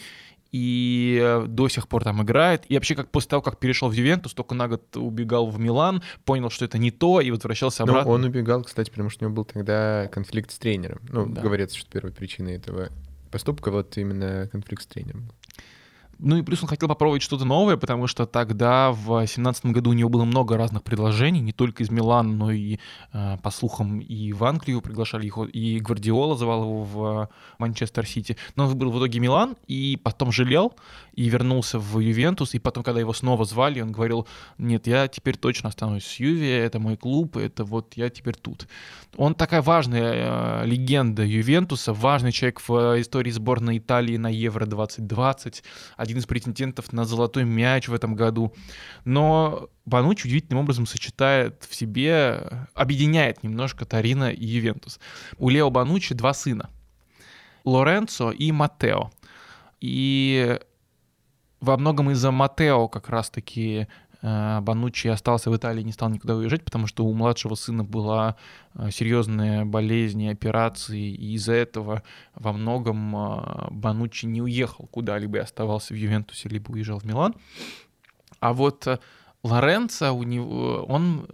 и 0.53 1.19
э, 1.21 1.45
до 1.47 1.67
сих 1.69 1.88
пор 1.88 2.03
там 2.03 2.21
играет. 2.23 2.63
И 2.69 2.75
вообще, 2.75 2.95
как 2.95 3.09
после 3.09 3.30
того, 3.30 3.41
как 3.41 3.57
перешел 3.59 3.89
в 3.89 3.93
Ювентус, 3.93 4.34
только 4.34 4.53
на 4.55 4.67
год 4.67 4.95
убегал 4.97 5.49
в 5.49 5.59
Милан, 5.59 6.01
понял, 6.25 6.49
что 6.49 6.65
это 6.65 6.78
не 6.78 6.91
то, 6.91 7.21
и 7.21 7.32
возвращался 7.32 7.86
Ну, 7.86 7.91
обратно. 7.93 8.11
он 8.11 8.23
убегал, 8.23 8.63
кстати, 8.63 8.89
потому 8.89 9.09
что 9.09 9.23
у 9.25 9.28
него 9.28 9.36
был 9.36 9.45
тогда 9.45 10.07
конфликт 10.11 10.51
с 10.51 10.57
тренером. 10.57 10.99
Ну, 11.09 11.25
Да. 11.25 11.41
говорится, 11.41 11.78
что 11.78 11.89
первой 11.89 12.11
причиной 12.11 12.55
этого 12.55 12.89
поступка 13.32 13.71
вот 13.71 13.97
именно 13.97 14.49
конфликт 14.51 14.84
с 14.84 14.88
тренером. 14.88 15.28
был. 15.28 15.36
Ну 16.22 16.38
и 16.38 16.43
плюс 16.43 16.61
он 16.61 16.69
хотел 16.69 16.88
попробовать 16.88 17.24
что-то 17.24 17.45
новое, 17.45 17.78
потому 17.78 18.05
что 18.05 18.28
тогда, 18.28 18.91
в 18.91 19.07
2017 19.07 19.65
году, 19.67 19.89
у 19.89 19.93
него 19.93 20.09
было 20.09 20.24
много 20.24 20.55
разных 20.55 20.84
предложений, 20.84 21.41
не 21.41 21.51
только 21.51 21.82
из 21.82 21.89
Милана, 21.89 22.32
но 22.32 22.51
и, 22.51 22.78
э, 23.13 23.38
по 23.41 23.49
слухам, 23.49 23.99
и 23.99 24.32
в 24.32 24.43
Англию 24.43 24.82
приглашали 24.82 25.26
его, 25.26 25.45
и 25.45 25.80
Гвардиола 25.80 26.38
звал 26.38 26.63
его 26.63 26.84
в 26.84 27.24
э, 27.24 27.28
Манчестер 27.57 28.05
Сити. 28.05 28.38
Но 28.55 28.65
он 28.65 28.69
выбрал 28.69 28.91
в 28.91 28.99
итоге 28.99 29.19
Милан, 29.19 29.55
и 29.67 29.99
потом 30.03 30.32
жалел, 30.32 30.76
и 31.13 31.28
вернулся 31.28 31.80
в 31.80 31.99
Ювентус, 31.99 32.53
и 32.53 32.59
потом, 32.59 32.84
когда 32.84 32.99
его 32.99 33.13
снова 33.13 33.43
звали, 33.45 33.82
он 33.82 33.91
говорил, 33.91 34.28
нет, 34.59 34.86
я 34.86 35.07
теперь 35.07 35.38
точно 35.38 35.69
останусь 35.69 36.05
с 36.05 36.19
Юве, 36.19 36.59
это 36.59 36.80
мой 36.80 36.97
клуб, 36.97 37.36
это 37.38 37.63
вот 37.63 37.93
я 37.95 38.09
теперь 38.09 38.36
тут. 38.36 38.67
Он 39.17 39.34
такая 39.34 39.61
важная 39.61 40.63
э, 40.63 40.65
легенда 40.65 41.24
Ювентуса, 41.24 41.93
важный 41.93 42.32
человек 42.32 42.61
в 42.67 42.95
э, 42.95 43.01
истории 43.01 43.32
сборной 43.32 43.80
Италии 43.80 44.17
на 44.17 44.30
Евро 44.30 44.65
2020, 44.65 45.63
один 45.97 46.11
из 46.18 46.26
претендентов 46.26 46.93
на 46.93 47.05
золотой 47.05 47.43
мяч 47.43 47.88
в 47.88 47.93
этом 47.93 48.16
году. 48.16 48.53
Но 49.05 49.70
Банучи 49.86 50.28
удивительным 50.28 50.64
образом 50.64 50.86
сочетает 50.86 51.66
в 51.70 51.76
себе, 51.76 52.68
объединяет 52.74 53.43
немножко 53.43 53.86
Торино 53.86 54.32
и 54.32 54.45
Ювентус. 54.45 54.99
У 55.38 55.49
Лео 55.49 55.70
Банучи 55.70 56.14
два 56.16 56.34
сына. 56.34 56.70
Лоренцо 57.64 58.32
и 58.32 58.51
Матео. 58.51 59.12
И 59.80 60.59
во 61.59 61.78
многом 61.78 62.12
из-за 62.12 62.32
Матео 62.32 62.88
как 62.88 63.09
раз-таки 63.09 63.88
э, 64.22 64.59
Бануччи 64.61 65.07
остался 65.07 65.49
в 65.49 65.55
Италии, 65.55 65.84
не 65.84 65.91
стал 65.91 66.09
никуда 66.09 66.36
уезжать, 66.36 66.63
потому 66.63 66.88
что 66.88 67.05
у 67.05 67.13
младшего 67.13 67.55
сына 67.55 67.84
была 67.84 68.36
э, 68.74 68.89
серьезная 68.91 69.65
болезнь 69.65 70.22
и 70.24 70.30
операции, 70.30 71.11
и 71.11 71.34
из-за 71.34 71.53
этого 71.53 72.03
во 72.36 72.53
многом 72.53 73.15
э, 73.15 73.67
Бануччи 73.72 74.26
не 74.26 74.41
уехал 74.41 74.88
куда-либо 74.88 75.38
и 75.38 75.41
оставался 75.41 75.93
в 75.93 75.97
Ювентусе, 75.97 76.49
либо 76.49 76.72
уезжал 76.72 76.99
в 76.99 77.05
Милан. 77.05 77.36
А 78.39 78.53
вот 78.53 78.88
Лоренцо, 79.43 80.11
у 80.13 80.24
него, 80.24 80.84
он, 80.88 81.28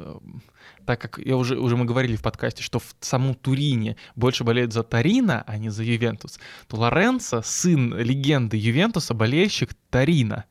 так 0.85 1.01
как 1.01 1.19
я 1.19 1.35
уже, 1.35 1.59
уже 1.59 1.75
мы 1.75 1.85
говорили 1.85 2.15
в 2.15 2.21
подкасте, 2.21 2.63
что 2.63 2.79
в 2.79 2.95
самом 3.01 3.35
Турине 3.35 3.97
больше 4.15 4.43
болеют 4.43 4.71
за 4.71 4.83
Торино, 4.83 5.43
а 5.45 5.57
не 5.57 5.69
за 5.69 5.83
Ювентус, 5.83 6.39
то 6.67 6.77
Лоренцо, 6.77 7.41
сын 7.41 7.93
легенды 7.97 8.55
Ювентуса, 8.57 9.13
болельщик 9.13 9.73
Торино. 9.89 10.45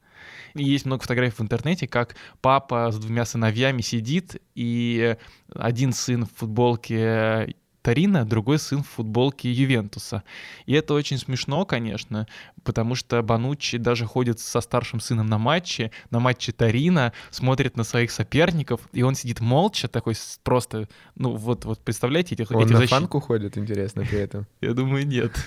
Есть 0.57 0.86
много 0.86 1.02
фотографий 1.02 1.36
в 1.36 1.40
интернете, 1.40 1.86
как 1.86 2.16
папа 2.40 2.90
с 2.90 2.98
двумя 2.98 3.24
сыновьями 3.24 3.82
сидит, 3.82 4.40
и 4.54 5.16
один 5.54 5.92
сын 5.92 6.24
в 6.24 6.32
футболке 6.34 7.54
Торино, 7.87 8.24
другой 8.24 8.59
сын 8.59 8.82
в 8.82 8.89
футболке 8.89 9.49
Ювентуса. 9.49 10.24
И 10.64 10.72
это 10.72 10.93
очень 10.93 11.18
смешно, 11.18 11.64
конечно, 11.64 12.26
потому 12.64 12.97
что 12.97 13.22
Бануччи 13.22 13.78
даже 13.78 14.07
ходит 14.07 14.41
со 14.41 14.61
старшим 14.61 14.99
сыном 14.99 15.28
на 15.28 15.39
матче, 15.39 15.93
на 16.11 16.18
матче 16.18 16.51
Торино, 16.51 17.12
смотрит 17.30 17.76
на 17.76 17.84
своих 17.84 18.11
соперников, 18.11 18.80
и 18.93 19.03
он 19.03 19.14
сидит 19.14 19.39
молча, 19.39 19.87
такой 19.87 20.14
просто, 20.43 20.89
ну 21.14 21.37
вот, 21.37 21.64
вот 21.64 21.78
представляете 21.78 22.34
этих, 22.34 22.51
Он 22.51 22.64
этих 22.64 22.72
на 22.72 22.78
защит- 22.78 22.91
фанку 22.91 23.20
ходит, 23.20 23.57
интересно, 23.57 24.03
при 24.03 24.18
этом. 24.18 24.49
я 24.61 24.72
думаю, 24.74 25.07
нет. 25.07 25.32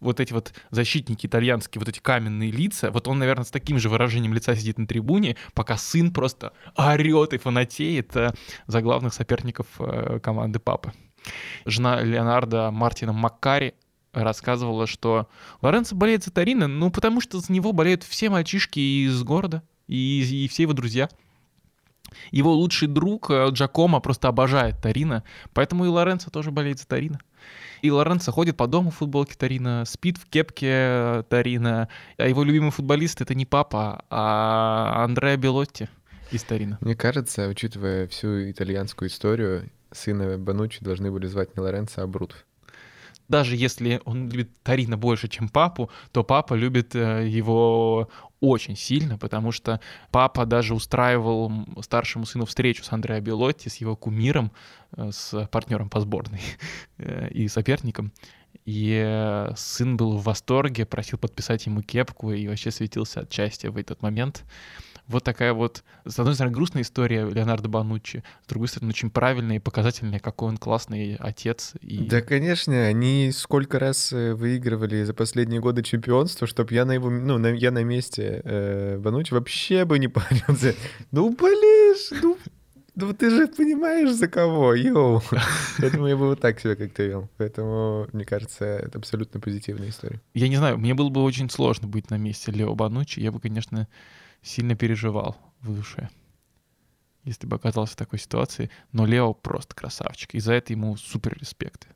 Вот 0.00 0.18
эти 0.18 0.32
вот 0.32 0.52
защитники 0.70 1.26
итальянские, 1.26 1.78
вот 1.78 1.88
эти 1.88 2.00
каменные 2.00 2.50
лица, 2.50 2.90
вот 2.90 3.06
он, 3.06 3.18
наверное, 3.18 3.44
с 3.44 3.50
таким 3.50 3.78
же 3.78 3.88
выражением 3.88 4.34
лица 4.34 4.56
сидит 4.56 4.78
на 4.78 4.86
трибуне, 4.86 5.36
пока 5.54 5.76
сын 5.76 6.12
просто 6.12 6.52
орет 6.76 7.32
и 7.32 7.38
фанатеет 7.38 8.16
э, 8.16 8.32
за 8.66 8.82
главных 8.82 9.14
соперников 9.14 9.66
э, 9.78 10.18
команды 10.32 10.58
папы. 10.58 10.92
Жена 11.66 12.00
Леонардо 12.00 12.70
Мартина 12.70 13.12
Маккари 13.12 13.74
рассказывала, 14.12 14.86
что 14.86 15.28
Лоренцо 15.60 15.94
болеет 15.94 16.24
за 16.24 16.30
Торино, 16.30 16.68
ну, 16.68 16.90
потому 16.90 17.20
что 17.20 17.40
за 17.40 17.52
него 17.52 17.72
болеют 17.72 18.02
все 18.02 18.30
мальчишки 18.30 18.80
из 19.06 19.22
города 19.22 19.62
и, 19.86 20.44
и 20.44 20.48
все 20.48 20.64
его 20.64 20.72
друзья. 20.72 21.08
Его 22.30 22.52
лучший 22.52 22.88
друг 22.88 23.30
э, 23.30 23.48
Джакомо 23.52 24.00
просто 24.00 24.28
обожает 24.28 24.82
Торино, 24.82 25.24
поэтому 25.54 25.86
и 25.86 25.88
Лоренцо 25.88 26.30
тоже 26.30 26.50
болеет 26.50 26.78
за 26.78 26.86
Торино. 26.86 27.18
И 27.80 27.90
Лоренцо 27.90 28.32
ходит 28.32 28.56
по 28.56 28.66
дому 28.66 28.90
в 28.90 28.96
футболке 28.96 29.34
Торино, 29.34 29.84
спит 29.86 30.18
в 30.18 30.26
кепке 30.26 30.68
э, 30.68 31.22
Торино, 31.28 31.88
а 32.18 32.28
его 32.28 32.42
любимый 32.42 32.70
футболист— 32.70 33.20
это 33.22 33.34
не 33.34 33.46
папа, 33.46 34.04
а 34.10 35.04
Андреа 35.04 35.36
Белотти 35.36 35.88
из 36.30 36.42
Торино. 36.42 36.76
Мне 36.82 36.96
кажется, 36.96 37.48
учитывая 37.48 38.06
всю 38.08 38.50
итальянскую 38.50 39.08
историю, 39.08 39.70
сына 39.92 40.38
Банучи 40.38 40.84
должны 40.84 41.10
были 41.10 41.26
звать 41.26 41.56
не 41.56 41.62
Лоренцо, 41.62 42.02
а 42.02 42.06
Брут. 42.06 42.44
Даже 43.28 43.56
если 43.56 44.00
он 44.04 44.28
любит 44.28 44.50
Торино 44.62 44.98
больше, 44.98 45.28
чем 45.28 45.48
папу, 45.48 45.90
то 46.10 46.22
папа 46.22 46.54
любит 46.54 46.94
э, 46.94 47.26
его 47.26 48.10
очень 48.40 48.76
сильно, 48.76 49.16
потому 49.16 49.52
что 49.52 49.80
папа 50.10 50.44
даже 50.44 50.74
устраивал 50.74 51.50
старшему 51.80 52.26
сыну 52.26 52.44
встречу 52.44 52.84
с 52.84 52.92
Андреа 52.92 53.20
Белотти, 53.20 53.68
с 53.68 53.76
его 53.76 53.96
кумиром, 53.96 54.52
э, 54.96 55.10
с 55.12 55.48
партнером 55.50 55.88
по 55.88 56.00
сборной 56.00 56.42
э, 56.98 57.30
и 57.30 57.48
соперником. 57.48 58.12
И 58.64 59.48
сын 59.56 59.96
был 59.96 60.18
в 60.18 60.24
восторге, 60.24 60.84
просил 60.84 61.18
подписать 61.18 61.64
ему 61.66 61.82
кепку 61.82 62.32
и 62.32 62.46
вообще 62.46 62.70
светился 62.70 63.20
от 63.20 63.32
счастья 63.32 63.70
в 63.70 63.76
этот 63.76 64.02
момент. 64.02 64.44
Вот 65.08 65.24
такая 65.24 65.52
вот, 65.52 65.82
с 66.06 66.18
одной 66.18 66.34
стороны, 66.34 66.54
грустная 66.54 66.82
история 66.82 67.28
Леонардо 67.28 67.68
Бануччи, 67.68 68.22
с 68.44 68.48
другой 68.48 68.68
стороны, 68.68 68.90
очень 68.90 69.10
правильная 69.10 69.56
и 69.56 69.60
показательная, 69.60 70.20
какой 70.20 70.48
он 70.48 70.56
классный 70.56 71.16
отец. 71.16 71.74
И... 71.80 71.98
Да, 72.04 72.20
конечно, 72.20 72.86
они 72.86 73.30
сколько 73.34 73.78
раз 73.78 74.12
э, 74.12 74.34
выигрывали 74.34 75.02
за 75.02 75.12
последние 75.12 75.60
годы 75.60 75.82
чемпионство, 75.82 76.46
чтоб 76.46 76.70
я 76.70 76.84
на 76.84 76.92
его, 76.92 77.10
ну, 77.10 77.38
на- 77.38 77.48
я 77.54 77.70
на 77.70 77.82
месте 77.82 78.40
э, 78.44 78.98
Банучи 78.98 79.34
вообще 79.34 79.84
бы 79.84 79.98
не 79.98 80.08
парился. 80.08 80.74
Ну, 81.10 81.30
болеешь, 81.30 82.10
ну, 82.22 82.38
ну 82.94 83.12
ты 83.12 83.30
же 83.30 83.48
понимаешь, 83.48 84.12
за 84.12 84.28
кого, 84.28 84.74
йоу. 84.74 85.22
Поэтому 85.78 86.06
я 86.06 86.16
бы 86.16 86.26
вот 86.26 86.40
так 86.40 86.60
себя 86.60 86.76
как-то 86.76 87.02
вел. 87.02 87.28
Поэтому, 87.38 88.06
мне 88.12 88.24
кажется, 88.24 88.64
это 88.64 88.98
абсолютно 88.98 89.40
позитивная 89.40 89.88
история. 89.88 90.20
Я 90.34 90.48
не 90.48 90.56
знаю, 90.56 90.78
мне 90.78 90.94
было 90.94 91.08
бы 91.08 91.22
очень 91.22 91.50
сложно 91.50 91.88
быть 91.88 92.10
на 92.10 92.16
месте 92.16 92.52
Лео 92.52 92.74
Банучи. 92.74 93.20
Я 93.20 93.32
бы, 93.32 93.40
конечно, 93.40 93.88
сильно 94.42 94.74
переживал 94.74 95.36
в 95.60 95.74
душе, 95.74 96.10
если 97.24 97.46
бы 97.46 97.56
оказался 97.56 97.94
в 97.94 97.96
такой 97.96 98.18
ситуации. 98.18 98.70
Но 98.92 99.06
Лео 99.06 99.32
просто 99.32 99.74
красавчик. 99.74 100.34
И 100.34 100.40
за 100.40 100.52
это 100.54 100.72
ему 100.72 100.96
супер 100.96 101.36
респект. 101.38 101.88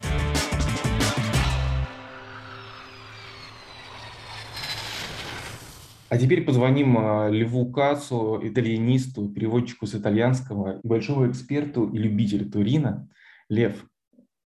А 6.08 6.18
теперь 6.18 6.44
позвоним 6.44 6.96
а, 6.98 7.28
Льву 7.28 7.70
Кацу, 7.72 8.38
итальянисту, 8.40 9.28
переводчику 9.28 9.86
с 9.86 9.94
итальянского, 9.96 10.80
большому 10.84 11.28
эксперту 11.28 11.88
и 11.88 11.98
любителю 11.98 12.48
Турина. 12.48 13.08
Лев, 13.48 13.84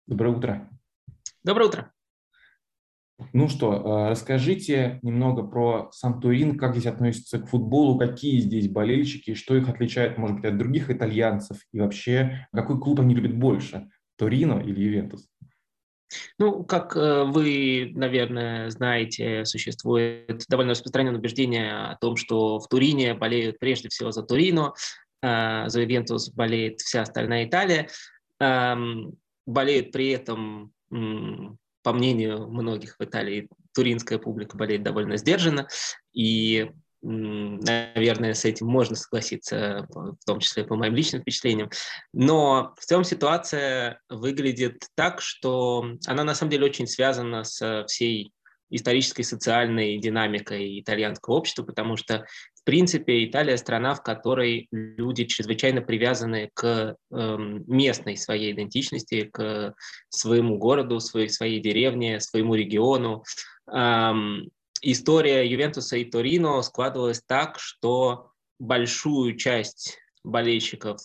доброе 0.07 0.33
утро. 0.33 0.69
Доброе 1.43 1.67
утро. 1.67 1.93
Ну 3.33 3.49
что, 3.49 3.71
а, 3.85 4.09
расскажите 4.09 4.99
немного 5.01 5.43
про 5.43 5.89
сам 5.91 6.19
Турин, 6.19 6.57
как 6.57 6.73
здесь 6.73 6.85
относятся 6.85 7.39
к 7.39 7.47
футболу, 7.47 7.97
какие 7.97 8.39
здесь 8.39 8.69
болельщики, 8.69 9.33
что 9.33 9.55
их 9.55 9.69
отличает, 9.69 10.17
может 10.17 10.37
быть, 10.37 10.45
от 10.45 10.57
других 10.57 10.89
итальянцев, 10.89 11.57
и 11.71 11.79
вообще, 11.79 12.47
какой 12.53 12.79
клуб 12.79 12.99
они 12.99 13.15
любят 13.15 13.35
больше, 13.35 13.89
Торино 14.17 14.59
или 14.59 14.81
Ювентус? 14.81 15.27
Ну, 16.37 16.63
как 16.63 16.97
э, 16.97 17.23
вы, 17.23 17.91
наверное, 17.93 18.69
знаете, 18.69 19.45
существует 19.45 20.43
довольно 20.49 20.71
распространенное 20.71 21.19
убеждение 21.19 21.71
о 21.71 21.95
том, 21.95 22.17
что 22.17 22.59
в 22.59 22.67
Турине 22.67 23.13
болеют 23.13 23.59
прежде 23.59 23.87
всего 23.89 24.11
за 24.11 24.23
Турино, 24.23 24.73
э, 25.21 25.69
за 25.69 25.81
Ювентус 25.81 26.29
болеет 26.31 26.81
вся 26.81 27.03
остальная 27.03 27.45
Италия. 27.45 27.87
Эм, 28.39 29.13
Болеют 29.45 29.91
при 29.91 30.09
этом, 30.09 30.71
по 31.83 31.93
мнению 31.93 32.47
многих 32.47 32.95
в 32.99 33.03
Италии, 33.03 33.49
туринская 33.73 34.19
публика 34.19 34.57
болеет 34.57 34.83
довольно 34.83 35.17
сдержанно, 35.17 35.67
и, 36.13 36.71
наверное, 37.01 38.33
с 38.33 38.45
этим 38.45 38.67
можно 38.67 38.95
согласиться, 38.95 39.87
в 39.89 40.25
том 40.25 40.39
числе 40.39 40.63
по 40.63 40.75
моим 40.75 40.95
личным 40.95 41.21
впечатлениям. 41.21 41.69
Но 42.13 42.73
в 42.77 42.85
целом 42.85 43.03
ситуация 43.03 43.99
выглядит 44.09 44.83
так, 44.95 45.21
что 45.21 45.85
она 46.05 46.23
на 46.23 46.35
самом 46.35 46.51
деле 46.51 46.65
очень 46.65 46.87
связана 46.87 47.43
с 47.43 47.85
всей 47.87 48.33
исторической 48.71 49.23
социальной 49.23 49.97
динамикой 49.97 50.79
итальянского 50.79 51.35
общества, 51.35 51.63
потому 51.63 51.97
что, 51.97 52.25
в 52.55 52.63
принципе, 52.63 53.25
Италия 53.25 53.57
страна, 53.57 53.93
в 53.93 54.01
которой 54.01 54.67
люди 54.71 55.25
чрезвычайно 55.25 55.81
привязаны 55.81 56.49
к 56.53 56.95
эм, 57.11 57.63
местной 57.67 58.17
своей 58.17 58.53
идентичности, 58.53 59.29
к 59.31 59.75
своему 60.09 60.57
городу, 60.57 60.99
своей, 60.99 61.29
своей 61.29 61.59
деревне, 61.59 62.19
своему 62.19 62.55
региону. 62.55 63.23
Эм, 63.71 64.49
история 64.81 65.47
Ювентуса 65.47 65.97
и 65.97 66.05
Торино 66.05 66.61
складывалась 66.61 67.21
так, 67.27 67.59
что 67.59 68.31
большую 68.59 69.35
часть 69.35 69.97
болельщиков 70.23 70.99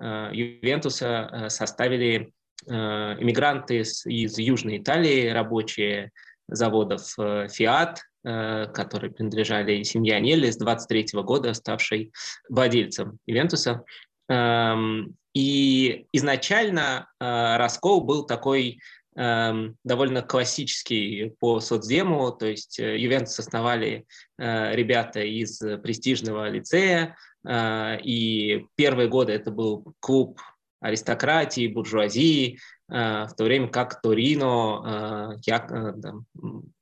э, 0.00 0.30
Ювентуса 0.32 1.28
э, 1.32 1.48
составили 1.50 2.32
э, 2.66 2.72
иммигранты 2.72 3.80
из 3.80 4.38
Южной 4.38 4.78
Италии, 4.78 5.28
рабочие 5.28 6.12
заводов 6.50 7.18
Fiat, 7.18 7.96
которые 8.22 9.10
принадлежали 9.10 9.82
семье 9.82 10.16
Анелли 10.16 10.50
с 10.50 10.56
23 10.58 11.22
года, 11.22 11.54
ставшей 11.54 12.12
владельцем 12.48 13.18
Ювентуса. 13.26 13.82
Эм, 14.28 15.16
и 15.32 16.06
изначально 16.12 17.08
раскол 17.18 18.02
был 18.02 18.26
такой 18.26 18.78
Эм, 19.16 19.76
довольно 19.82 20.22
классический 20.22 21.34
по 21.40 21.58
соцдему, 21.60 22.30
то 22.30 22.46
есть 22.46 22.78
э, 22.78 22.96
Ювентус 22.96 23.40
основали 23.40 24.06
э, 24.38 24.74
ребята 24.74 25.20
из 25.20 25.58
престижного 25.82 26.48
лицея, 26.48 27.16
э, 27.44 28.00
и 28.02 28.66
первые 28.76 29.08
годы 29.08 29.32
это 29.32 29.50
был 29.50 29.94
клуб 29.98 30.40
аристократии, 30.80 31.68
буржуазии, 31.68 32.58
в 32.88 33.30
то 33.36 33.44
время 33.44 33.68
как 33.68 34.00
Торино 34.02 35.36
я 35.46 35.94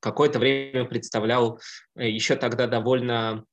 какое-то 0.00 0.38
время 0.38 0.86
представлял 0.86 1.60
еще 1.94 2.36
тогда 2.36 2.66
довольно 2.66 3.44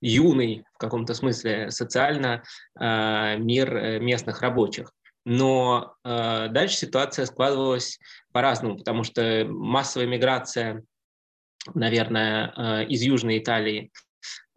юный 0.00 0.64
в 0.74 0.78
каком-то 0.78 1.14
смысле 1.14 1.70
социально 1.70 2.42
мир 2.74 4.00
местных 4.00 4.40
рабочих. 4.40 4.90
Но 5.26 5.96
э, 6.04 6.46
дальше 6.50 6.76
ситуация 6.76 7.26
складывалась 7.26 7.98
по-разному, 8.30 8.78
потому 8.78 9.02
что 9.02 9.44
массовая 9.48 10.06
миграция, 10.06 10.84
наверное, 11.74 12.52
э, 12.56 12.84
из 12.86 13.02
Южной 13.02 13.38
Италии 13.40 13.90
э, 13.90 14.05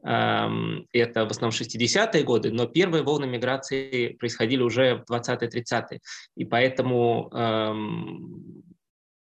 это 0.02 1.26
в 1.26 1.32
основном 1.32 1.52
60-е 1.52 2.24
годы, 2.24 2.52
но 2.52 2.66
первые 2.68 3.04
волны 3.04 3.28
миграции 3.28 4.14
происходили 4.14 4.62
уже 4.62 5.04
в 5.06 5.12
20-30-е. 5.12 6.00
И 6.36 6.46
поэтому 6.46 7.30
э, 7.34 7.74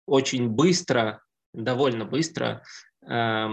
очень 0.07 0.49
быстро, 0.49 1.23
довольно 1.55 2.05
быстро 2.05 2.63
э, 3.09 3.47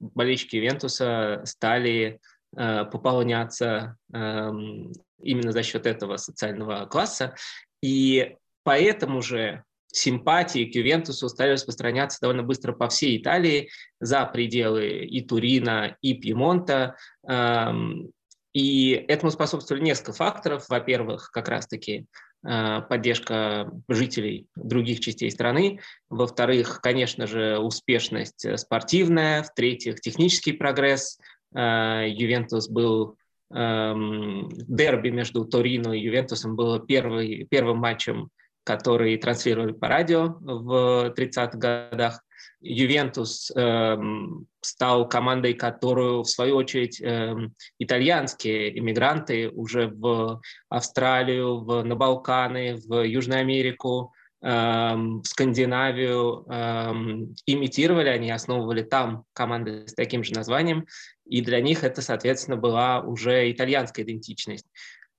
болельщики 0.00 0.56
Вентуса 0.56 1.42
стали 1.44 2.20
э, 2.56 2.84
пополняться 2.84 3.96
эм, 4.12 4.92
именно 5.22 5.52
за 5.52 5.62
счет 5.62 5.86
этого 5.86 6.18
социального 6.18 6.86
класса. 6.86 7.34
И 7.82 8.36
поэтому 8.64 9.22
же 9.22 9.64
симпатии 9.96 10.64
к 10.64 10.74
Ювентусу 10.74 11.28
стали 11.28 11.52
распространяться 11.52 12.18
довольно 12.20 12.42
быстро 12.42 12.72
по 12.72 12.88
всей 12.88 13.18
Италии, 13.18 13.70
за 14.00 14.24
пределы 14.26 15.04
и 15.04 15.20
Турина, 15.22 15.96
и 16.02 16.14
Пьемонта. 16.14 16.96
Эм, 17.26 18.10
и 18.52 18.90
этому 19.08 19.30
способствовали 19.30 19.82
несколько 19.82 20.12
факторов. 20.12 20.68
Во-первых, 20.68 21.30
как 21.32 21.48
раз-таки 21.48 22.06
э, 22.46 22.80
поддержка 22.88 23.70
жителей 23.88 24.46
других 24.56 25.00
частей 25.00 25.30
страны. 25.30 25.80
Во-вторых, 26.08 26.80
конечно 26.82 27.26
же, 27.26 27.58
успешность 27.58 28.46
спортивная. 28.58 29.42
В-третьих, 29.42 30.00
технический 30.00 30.52
прогресс. 30.52 31.18
Э, 31.54 32.04
Ювентус 32.06 32.68
был 32.68 33.16
Эм, 33.54 34.48
дерби 34.50 35.10
между 35.10 35.44
Торино 35.44 35.92
и 35.92 36.00
Ювентусом 36.00 36.56
было 36.56 36.80
первый, 36.80 37.46
первым 37.48 37.78
матчем, 37.78 38.30
который 38.64 39.16
транслировали 39.18 39.72
по 39.72 39.88
радио 39.88 40.36
в 40.40 41.14
30-х 41.16 41.58
годах. 41.58 42.20
Ювентус 42.60 43.52
эм, 43.54 44.46
стал 44.62 45.06
командой, 45.06 45.52
которую, 45.52 46.22
в 46.22 46.30
свою 46.30 46.56
очередь, 46.56 47.00
эм, 47.02 47.54
итальянские 47.78 48.78
иммигранты 48.78 49.50
уже 49.50 49.88
в 49.88 50.40
Австралию, 50.70 51.58
в, 51.58 51.82
на 51.82 51.94
Балканы, 51.94 52.76
в 52.76 53.02
Южную 53.06 53.40
Америку, 53.40 54.14
эм, 54.42 55.20
в 55.20 55.26
Скандинавию 55.26 56.46
эм, 56.48 57.36
имитировали, 57.44 58.08
они 58.08 58.30
основывали 58.30 58.82
там 58.82 59.24
команды 59.34 59.86
с 59.86 59.92
таким 59.92 60.24
же 60.24 60.32
названием 60.32 60.86
и 61.26 61.40
для 61.40 61.60
них 61.60 61.84
это, 61.84 62.02
соответственно, 62.02 62.56
была 62.56 63.00
уже 63.00 63.50
итальянская 63.50 64.04
идентичность. 64.04 64.66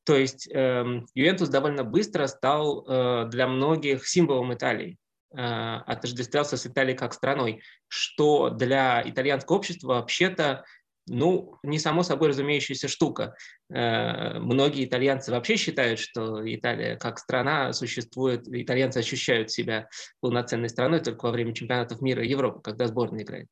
То 0.06 0.16
есть 0.16 0.47
э, 0.51 1.01
Ювентус 1.16 1.49
довольно 1.49 1.84
быстро 1.84 2.28
стал 2.28 2.86
э, 2.88 3.28
для 3.30 3.47
многих 3.47 4.08
символом 4.08 4.53
Италии, 4.53 4.97
э, 5.36 5.38
отождествлялся 5.41 6.58
с 6.58 6.68
Италией 6.68 6.95
как 6.95 7.14
страной, 7.14 7.62
что 7.88 8.51
для 8.51 9.01
итальянского 9.03 9.58
общества 9.58 9.95
вообще-то 9.95 10.64
ну, 11.08 11.58
не 11.64 11.78
само 11.80 12.03
собой 12.03 12.30
разумеющаяся 12.30 12.88
штука. 12.88 13.36
Э, 13.74 14.39
многие 14.39 14.86
итальянцы 14.86 15.32
вообще 15.32 15.56
считают, 15.56 15.99
что 15.99 16.41
Италия 16.43 16.97
как 16.97 17.20
страна 17.20 17.74
существует, 17.74 18.47
итальянцы 18.47 18.99
ощущают 18.99 19.51
себя 19.51 19.88
полноценной 20.20 20.70
страной 20.70 20.99
только 20.99 21.26
во 21.26 21.32
время 21.32 21.53
чемпионатов 21.53 22.01
мира 22.01 22.24
и 22.24 22.30
Европы, 22.30 22.62
когда 22.62 22.88
сборная 22.88 23.24
играет. 23.24 23.47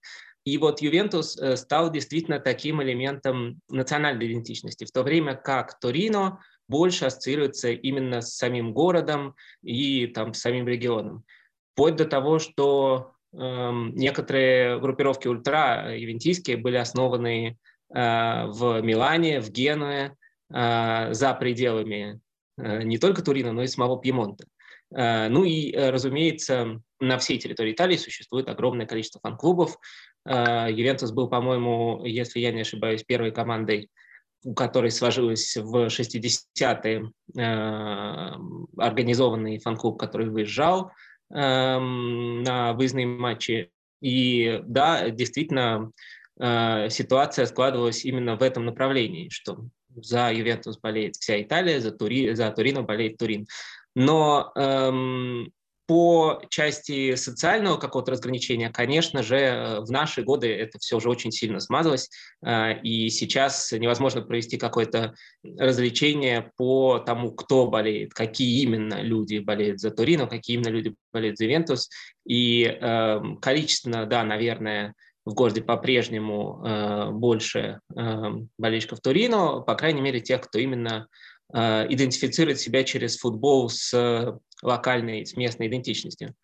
И 0.45 0.57
вот 0.57 0.81
Ювентус 0.81 1.37
э, 1.37 1.55
стал 1.55 1.91
действительно 1.91 2.39
таким 2.39 2.81
элементом 2.83 3.61
национальной 3.69 4.27
идентичности, 4.27 4.83
в 4.83 4.91
то 4.91 5.03
время 5.03 5.35
как 5.35 5.79
Торино 5.79 6.39
больше 6.67 7.05
ассоциируется 7.05 7.71
именно 7.71 8.21
с 8.21 8.35
самим 8.35 8.73
городом 8.73 9.35
и 9.61 10.07
там, 10.07 10.33
с 10.33 10.39
самим 10.39 10.67
регионом. 10.67 11.23
Вплоть 11.73 11.95
до 11.95 12.05
того, 12.05 12.39
что 12.39 13.13
э, 13.31 13.37
некоторые 13.93 14.79
группировки 14.79 15.27
ультра 15.27 15.95
ювентийские 15.97 16.57
были 16.57 16.75
основаны 16.75 17.57
э, 17.93 18.45
в 18.47 18.81
Милане, 18.81 19.39
в 19.39 19.49
Генуе, 19.49 20.15
э, 20.53 21.13
за 21.13 21.33
пределами 21.35 22.19
э, 22.57 22.83
не 22.83 22.97
только 22.97 23.23
Турина, 23.23 23.53
но 23.53 23.63
и 23.63 23.67
самого 23.67 23.99
Пьемонта. 23.99 24.45
Э, 24.95 25.27
ну 25.29 25.43
и, 25.43 25.71
э, 25.71 25.89
разумеется, 25.89 26.81
на 26.99 27.17
всей 27.17 27.37
территории 27.37 27.73
Италии 27.73 27.97
существует 27.97 28.47
огромное 28.47 28.85
количество 28.85 29.19
фан-клубов, 29.21 29.77
Э, 30.25 30.67
Ювентус 30.69 31.11
был, 31.11 31.27
по-моему, 31.27 32.03
если 32.05 32.39
я 32.39 32.51
не 32.51 32.61
ошибаюсь, 32.61 33.03
первой 33.03 33.31
командой, 33.31 33.89
у 34.43 34.53
которой 34.53 34.91
сложилась 34.91 35.55
в 35.55 35.87
60-е 35.87 37.11
э, 37.37 38.29
организованный 38.77 39.59
фан-клуб, 39.59 39.99
который 39.99 40.29
выезжал 40.29 40.91
эм, 41.33 42.43
на 42.43 42.73
выездные 42.73 43.07
матчи. 43.07 43.69
И 44.01 44.61
да, 44.65 45.09
действительно, 45.09 45.91
ситуация 46.37 47.45
складывалась 47.45 48.03
именно 48.03 48.35
в 48.35 48.41
этом 48.41 48.65
направлении, 48.65 49.29
что 49.29 49.65
за 49.95 50.33
Ювентус 50.33 50.77
болеет 50.77 51.15
вся 51.15 51.41
Италия, 51.41 51.79
за, 51.79 51.91
Тури, 51.91 52.33
за 52.33 52.51
Торино 52.51 52.82
болеет 52.81 53.17
Турин. 53.17 53.45
Но 53.95 54.51
эм, 54.55 55.51
по 55.85 56.41
части 56.49 57.15
социального 57.15 57.77
какого-то 57.77 58.11
разграничения, 58.11 58.69
конечно 58.69 59.21
же, 59.21 59.35
э, 59.37 59.79
в 59.81 59.91
наши 59.91 60.23
годы 60.23 60.47
это 60.47 60.79
все 60.79 60.97
уже 60.97 61.09
очень 61.09 61.31
сильно 61.31 61.59
смазалось, 61.59 62.09
э, 62.45 62.79
и 62.81 63.09
сейчас 63.09 63.71
невозможно 63.73 64.21
провести 64.21 64.57
какое-то 64.57 65.13
разделение 65.43 66.51
по 66.55 66.99
тому, 66.99 67.33
кто 67.33 67.67
болеет, 67.67 68.13
какие 68.13 68.63
именно 68.63 69.01
люди 69.01 69.39
болеют 69.39 69.81
за 69.81 69.91
Торино, 69.91 70.27
какие 70.27 70.55
именно 70.55 70.69
люди 70.69 70.95
болеют 71.11 71.37
за 71.37 71.45
Ювентус, 71.45 71.89
и 72.25 72.63
э, 72.63 73.19
количественно, 73.41 74.05
да, 74.05 74.23
наверное, 74.23 74.93
в 75.25 75.33
городе 75.33 75.61
по-прежнему 75.61 76.61
э, 76.65 77.11
больше 77.11 77.79
э, 77.95 78.21
болельщиков 78.57 78.99
Торино, 78.99 79.61
по 79.61 79.75
крайней 79.75 80.01
мере, 80.01 80.19
тех, 80.19 80.41
кто 80.41 80.59
именно 80.59 81.07
э, 81.53 81.87
идентифицирует 81.89 82.59
себя 82.59 82.83
через 82.83 83.17
футбол 83.17 83.69
с 83.69 84.39
локальной, 84.61 85.25
с 85.25 85.35
местной 85.35 85.67
идентичностью. 85.67 86.35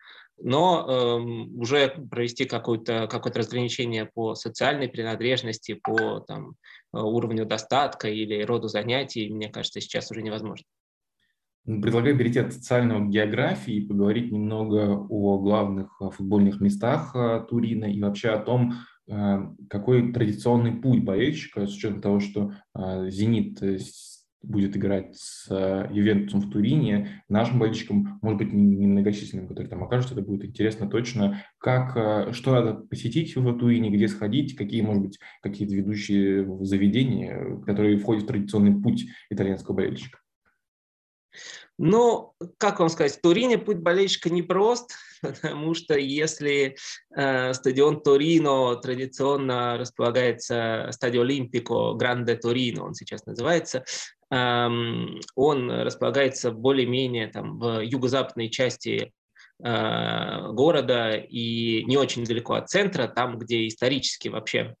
Но 0.42 0.86
э, 0.86 1.20
уже 1.58 1.88
провести 2.10 2.46
какое-то 2.46 3.06
какое 3.08 3.32
разграничение 3.32 4.06
по 4.06 4.34
социальной 4.34 4.88
принадлежности, 4.88 5.74
по 5.74 6.20
там, 6.20 6.54
уровню 6.92 7.44
достатка 7.46 8.08
или 8.08 8.42
роду 8.42 8.68
занятий, 8.68 9.30
мне 9.30 9.48
кажется, 9.48 9.80
сейчас 9.80 10.10
уже 10.10 10.22
невозможно. 10.22 10.64
Предлагаю 11.66 12.16
перейти 12.16 12.38
от 12.38 12.52
социального 12.52 13.06
географии 13.06 13.74
и 13.74 13.86
поговорить 13.86 14.32
немного 14.32 15.06
о 15.08 15.38
главных 15.38 15.94
э, 16.00 16.10
футбольных 16.10 16.60
местах 16.60 17.14
э, 17.14 17.44
Турина 17.48 17.84
и 17.84 18.00
вообще 18.00 18.30
о 18.30 18.40
том, 18.40 18.74
э, 19.06 19.38
какой 19.68 20.10
традиционный 20.12 20.72
путь 20.72 21.04
болельщика, 21.04 21.66
с 21.66 21.76
учетом 21.76 22.00
того, 22.00 22.20
что 22.20 22.52
«Зенит» 22.74 23.62
будет 24.42 24.76
играть 24.76 25.16
с 25.16 25.46
э, 25.50 25.88
Ювентусом 25.92 26.40
в 26.40 26.50
Турине, 26.50 27.22
нашим 27.28 27.58
болельщикам, 27.58 28.18
может 28.22 28.38
быть, 28.38 28.52
немногочисленным, 28.52 29.48
которые 29.48 29.68
там 29.68 29.84
окажутся, 29.84 30.14
это 30.14 30.22
будет 30.22 30.44
интересно 30.44 30.88
точно, 30.88 31.42
как, 31.58 31.96
э, 31.96 32.32
что 32.32 32.52
надо 32.52 32.74
посетить 32.74 33.36
в 33.36 33.58
Турине, 33.58 33.90
где 33.90 34.08
сходить, 34.08 34.56
какие, 34.56 34.82
может 34.82 35.02
быть, 35.02 35.18
какие-то 35.42 35.74
ведущие 35.74 36.64
заведения, 36.64 37.60
которые 37.66 37.98
входят 37.98 38.24
в 38.24 38.26
традиционный 38.26 38.80
путь 38.80 39.06
итальянского 39.28 39.74
болельщика. 39.74 40.18
Ну, 41.82 42.34
как 42.58 42.78
вам 42.78 42.90
сказать, 42.90 43.16
в 43.16 43.22
Турине 43.22 43.56
путь 43.56 43.78
болельщика 43.78 44.28
непрост, 44.28 44.92
потому 45.22 45.72
что 45.72 45.98
если 45.98 46.76
э, 47.16 47.54
стадион 47.54 48.02
Торино 48.02 48.76
традиционно 48.76 49.78
располагается, 49.78 50.88
стадион 50.90 51.24
Олимпико 51.24 51.94
Гранде 51.94 52.36
Торино, 52.36 52.84
он 52.84 52.92
сейчас 52.92 53.24
называется, 53.24 53.82
э, 54.30 54.68
он 55.34 55.70
располагается 55.70 56.50
более-менее 56.50 57.28
там 57.28 57.58
в 57.58 57.80
юго-западной 57.80 58.50
части 58.50 59.14
э, 59.64 60.52
города 60.52 61.12
и 61.12 61.84
не 61.84 61.96
очень 61.96 62.26
далеко 62.26 62.56
от 62.56 62.68
центра, 62.68 63.08
там, 63.08 63.38
где 63.38 63.66
исторически 63.66 64.28
вообще 64.28 64.74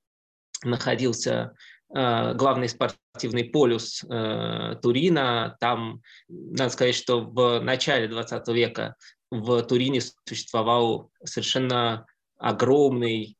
находился 0.64 1.54
главный 1.92 2.68
спортивный 2.68 3.44
полюс 3.44 4.04
э, 4.04 4.76
Турина. 4.80 5.56
Там, 5.60 6.02
надо 6.28 6.70
сказать, 6.70 6.94
что 6.94 7.20
в 7.20 7.60
начале 7.60 8.06
20 8.06 8.48
века 8.48 8.94
в 9.30 9.62
Турине 9.62 10.00
существовал 10.00 11.10
совершенно 11.24 12.06
огромный 12.38 13.36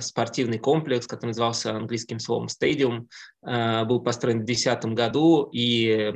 спортивный 0.00 0.58
комплекс, 0.58 1.06
который 1.06 1.30
назывался 1.30 1.76
английским 1.76 2.18
словом 2.18 2.48
«Стадиум», 2.48 3.08
э, 3.46 3.84
был 3.84 4.00
построен 4.00 4.40
в 4.40 4.44
2010 4.44 4.84
году 4.94 5.48
и 5.52 6.10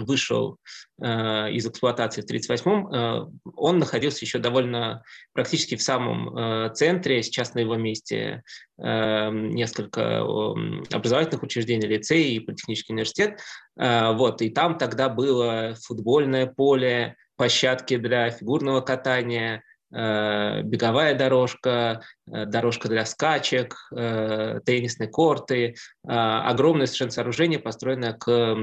вышел 0.00 0.56
э, 1.02 1.52
из 1.52 1.66
эксплуатации 1.66 2.22
в 2.22 2.24
1938 2.24 3.52
Он 3.56 3.78
находился 3.78 4.24
еще 4.24 4.38
довольно 4.38 5.02
практически 5.34 5.76
в 5.76 5.82
самом 5.82 6.72
центре, 6.74 7.22
сейчас 7.22 7.54
на 7.54 7.60
его 7.60 7.76
месте 7.76 8.42
несколько 8.78 10.20
образовательных 10.20 11.42
учреждений, 11.42 11.86
лицей 11.86 12.34
и 12.34 12.40
политехнический 12.40 12.94
университет. 12.94 13.40
Вот, 13.76 14.42
и 14.42 14.50
там 14.50 14.76
тогда 14.76 15.08
было 15.08 15.74
футбольное 15.84 16.46
поле, 16.46 17.16
площадки 17.36 17.96
для 17.96 18.30
фигурного 18.30 18.80
катания, 18.80 19.62
Э, 19.94 20.62
беговая 20.62 21.14
дорожка, 21.14 22.00
э, 22.21 22.21
дорожка 22.26 22.88
для 22.88 23.04
скачек, 23.04 23.76
э, 23.94 24.60
теннисные 24.64 25.08
корты, 25.08 25.74
огромное 26.04 26.86
совершенно 26.86 27.10
сооружение, 27.10 27.58
построенное 27.58 28.12
к 28.12 28.56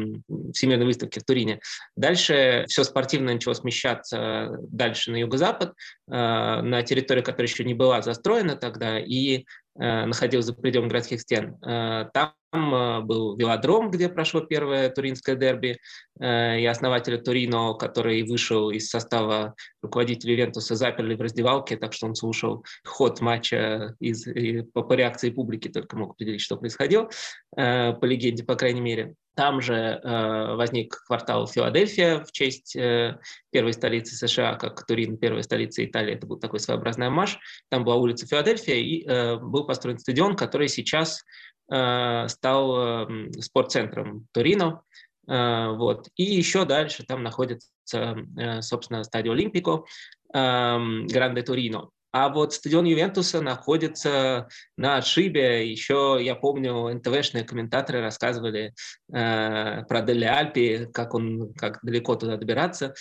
Всемирной 0.54 0.86
выставке 0.86 1.20
в 1.20 1.24
Турине. 1.24 1.60
Дальше 1.96 2.66
все 2.68 2.84
спортивное 2.84 3.36
начало 3.36 3.54
смещаться 3.54 4.50
дальше 4.62 5.12
на 5.12 5.18
юго-запад, 5.18 5.74
на 6.08 6.84
территорию, 6.84 7.24
которая 7.24 7.48
еще 7.48 7.64
не 7.64 7.74
была 7.74 8.02
застроена 8.02 8.56
тогда, 8.56 9.00
и 9.00 9.46
Э, 9.80 10.06
находился 10.06 10.48
за 10.48 10.54
пределами 10.56 10.90
городских 10.90 11.22
стен. 11.22 11.56
Э, 11.66 12.06
там 12.14 12.34
э, 12.54 13.00
был 13.02 13.38
велодром, 13.38 13.92
где 13.92 14.10
прошло 14.10 14.42
первое 14.42 14.90
туринское 14.90 15.36
дерби, 15.36 15.80
и 16.22 16.68
основателя 16.70 17.18
Турино, 17.18 17.76
который 17.76 18.24
вышел 18.24 18.72
из 18.72 18.90
состава 18.90 19.56
руководителя 19.82 20.36
Вентуса, 20.36 20.76
заперли 20.76 21.16
в 21.16 21.22
раздевалке, 21.22 21.78
так 21.78 21.94
что 21.94 22.08
он 22.08 22.16
слушал 22.16 22.66
ход 22.84 23.22
матча 23.22 23.49
из, 23.52 24.28
и 24.28 24.62
по, 24.62 24.84
по 24.84 24.94
реакции 24.94 25.30
публики 25.30 25.68
только 25.68 25.98
мог 25.98 26.12
определить, 26.12 26.42
что 26.42 26.58
происходило, 26.58 27.10
по 27.56 28.06
легенде, 28.06 28.44
по 28.44 28.56
крайней 28.56 28.82
мере. 28.82 29.16
Там 29.40 29.62
же 29.62 29.74
э, 29.74 30.56
возник 30.56 31.02
квартал 31.08 31.48
Филадельфия 31.48 32.26
в 32.26 32.32
честь 32.34 32.76
э, 32.76 33.18
первой 33.52 33.72
столицы 33.72 34.16
США, 34.16 34.56
как 34.56 34.86
Турин, 34.86 35.18
первая 35.18 35.44
столица 35.44 35.86
Италии. 35.86 36.16
Это 36.16 36.28
был 36.28 36.38
такой 36.40 36.60
своеобразный 36.60 37.08
амаш. 37.08 37.40
Там 37.70 37.86
была 37.86 37.96
улица 37.96 38.28
Филадельфия, 38.28 38.76
и 38.76 39.08
э, 39.08 39.38
был 39.38 39.66
построен 39.66 39.98
стадион, 39.98 40.36
который 40.36 40.68
сейчас 40.68 41.24
э, 41.72 42.28
стал 42.28 43.08
э, 43.08 43.32
спортцентром 43.40 44.28
Торино. 44.34 44.82
Э, 45.30 45.70
вот. 45.70 46.10
И 46.18 46.24
еще 46.24 46.66
дальше 46.66 47.06
там 47.06 47.24
находится, 47.24 48.18
э, 48.38 48.62
собственно, 48.62 49.06
стадион 49.06 49.38
Олимпико, 49.38 49.86
э, 50.34 50.78
Гранде 51.08 51.44
Торино. 51.44 51.92
А 52.12 52.30
вот 52.30 52.54
стадион 52.54 52.86
Ювентуса 52.86 53.42
находится 53.42 54.48
на 54.78 54.98
отшибе. 54.98 55.70
Еще, 55.70 56.18
я 56.22 56.36
помню, 56.36 56.92
НТВшные 56.94 57.44
комментаторы 57.44 58.02
рассказывали 58.02 58.74
э, 59.14 59.84
про 59.84 60.02
Дели 60.02 60.26
Альпи, 60.26 60.88
как, 60.92 61.14
он, 61.14 61.54
как 61.54 61.80
далеко 61.84 62.16
туда 62.16 62.38
добираться. 62.38 62.96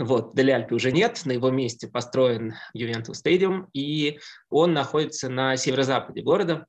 Вот, 0.00 0.34
Дели 0.34 0.50
Альпи 0.50 0.74
уже 0.74 0.90
нет, 0.90 1.22
на 1.24 1.32
его 1.32 1.50
месте 1.50 1.86
построен 1.86 2.54
Ювентус 2.72 3.18
Стадиум, 3.18 3.68
и 3.72 4.18
он 4.48 4.72
находится 4.72 5.28
на 5.28 5.56
северо-западе 5.56 6.22
города. 6.22 6.66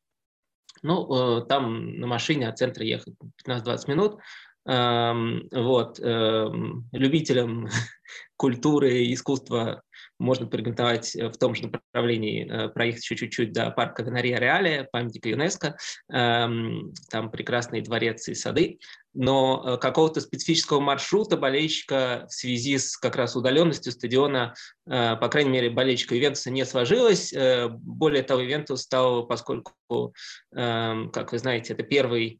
Ну, 0.83 1.39
э, 1.39 1.45
там 1.47 1.99
на 1.99 2.05
машине 2.05 2.47
от 2.49 2.59
центра 2.59 2.85
ехать 2.85 3.15
15-20 3.47 3.89
минут. 3.89 4.19
Эм, 4.65 5.47
вот, 5.51 5.99
эм, 5.99 6.87
любителям 6.91 7.67
культуры 8.37 8.99
и 8.99 9.13
искусства 9.13 9.81
можно 10.19 10.45
порекомендовать 10.45 11.15
э, 11.15 11.29
в 11.29 11.37
том 11.37 11.55
же 11.55 11.63
направлении 11.67 12.47
э, 12.47 12.69
проехать 12.69 13.03
еще 13.03 13.15
чуть-чуть 13.15 13.53
до 13.53 13.71
парка 13.71 14.03
Венария 14.03 14.37
Реале, 14.37 14.87
памятника 14.91 15.29
ЮНЕСКО. 15.29 15.77
Эм, 16.11 16.93
там 17.09 17.31
прекрасные 17.31 17.81
дворец 17.81 18.27
и 18.27 18.35
сады 18.35 18.79
но 19.13 19.63
э, 19.65 19.77
какого-то 19.77 20.21
специфического 20.21 20.79
маршрута 20.79 21.35
болельщика 21.37 22.27
в 22.29 22.33
связи 22.33 22.77
с 22.77 22.95
как 22.97 23.15
раз 23.15 23.35
удаленностью 23.35 23.91
стадиона, 23.91 24.53
э, 24.87 25.15
по 25.15 25.27
крайней 25.29 25.49
мере, 25.49 25.69
болельщика 25.69 26.17
Ивентуса 26.17 26.51
не 26.51 26.65
сложилось. 26.65 27.33
Э, 27.33 27.69
более 27.69 28.23
того, 28.23 28.43
Ивентус 28.43 28.81
стал, 28.81 29.25
поскольку, 29.25 30.13
эм, 30.55 31.09
как 31.11 31.31
вы 31.31 31.39
знаете, 31.39 31.73
это 31.73 31.83
первый 31.83 32.39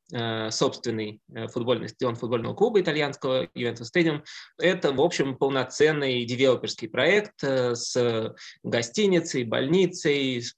собственный 0.52 1.22
футбольный 1.52 1.90
стадион 1.90 2.16
футбольного 2.16 2.54
клуба 2.54 2.80
итальянского 2.80 3.48
Ивентус 3.56 3.88
Стадиум, 3.88 4.24
это, 4.58 4.92
в 4.92 5.02
общем, 5.02 5.36
полноценный 5.36 6.26
девелоперский 6.26 6.88
проект 6.88 7.44
с 7.44 8.36
гостиницей, 8.64 9.44
больницей, 9.44 10.42
с 10.42 10.54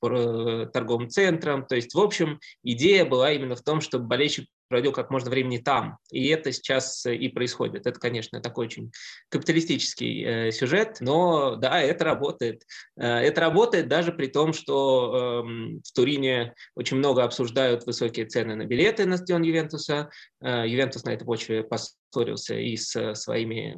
торговым 0.74 1.10
центром. 1.10 1.66
То 1.66 1.76
есть, 1.76 1.94
в 1.94 2.00
общем, 2.00 2.40
идея 2.64 3.06
была 3.06 3.32
именно 3.32 3.56
в 3.56 3.64
том, 3.64 3.82
чтобы 3.82 4.06
болельщик 4.06 4.48
проводил 4.72 4.94
как 4.94 5.12
можно 5.12 5.30
времени 5.30 5.58
там. 5.58 5.98
И 6.12 6.28
это 6.30 6.52
сейчас 6.52 7.06
э, 7.06 7.16
и 7.16 7.28
происходит. 7.28 7.86
Это, 7.86 8.00
конечно, 8.00 8.42
такой 8.42 8.66
очень 8.68 8.92
капиталистический 9.30 10.24
э, 10.24 10.52
сюжет, 10.52 10.98
но 11.02 11.58
да, 11.58 11.82
это 11.82 12.06
работает. 12.06 12.64
Э, 12.98 13.18
это 13.18 13.42
работает 13.42 13.90
даже 13.90 14.14
при 14.14 14.28
том, 14.28 14.54
что 14.54 15.44
э, 15.46 15.80
в 15.84 15.94
Турине 15.94 16.56
очень 16.76 16.98
много 16.98 17.24
обсуждают 17.24 17.86
высокие 17.86 18.26
цены 18.26 18.56
на 18.56 18.66
билеты 18.66 19.06
на 19.06 19.18
стадион 19.18 19.44
Ювентуса. 19.44 20.10
Э, 20.42 20.66
Ювентус 20.66 21.04
на 21.04 21.12
этой 21.12 21.26
почве 21.26 21.64
поссорился 21.64 22.56
и 22.56 22.78
с 22.78 23.14
своими 23.16 23.78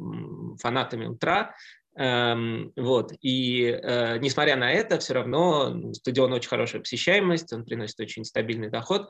фанатами 0.62 1.08
утра. 1.08 1.56
Эм, 1.96 2.72
вот. 2.76 3.14
И 3.22 3.66
э, 3.66 4.18
несмотря 4.18 4.56
на 4.56 4.72
это, 4.72 5.00
все 5.00 5.14
равно 5.14 5.94
стадион 5.94 6.34
очень 6.34 6.50
хорошая 6.50 6.82
посещаемость, 6.82 7.54
он 7.54 7.66
приносит 7.66 8.00
очень 8.00 8.26
стабильный 8.26 8.70
доход 8.70 9.10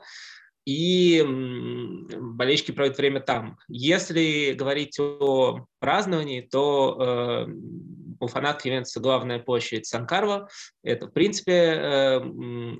и 0.64 1.22
болельщики 2.18 2.72
проводят 2.72 2.98
время 2.98 3.20
там. 3.20 3.58
Если 3.68 4.52
говорить 4.52 4.98
о 4.98 5.66
праздновании, 5.78 6.40
то 6.40 7.46
э, 7.48 7.52
у 8.20 8.26
фанатов 8.26 8.64
является 8.64 9.00
главная 9.00 9.38
площадь 9.38 9.86
Санкарва. 9.86 10.48
Это, 10.82 11.06
в 11.06 11.12
принципе, 11.12 11.52
э, 11.52 12.20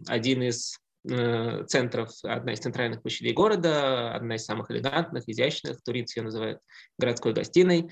один 0.09 0.43
из 0.43 0.79
э, 1.09 1.65
центров, 1.67 2.11
одна 2.23 2.55
из 2.55 2.61
центральных 2.61 3.03
площадей 3.03 3.35
города, 3.35 4.15
одна 4.15 4.37
из 4.37 4.45
самых 4.45 4.71
элегантных, 4.71 5.25
изящных. 5.27 5.83
Туринцы 5.83 6.19
ее 6.19 6.25
называют 6.25 6.61
городской 6.99 7.35
гостиной. 7.35 7.91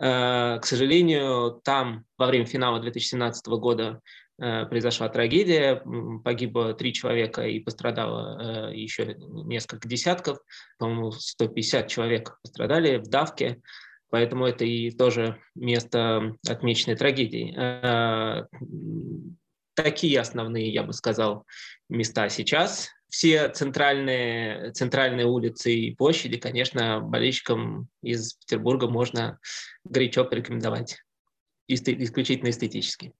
Э, 0.00 0.58
к 0.60 0.64
сожалению, 0.64 1.60
там 1.64 2.04
во 2.16 2.26
время 2.26 2.46
финала 2.46 2.80
2017 2.80 3.46
года 3.46 4.00
произошла 4.36 5.08
трагедия, 5.08 5.82
погибло 6.24 6.74
три 6.74 6.92
человека 6.92 7.42
и 7.42 7.60
пострадало 7.60 8.70
э, 8.70 8.76
еще 8.76 9.16
несколько 9.18 9.88
десятков, 9.88 10.38
по-моему, 10.78 11.12
150 11.12 11.88
человек 11.88 12.38
пострадали 12.42 12.96
в 12.96 13.08
давке, 13.08 13.60
поэтому 14.10 14.46
это 14.46 14.64
и 14.64 14.90
тоже 14.90 15.38
место 15.54 16.36
отмеченной 16.48 16.96
трагедии. 16.96 17.54
Э, 17.56 18.46
такие 19.74 20.20
основные, 20.20 20.72
я 20.72 20.82
бы 20.82 20.92
сказал, 20.92 21.46
места 21.88 22.28
сейчас. 22.28 22.90
Все 23.08 23.48
центральные, 23.48 24.72
центральные 24.72 25.26
улицы 25.26 25.72
и 25.72 25.94
площади, 25.94 26.38
конечно, 26.38 27.00
болельщикам 27.00 27.88
из 28.02 28.34
Петербурга 28.34 28.88
можно 28.88 29.38
горячо 29.84 30.24
порекомендовать 30.24 31.03
исключительно 31.66 32.50
эстетически. 32.50 33.12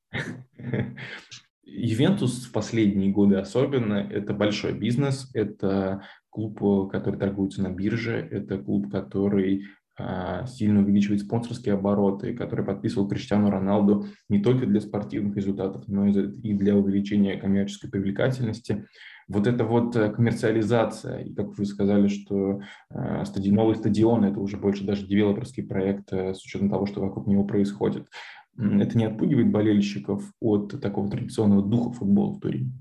Ювентус 1.64 2.46
в 2.46 2.52
последние 2.52 3.10
годы 3.10 3.36
особенно– 3.36 3.94
это 4.12 4.34
большой 4.34 4.74
бизнес, 4.74 5.30
это 5.34 6.06
клуб, 6.30 6.90
который 6.90 7.18
торгуется 7.18 7.62
на 7.62 7.70
бирже, 7.70 8.16
это 8.30 8.58
клуб, 8.58 8.90
который 8.90 9.64
а, 9.96 10.44
сильно 10.46 10.80
увеличивает 10.80 11.20
спонсорские 11.20 11.74
обороты, 11.74 12.34
который 12.34 12.64
подписывал 12.64 13.08
Криштиану 13.08 13.48
Роналду 13.50 14.06
не 14.28 14.42
только 14.42 14.66
для 14.66 14.80
спортивных 14.80 15.36
результатов, 15.36 15.84
но 15.86 16.08
и 16.08 16.54
для 16.54 16.74
увеличения 16.76 17.36
коммерческой 17.36 17.90
привлекательности. 17.90 18.86
Вот 19.28 19.46
это 19.46 19.64
вот 19.64 19.96
э, 19.96 20.10
коммерциализация, 20.10 21.20
и 21.22 21.34
как 21.34 21.56
вы 21.56 21.64
сказали, 21.64 22.08
что 22.08 22.60
э, 22.90 23.24
стадион, 23.24 23.56
новый 23.56 23.76
стадион– 23.76 24.24
это 24.26 24.38
уже 24.38 24.56
больше 24.56 24.84
даже 24.84 25.06
девелоперский 25.06 25.62
проект 25.62 26.12
э, 26.12 26.34
с 26.34 26.44
учетом 26.44 26.68
того, 26.68 26.86
что 26.86 27.00
вокруг 27.00 27.26
него 27.26 27.44
происходит. 27.44 28.08
Это 28.56 28.96
не 28.96 29.06
отпугивает 29.06 29.50
болельщиков 29.50 30.22
от 30.40 30.80
такого 30.80 31.10
традиционного 31.10 31.62
духа 31.62 31.92
футбола 31.92 32.34
в 32.34 32.40
Турине? 32.40 32.72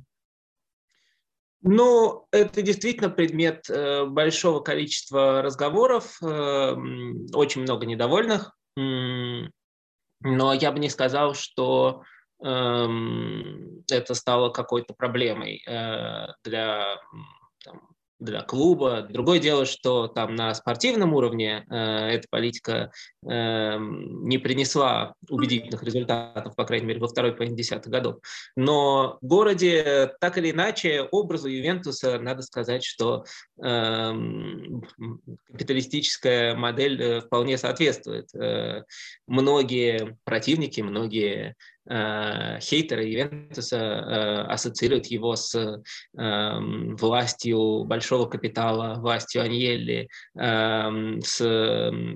Ну, 1.62 2.28
это 2.32 2.62
действительно 2.62 3.10
предмет 3.10 3.66
большого 4.10 4.60
количества 4.60 5.42
разговоров, 5.42 6.18
э, 6.22 6.76
очень 7.34 7.62
много 7.62 7.86
недовольных, 7.86 8.56
но 10.24 10.54
я 10.54 10.72
бы 10.72 10.80
не 10.80 10.90
сказал, 10.90 11.36
что 11.36 12.04
э, 12.44 12.48
это 13.94 14.14
стало 14.16 14.50
какой-то 14.50 14.94
проблемой 14.94 15.64
э, 15.68 16.28
для 16.44 16.98
там, 17.64 17.94
для 18.24 18.42
клуба. 18.42 19.02
Другое 19.10 19.40
дело, 19.40 19.66
что 19.66 20.08
там 20.08 20.36
на 20.36 20.54
спортивном 20.54 21.14
уровне 21.14 21.66
э, 21.70 21.76
эта 21.76 22.28
политика 22.30 22.92
э, 23.28 23.78
не 23.78 24.38
принесла 24.38 25.14
убедительных 25.30 25.84
результатов, 25.84 26.56
по 26.56 26.66
крайней 26.66 26.88
мере, 26.88 27.00
во 27.00 27.08
второй 27.08 27.34
половине 27.34 27.58
десятых 27.58 27.92
годов. 27.92 28.20
Но 28.56 29.18
в 29.22 29.26
городе 29.26 30.14
так 30.20 30.38
или 30.38 30.52
иначе 30.52 31.02
образу 31.12 31.50
Ювентуса 31.50 32.20
надо 32.20 32.42
сказать, 32.44 32.84
что 32.84 33.26
э, 33.62 34.14
капиталистическая 35.52 36.56
модель 36.56 37.02
э, 37.02 37.22
вполне 37.22 37.58
соответствует. 37.58 38.34
Э, 38.36 38.84
многие 39.28 40.18
противники, 40.24 40.82
многие 40.82 41.56
хейтеры 41.86 43.04
Ювентуса 43.04 43.78
э, 43.78 44.42
ассоциируют 44.44 45.08
его 45.08 45.36
с 45.36 45.82
эм, 46.18 46.96
властью 46.96 47.84
большого 47.84 48.26
капитала, 48.28 49.00
властью 49.02 49.42
Аньелли, 49.42 50.08
эм, 50.38 51.22
с 51.22 51.38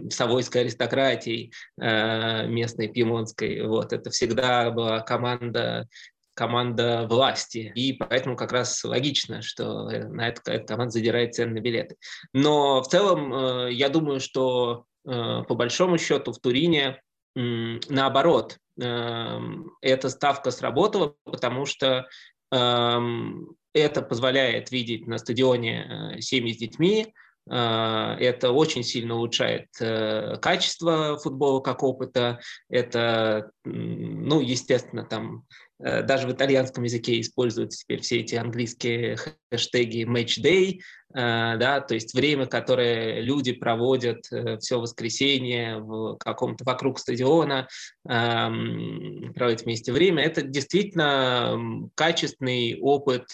совойской 0.10 0.62
аристократией 0.62 1.52
э, 1.80 2.48
местной 2.48 2.88
пьемонтской. 2.88 3.66
Вот. 3.68 3.92
Это 3.92 4.10
всегда 4.10 4.72
была 4.72 5.02
команда 5.02 5.88
команда 6.34 7.08
власти. 7.10 7.72
И 7.74 7.94
поэтому 7.94 8.36
как 8.36 8.52
раз 8.52 8.84
логично, 8.84 9.42
что 9.42 9.90
на 9.90 10.28
эту, 10.28 10.42
эта 10.46 10.68
команда 10.68 10.92
задирает 10.92 11.34
цены 11.34 11.56
на 11.56 11.60
билеты. 11.62 11.96
Но 12.32 12.84
в 12.84 12.88
целом 12.88 13.68
я 13.70 13.90
думаю, 13.90 14.20
что 14.20 14.86
по 15.04 15.56
большому 15.56 15.98
счету 15.98 16.34
в 16.34 16.40
Турине 16.40 17.02
наоборот, 17.38 18.58
эм, 18.80 19.72
эта 19.82 20.10
ставка 20.10 20.52
сработала, 20.52 21.16
потому 21.24 21.66
что 21.66 22.08
эм, 22.52 23.56
это 23.74 24.02
позволяет 24.02 24.72
видеть 24.72 25.06
на 25.08 25.18
стадионе 25.20 26.16
э, 26.18 26.22
семьи 26.22 26.54
с 26.54 26.58
детьми, 26.58 27.14
это 27.50 28.52
очень 28.52 28.84
сильно 28.84 29.16
улучшает 29.16 29.68
э, 29.80 30.36
качество 30.42 31.18
футбола 31.18 31.62
как 31.62 31.84
опыта. 31.84 32.40
Это, 32.70 33.52
ну, 33.64 34.42
естественно, 34.42 35.04
там 35.04 35.46
Э, 35.80 36.02
даже 36.02 36.28
в 36.28 36.32
итальянском 36.32 36.84
языке 36.84 37.20
используются 37.20 37.80
теперь 37.80 38.02
все 38.02 38.20
эти 38.20 38.36
английские 38.36 39.18
хэштеги 39.52 40.06
match 40.06 40.42
day, 40.42 40.80
э, 41.14 41.58
да, 41.58 41.82
то 41.82 41.94
есть 41.94 42.14
время, 42.14 42.48
которое 42.48 43.22
люди 43.22 43.52
проводят 43.52 44.26
э, 44.32 44.58
все 44.58 44.80
воскресенье 44.80 45.78
в 45.80 46.18
каком-то 46.18 46.64
вокруг 46.64 47.00
стадиона, 47.00 47.68
эм, 48.10 49.34
проводят 49.36 49.64
вместе 49.64 49.92
время, 49.92 50.24
это 50.24 50.42
действительно 50.42 51.90
качественный 51.96 52.80
опыт 52.80 53.28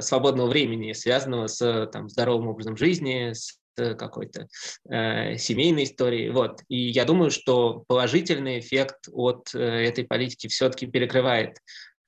свободного 0.00 0.48
времени, 0.48 0.92
связанного 0.92 1.46
с 1.46 1.88
там, 1.92 2.08
здоровым 2.08 2.48
образом 2.48 2.76
жизни, 2.76 3.32
с 3.32 3.58
какой-то 3.94 4.48
э, 4.90 5.36
семейной 5.36 5.84
истории. 5.84 6.30
Вот. 6.30 6.62
И 6.68 6.88
я 6.90 7.04
думаю, 7.04 7.30
что 7.30 7.84
положительный 7.86 8.58
эффект 8.58 9.08
от 9.12 9.54
э, 9.54 9.58
этой 9.58 10.04
политики 10.04 10.48
все-таки 10.48 10.86
перекрывает 10.86 11.58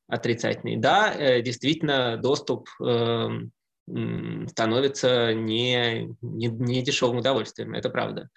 отрицательный. 0.08 0.76
Да, 0.76 1.14
э, 1.14 1.42
действительно, 1.42 2.16
доступ 2.16 2.68
э, 2.84 3.28
становится 4.48 5.32
не, 5.34 6.08
не, 6.20 6.46
не 6.48 6.82
дешевым 6.82 7.18
удовольствием, 7.18 7.74
это 7.74 7.90
правда. 7.90 8.28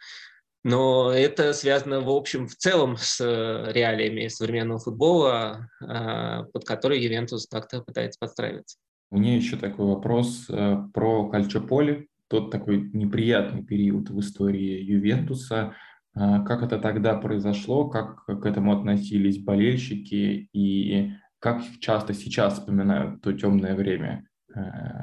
Но 0.65 1.11
это 1.11 1.53
связано, 1.53 1.99
в 1.99 2.09
общем, 2.09 2.47
в 2.47 2.55
целом 2.55 2.95
с 2.97 3.19
реалиями 3.19 4.29
современного 4.29 4.79
футбола, 4.79 5.69
э, 5.81 6.43
под 6.51 6.65
который 6.65 7.01
Ювентус 7.01 7.47
как-то 7.47 7.81
пытается 7.81 8.19
подстраиваться. 8.19 8.77
У 9.13 9.17
меня 9.17 9.35
еще 9.35 9.57
такой 9.57 9.85
вопрос 9.85 10.47
э, 10.49 10.87
про 10.91 11.29
Кальчополи 11.29 12.09
тот 12.29 12.49
такой 12.49 12.89
неприятный 12.93 13.63
период 13.63 14.09
в 14.09 14.19
истории 14.19 14.81
Ювентуса. 14.81 15.75
А, 16.15 16.43
как 16.43 16.63
это 16.63 16.79
тогда 16.79 17.13
произошло, 17.13 17.87
как 17.89 18.25
к 18.25 18.43
этому 18.43 18.75
относились 18.75 19.37
болельщики 19.37 20.49
и 20.51 21.11
как 21.37 21.61
часто 21.79 22.15
сейчас 22.15 22.57
вспоминают 22.57 23.21
то 23.21 23.33
темное 23.33 23.75
время 23.75 24.27
э, 24.55 24.59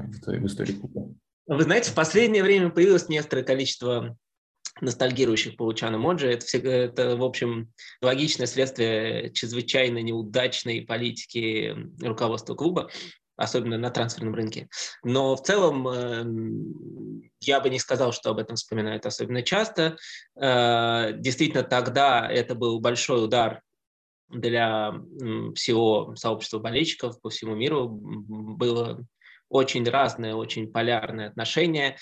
в 0.08 0.46
истории 0.46 0.72
клуба? 0.72 1.14
Вы 1.46 1.62
знаете, 1.62 1.92
в 1.92 1.94
последнее 1.94 2.42
время 2.42 2.70
появилось 2.70 3.08
некоторое 3.08 3.44
количество 3.44 4.16
ностальгирующих 4.80 5.56
по 5.56 5.62
Лучану 5.62 6.00
Моджи. 6.00 6.26
Это, 6.26 6.44
все, 6.44 6.58
это, 6.58 7.16
в 7.16 7.22
общем, 7.22 7.72
логичное 8.02 8.48
следствие 8.48 9.30
чрезвычайно 9.32 10.02
неудачной 10.02 10.82
политики 10.82 11.76
руководства 12.02 12.56
клуба 12.56 12.90
особенно 13.40 13.78
на 13.78 13.90
трансферном 13.90 14.34
рынке. 14.34 14.68
Но 15.02 15.34
в 15.34 15.42
целом 15.42 15.88
эм, 15.88 17.30
я 17.40 17.60
бы 17.60 17.70
не 17.70 17.78
сказал, 17.78 18.12
что 18.12 18.30
об 18.30 18.38
этом 18.38 18.56
вспоминают 18.56 19.06
особенно 19.06 19.42
часто. 19.42 19.96
Э, 20.40 21.12
действительно, 21.14 21.62
тогда 21.62 22.28
это 22.30 22.54
был 22.54 22.80
большой 22.80 23.24
удар 23.24 23.62
для 24.28 24.92
всего 25.54 26.14
сообщества 26.16 26.58
болельщиков 26.58 27.20
по 27.20 27.30
всему 27.30 27.54
миру. 27.54 27.88
Было 27.88 29.00
очень 29.48 29.88
разное, 29.88 30.34
очень 30.34 30.70
полярное 30.70 31.28
отношение. 31.28 31.96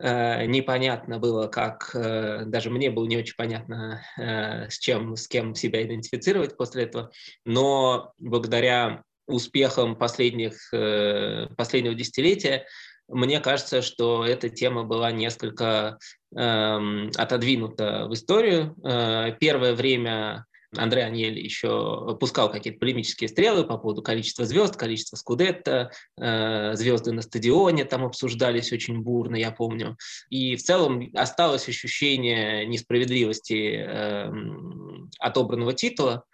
Э, 0.00 0.46
непонятно 0.46 1.20
было, 1.20 1.46
как 1.46 1.92
э, 1.94 2.42
даже 2.46 2.70
мне 2.70 2.90
было 2.90 3.06
не 3.06 3.18
очень 3.18 3.36
понятно, 3.36 4.02
с 4.16 4.78
чем, 4.80 5.14
с 5.14 5.28
кем 5.28 5.54
себя 5.54 5.80
идентифицировать 5.84 6.56
после 6.56 6.84
этого. 6.84 7.12
Но 7.44 8.12
благодаря 8.18 9.04
успехом 9.26 9.96
последних, 9.96 10.72
э, 10.72 11.48
последнего 11.56 11.94
десятилетия, 11.94 12.66
мне 13.08 13.40
кажется, 13.40 13.82
что 13.82 14.24
эта 14.24 14.48
тема 14.48 14.84
была 14.84 15.12
несколько 15.12 15.98
э, 16.34 17.08
отодвинута 17.16 18.06
в 18.08 18.14
историю. 18.14 18.74
Э, 18.84 19.32
первое 19.38 19.74
время 19.74 20.46
Андрей 20.76 21.04
Аньель 21.04 21.38
еще 21.38 22.16
пускал 22.18 22.50
какие-то 22.50 22.78
полемические 22.78 23.28
стрелы 23.28 23.64
по 23.64 23.76
поводу 23.76 24.02
количества 24.02 24.46
звезд, 24.46 24.76
количества 24.76 25.16
скудетта, 25.16 25.90
э, 26.18 26.74
звезды 26.74 27.12
на 27.12 27.20
стадионе 27.20 27.84
там 27.84 28.04
обсуждались 28.04 28.72
очень 28.72 29.00
бурно, 29.00 29.36
я 29.36 29.50
помню. 29.50 29.96
И 30.30 30.56
в 30.56 30.62
целом 30.62 31.10
осталось 31.14 31.68
ощущение 31.68 32.66
несправедливости 32.66 33.76
э, 33.76 34.32
отобранного 35.18 35.74
титула. 35.74 36.24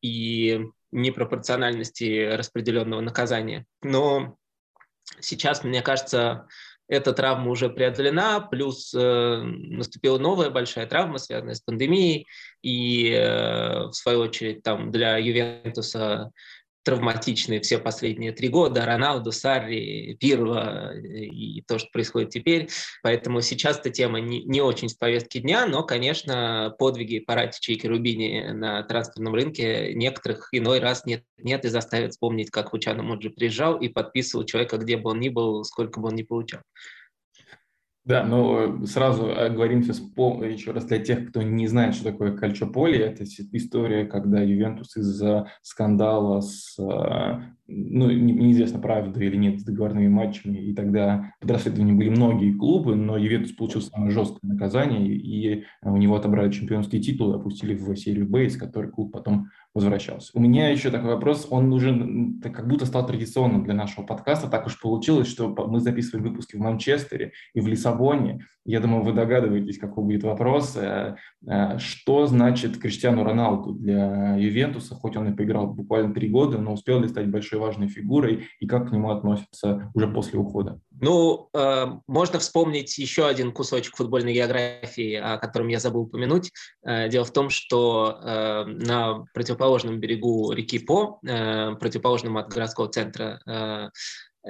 И 0.00 0.60
непропорциональности 0.92 2.28
распределенного 2.34 3.00
наказания. 3.00 3.66
Но 3.82 4.36
сейчас, 5.20 5.64
мне 5.64 5.82
кажется, 5.82 6.46
эта 6.88 7.12
травма 7.12 7.50
уже 7.50 7.68
преодолена, 7.68 8.40
плюс 8.40 8.94
э, 8.94 9.42
наступила 9.42 10.18
новая 10.18 10.48
большая 10.48 10.86
травма, 10.86 11.18
связанная 11.18 11.54
с 11.54 11.60
пандемией, 11.60 12.26
и 12.62 13.10
э, 13.10 13.88
в 13.88 13.92
свою 13.92 14.20
очередь 14.20 14.62
там 14.62 14.90
для 14.90 15.18
Ювентуса 15.18 16.30
травматичные 16.84 17.60
все 17.60 17.78
последние 17.78 18.32
три 18.32 18.48
года, 18.48 18.86
Роналду, 18.86 19.32
Сарри, 19.32 20.16
Пирва 20.20 20.94
и 20.96 21.62
то, 21.62 21.78
что 21.78 21.88
происходит 21.92 22.30
теперь. 22.30 22.68
Поэтому 23.02 23.40
сейчас 23.40 23.78
эта 23.78 23.90
тема 23.90 24.20
не, 24.20 24.42
не 24.44 24.60
очень 24.60 24.88
в 24.88 24.98
повестке 24.98 25.40
дня, 25.40 25.66
но, 25.66 25.82
конечно, 25.82 26.74
подвиги 26.78 27.18
Паратича 27.18 27.72
и 27.72 27.76
Керубини 27.76 28.52
на 28.52 28.82
трансферном 28.82 29.34
рынке 29.34 29.92
некоторых 29.94 30.48
иной 30.52 30.78
раз 30.80 31.04
нет, 31.04 31.24
нет 31.36 31.64
и 31.64 31.68
заставят 31.68 32.12
вспомнить, 32.12 32.50
как 32.50 32.72
Лучано 32.72 33.02
Моджи 33.02 33.30
приезжал 33.30 33.76
и 33.76 33.88
подписывал 33.88 34.44
человека, 34.44 34.78
где 34.78 34.96
бы 34.96 35.10
он 35.10 35.20
ни 35.20 35.28
был, 35.28 35.64
сколько 35.64 36.00
бы 36.00 36.08
он 36.08 36.14
ни 36.14 36.22
получал. 36.22 36.60
Да, 38.08 38.24
но 38.24 38.86
сразу 38.86 39.38
оговоримся 39.38 39.92
еще 40.42 40.70
раз 40.70 40.86
для 40.86 40.98
тех, 40.98 41.28
кто 41.28 41.42
не 41.42 41.66
знает, 41.66 41.94
что 41.94 42.04
такое 42.04 42.34
кальчополи. 42.34 42.98
Это 42.98 43.26
история, 43.26 44.06
когда 44.06 44.40
Ювентус 44.40 44.96
из-за 44.96 45.50
скандала 45.60 46.40
с 46.40 46.78
э, 46.78 47.40
ну, 47.68 48.10
неизвестно, 48.10 48.78
правда 48.78 49.22
или 49.22 49.36
нет, 49.36 49.60
с 49.60 49.64
договорными 49.64 50.08
матчами, 50.08 50.58
и 50.58 50.74
тогда 50.74 51.32
под 51.38 51.50
расследованием 51.50 51.98
были 51.98 52.08
многие 52.08 52.52
клубы, 52.52 52.96
но 52.96 53.18
Ювентус 53.18 53.52
получил 53.52 53.82
самое 53.82 54.10
жесткое 54.10 54.50
наказание, 54.50 55.06
и 55.06 55.64
у 55.82 55.96
него 55.98 56.16
отобрали 56.16 56.50
чемпионский 56.50 57.00
титул 57.00 57.32
и 57.32 57.36
опустили 57.36 57.74
в 57.74 57.94
серию 57.96 58.26
Б, 58.26 58.46
из 58.46 58.56
которой 58.56 58.90
клуб 58.90 59.12
потом 59.12 59.48
возвращался. 59.74 60.30
У 60.34 60.40
меня 60.40 60.70
еще 60.70 60.90
такой 60.90 61.10
вопрос, 61.10 61.46
он 61.50 61.72
уже 61.72 61.92
как 62.42 62.66
будто 62.68 62.86
стал 62.86 63.06
традиционным 63.06 63.64
для 63.64 63.74
нашего 63.74 64.04
подкаста. 64.04 64.48
Так 64.48 64.66
уж 64.66 64.80
получилось, 64.80 65.28
что 65.28 65.54
мы 65.68 65.80
записываем 65.80 66.26
выпуски 66.26 66.56
в 66.56 66.60
Манчестере 66.60 67.32
и 67.54 67.60
в 67.60 67.68
Лиссабоне. 67.68 68.46
Я 68.64 68.80
думаю, 68.80 69.02
вы 69.02 69.12
догадываетесь, 69.12 69.78
какой 69.78 70.04
будет 70.04 70.24
вопрос. 70.24 70.76
Э, 70.76 71.16
э, 71.46 71.78
что 71.78 72.26
значит 72.26 72.76
Криштиану 72.76 73.24
Роналду 73.24 73.72
для 73.72 74.36
Ювентуса, 74.36 74.94
хоть 74.94 75.16
он 75.16 75.32
и 75.32 75.36
поиграл 75.36 75.68
буквально 75.72 76.12
три 76.12 76.28
года, 76.28 76.58
но 76.58 76.74
успел 76.74 77.00
ли 77.00 77.08
стать 77.08 77.30
большой 77.30 77.57
важной 77.58 77.88
фигурой, 77.88 78.48
и 78.60 78.66
как 78.66 78.88
к 78.88 78.92
нему 78.92 79.10
относятся 79.10 79.90
уже 79.94 80.08
после 80.08 80.38
ухода? 80.38 80.80
Ну, 81.00 81.48
э, 81.54 81.86
можно 82.06 82.38
вспомнить 82.38 82.98
еще 82.98 83.26
один 83.26 83.52
кусочек 83.52 83.96
футбольной 83.96 84.34
географии, 84.34 85.14
о 85.14 85.38
котором 85.38 85.68
я 85.68 85.78
забыл 85.78 86.02
упомянуть. 86.02 86.50
Э, 86.84 87.08
дело 87.08 87.24
в 87.24 87.32
том, 87.32 87.50
что 87.50 88.18
э, 88.20 88.64
на 88.64 89.24
противоположном 89.32 90.00
берегу 90.00 90.52
реки 90.52 90.78
По, 90.78 91.20
э, 91.26 91.74
противоположном 91.76 92.36
от 92.38 92.48
городского 92.48 92.88
центра, 92.88 93.40
Э, 93.46 93.90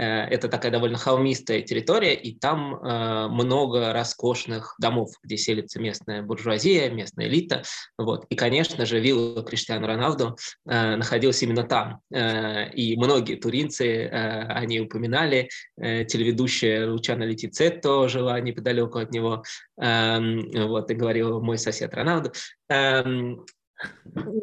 это 0.03 0.49
такая 0.49 0.71
довольно 0.71 0.99
холмистая 0.99 1.63
территория, 1.63 2.15
и 2.15 2.37
там 2.37 2.77
э, 2.77 3.29
много 3.29 3.93
роскошных 3.93 4.75
домов, 4.79 5.11
где 5.23 5.37
селится 5.37 5.81
местная 5.81 6.23
буржуазия, 6.23 6.91
местная 6.91 7.27
элита. 7.27 7.63
Вот. 7.97 8.25
И, 8.29 8.37
конечно 8.37 8.87
же, 8.87 9.01
вилла 9.01 9.43
Криштиану 9.43 9.87
Роналду 9.87 10.37
э, 10.67 10.97
находилась 10.97 11.43
именно 11.43 11.65
там. 11.65 12.01
И 12.11 12.97
многие 12.97 13.37
туринцы, 13.37 14.07
они 14.07 14.81
упоминали, 14.81 15.49
телеведущая 15.77 16.89
Лучана 16.89 17.25
Летицетто 17.25 18.09
жила 18.09 18.39
неподалеку 18.41 18.99
от 18.99 19.11
него, 19.11 19.43
эм, 19.81 20.51
вот, 20.53 20.91
и 20.91 20.95
говорила 20.95 21.41
«мой 21.41 21.59
сосед 21.59 21.95
Роналду». 21.95 22.33
Эм, 22.69 23.45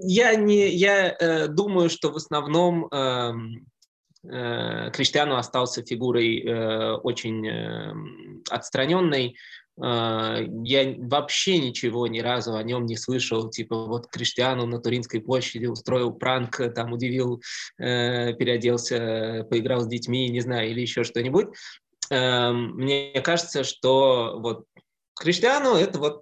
я, 0.02 0.36
не, 0.36 0.70
я 0.70 1.48
думаю, 1.50 1.90
что 1.90 2.12
в 2.12 2.16
основном 2.16 2.90
Э, 2.96 3.32
Криштиану 4.28 5.36
остался 5.36 5.84
фигурой 5.84 6.42
э, 6.42 6.94
очень 6.96 7.48
э, 7.48 7.94
отстраненной. 8.50 9.36
Я 9.78 10.96
вообще 11.00 11.58
ничего 11.58 12.08
ни 12.08 12.22
разу 12.22 12.56
о 12.56 12.64
нем 12.64 12.86
не 12.86 12.96
слышал. 12.96 13.50
Типа 13.50 13.76
вот 13.76 14.08
Криштиану 14.08 14.66
на 14.66 14.80
Туринской 14.80 15.20
площади 15.20 15.66
устроил 15.66 16.14
пранк, 16.14 16.62
там 16.74 16.94
удивил, 16.94 17.42
переоделся, 17.78 19.46
поиграл 19.50 19.82
с 19.82 19.88
детьми, 19.88 20.30
не 20.30 20.40
знаю, 20.40 20.70
или 20.70 20.80
еще 20.80 21.04
что-нибудь. 21.04 21.48
Мне 22.10 23.22
кажется, 23.22 23.66
что 23.66 24.40
вот 24.40 24.64
Криштиану 25.20 25.76
это 25.76 26.00
вот 26.00 26.22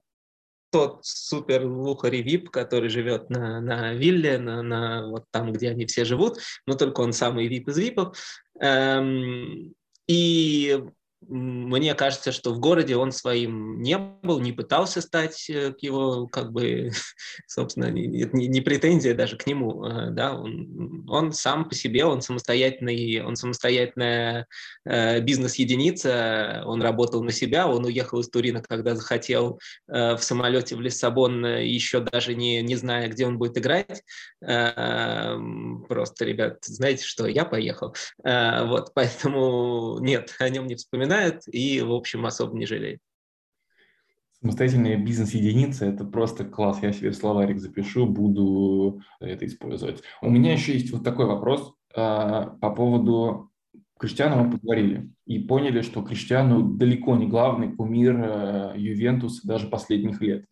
тот 0.73 1.05
супер 1.05 1.65
лухари 1.65 2.23
вип, 2.23 2.49
который 2.49 2.89
живет 2.89 3.29
на, 3.29 3.61
на 3.61 3.93
вилле, 3.93 4.39
на, 4.39 4.63
на, 4.63 5.07
вот 5.07 5.25
там, 5.29 5.53
где 5.53 5.69
они 5.69 5.85
все 5.85 6.03
живут, 6.03 6.39
но 6.65 6.73
только 6.73 7.01
он 7.01 7.13
самый 7.13 7.47
вип 7.47 7.69
из 7.69 7.77
випов. 7.77 8.17
Эм, 8.59 9.75
и 10.07 10.83
мне 11.29 11.95
кажется, 11.95 12.31
что 12.31 12.53
в 12.53 12.59
городе 12.59 12.95
он 12.95 13.11
своим 13.11 13.81
не 13.81 13.97
был, 13.97 14.39
не 14.39 14.51
пытался 14.51 15.01
стать 15.01 15.49
э, 15.49 15.71
к 15.73 15.79
его, 15.79 16.27
как 16.27 16.51
бы, 16.51 16.91
собственно, 17.47 17.89
не, 17.89 18.29
не, 18.31 18.61
претензия 18.61 19.13
даже 19.13 19.37
к 19.37 19.47
нему, 19.47 19.85
э, 19.85 20.09
да, 20.11 20.33
он, 20.35 21.05
он 21.07 21.33
сам 21.33 21.67
по 21.67 21.75
себе, 21.75 22.05
он 22.05 22.21
самостоятельный, 22.21 23.21
он 23.23 23.35
самостоятельная 23.35 24.47
э, 24.85 25.21
бизнес-единица, 25.21 26.63
он 26.65 26.81
работал 26.81 27.23
на 27.23 27.31
себя, 27.31 27.67
он 27.67 27.85
уехал 27.85 28.19
из 28.19 28.29
Турина, 28.29 28.61
когда 28.61 28.95
захотел 28.95 29.59
в 29.87 30.19
самолете 30.19 30.75
в 30.75 30.81
Лиссабон, 30.81 31.45
еще 31.45 31.99
даже 31.99 32.35
не, 32.35 32.61
не 32.61 32.75
зная, 32.75 33.07
где 33.07 33.25
он 33.25 33.37
будет 33.37 33.57
играть, 33.57 34.03
э, 34.45 35.37
просто, 35.87 36.25
ребят, 36.25 36.57
знаете 36.63 37.03
что, 37.05 37.27
я 37.27 37.45
поехал, 37.45 37.95
вот, 38.23 38.93
поэтому 38.93 39.99
нет, 39.99 40.35
о 40.39 40.49
нем 40.49 40.67
не 40.67 40.75
вспоминаю, 40.75 41.12
вспоминает 41.13 41.43
и, 41.47 41.81
в 41.81 41.91
общем, 41.91 42.25
особо 42.25 42.57
не 42.57 42.65
жалеет. 42.65 42.99
Самостоятельная 44.41 44.97
бизнес-единица– 44.97 45.85
это 45.87 46.03
просто 46.03 46.43
класс. 46.43 46.79
Я 46.81 46.91
себе 46.91 47.13
словарик 47.13 47.59
запишу, 47.59 48.05
буду 48.05 49.01
это 49.21 49.45
использовать. 49.45 50.03
У 50.21 50.29
меня 50.29 50.51
еще 50.51 50.73
есть 50.73 50.91
вот 50.91 51.03
такой 51.03 51.25
вопрос 51.25 51.73
э, 51.95 52.47
по 52.59 52.69
поводу 52.75 53.51
Криштиану 53.97 54.43
мы 54.43 54.51
поговорили 54.51 55.09
и 55.25 55.39
поняли, 55.39 55.81
что 55.81 56.01
Криштиану 56.01 56.61
далеко 56.61 57.15
не 57.15 57.27
главный 57.27 57.73
кумир 57.73 58.19
э, 58.19 58.73
Ювентуса 58.75 59.47
даже 59.47 59.67
последних 59.67 60.19
лет. 60.19 60.45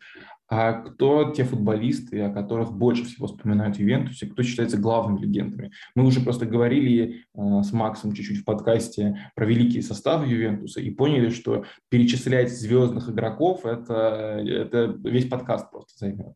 А 0.51 0.73
кто 0.73 1.31
те 1.31 1.45
футболисты, 1.45 2.19
о 2.23 2.29
которых 2.29 2.73
больше 2.73 3.05
всего 3.05 3.27
вспоминают 3.27 3.77
в 3.77 3.79
Ювентусе, 3.79 4.27
кто 4.27 4.43
считается 4.43 4.77
главными 4.77 5.25
легендами? 5.25 5.71
Мы 5.95 6.05
уже 6.05 6.19
просто 6.19 6.45
говорили 6.45 7.23
э, 7.33 7.63
с 7.63 7.71
Максом 7.71 8.11
чуть-чуть 8.11 8.39
в 8.39 8.43
подкасте 8.43 9.31
про 9.33 9.45
великие 9.45 9.81
составы 9.81 10.27
Ювентуса 10.27 10.81
и 10.81 10.89
поняли, 10.89 11.29
что 11.29 11.63
перечислять 11.87 12.51
звездных 12.51 13.09
игроков 13.09 13.65
это, 13.65 14.43
это 14.45 14.93
весь 15.05 15.29
подкаст 15.29 15.71
просто 15.71 15.93
займет. 15.95 16.33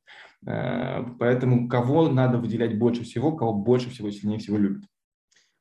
Э, 0.48 1.04
поэтому 1.20 1.68
кого 1.68 2.08
надо 2.08 2.38
выделять 2.38 2.80
больше 2.80 3.04
всего, 3.04 3.34
кого 3.34 3.52
больше 3.52 3.90
всего, 3.90 4.10
сильнее 4.12 4.40
всего 4.40 4.58
любят? 4.58 4.86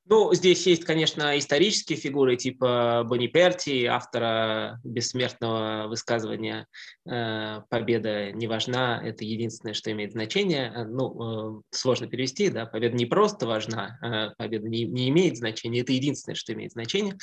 Ну, 0.07 0.35
здесь 0.35 0.67
есть, 0.67 0.85
конечно, 0.85 1.39
исторические 1.39 1.97
фигуры 1.97 2.37
типа 2.37 3.05
Бониперти, 3.09 3.87
автора 3.87 4.79
бессмертного 4.85 5.87
высказывания 5.89 6.67
э, 7.07 7.63
«Победа 7.71 8.31
не 8.33 8.47
важна, 8.47 9.01
это 9.03 9.25
единственное, 9.25 9.73
что 9.73 9.91
имеет 9.93 10.13
значение». 10.13 10.71
Э, 10.75 10.85
ну, 10.85 11.59
э, 11.59 11.63
сложно 11.71 12.07
перевести, 12.07 12.51
да, 12.51 12.67
победа 12.67 12.97
не 12.97 13.07
просто 13.07 13.47
важна, 13.47 14.35
победа 14.37 14.69
не, 14.69 14.85
не 14.85 15.09
имеет 15.09 15.39
значения, 15.39 15.81
это 15.81 15.93
единственное, 15.93 16.37
что 16.37 16.53
имеет 16.53 16.73
значение. 16.73 17.17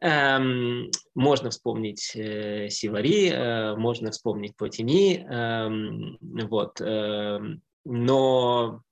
Эм, 0.00 0.90
можно 1.14 1.50
вспомнить 1.50 2.02
Сивари, 2.02 3.76
можно 3.76 4.10
вспомнить 4.10 4.56
Платини, 4.56 5.26
э, 5.26 6.44
вот, 6.46 6.80
э, 6.82 7.38
но 7.84 8.82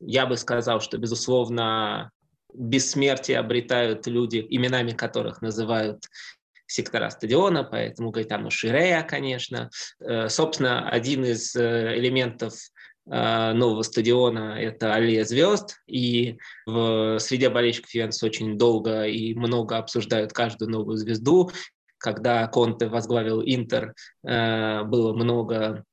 я 0.00 0.26
бы 0.26 0.36
сказал, 0.36 0.80
что, 0.80 0.98
безусловно, 0.98 2.10
бессмертие 2.54 3.38
обретают 3.38 4.06
люди, 4.06 4.44
именами 4.48 4.92
которых 4.92 5.42
называют 5.42 6.04
сектора 6.70 7.10
стадиона, 7.10 7.64
поэтому 7.64 8.10
Гайтану 8.10 8.50
Ширея, 8.50 9.02
конечно. 9.02 9.70
Э, 10.00 10.28
собственно, 10.28 10.88
один 10.88 11.24
из 11.24 11.54
э, 11.56 11.98
элементов 11.98 12.54
э, 13.10 13.52
нового 13.52 13.82
стадиона– 13.82 14.56
это 14.60 14.94
аллея 14.94 15.24
звезд, 15.24 15.78
и 15.88 16.38
в 16.66 17.18
среде 17.18 17.50
болельщиков 17.50 17.92
Ювентуса 17.92 18.26
очень 18.26 18.56
долго 18.56 19.04
и 19.04 19.34
много 19.34 19.78
обсуждают 19.78 20.32
каждую 20.32 20.70
новую 20.70 20.96
звезду. 20.96 21.50
Когда 21.98 22.46
Конте 22.46 22.86
возглавил 22.86 23.42
Интер, 23.42 23.94
было 24.22 25.12
много 25.12 25.84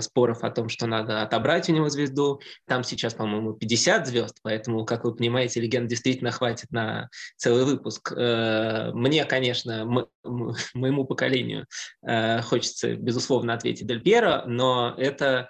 споров 0.00 0.44
о 0.44 0.50
том, 0.50 0.68
что 0.68 0.86
надо 0.86 1.22
отобрать 1.22 1.68
у 1.68 1.72
него 1.72 1.88
звезду. 1.88 2.40
Там 2.66 2.84
сейчас, 2.84 3.14
по-моему, 3.14 3.54
50 3.54 4.06
звезд, 4.06 4.38
поэтому, 4.42 4.84
как 4.84 5.04
вы 5.04 5.14
понимаете, 5.14 5.60
легенд 5.60 5.88
действительно 5.88 6.30
хватит 6.30 6.70
на 6.70 7.08
целый 7.36 7.64
выпуск. 7.64 8.12
Э, 8.16 8.92
мне, 8.92 9.24
конечно, 9.24 9.84
моему 10.74 11.04
поколению 11.04 11.66
э, 12.06 12.40
хочется, 12.42 12.94
безусловно, 12.94 13.54
ответить 13.54 13.86
Дель 13.86 14.02
Пьеро, 14.02 14.44
но 14.46 14.94
это 14.96 15.48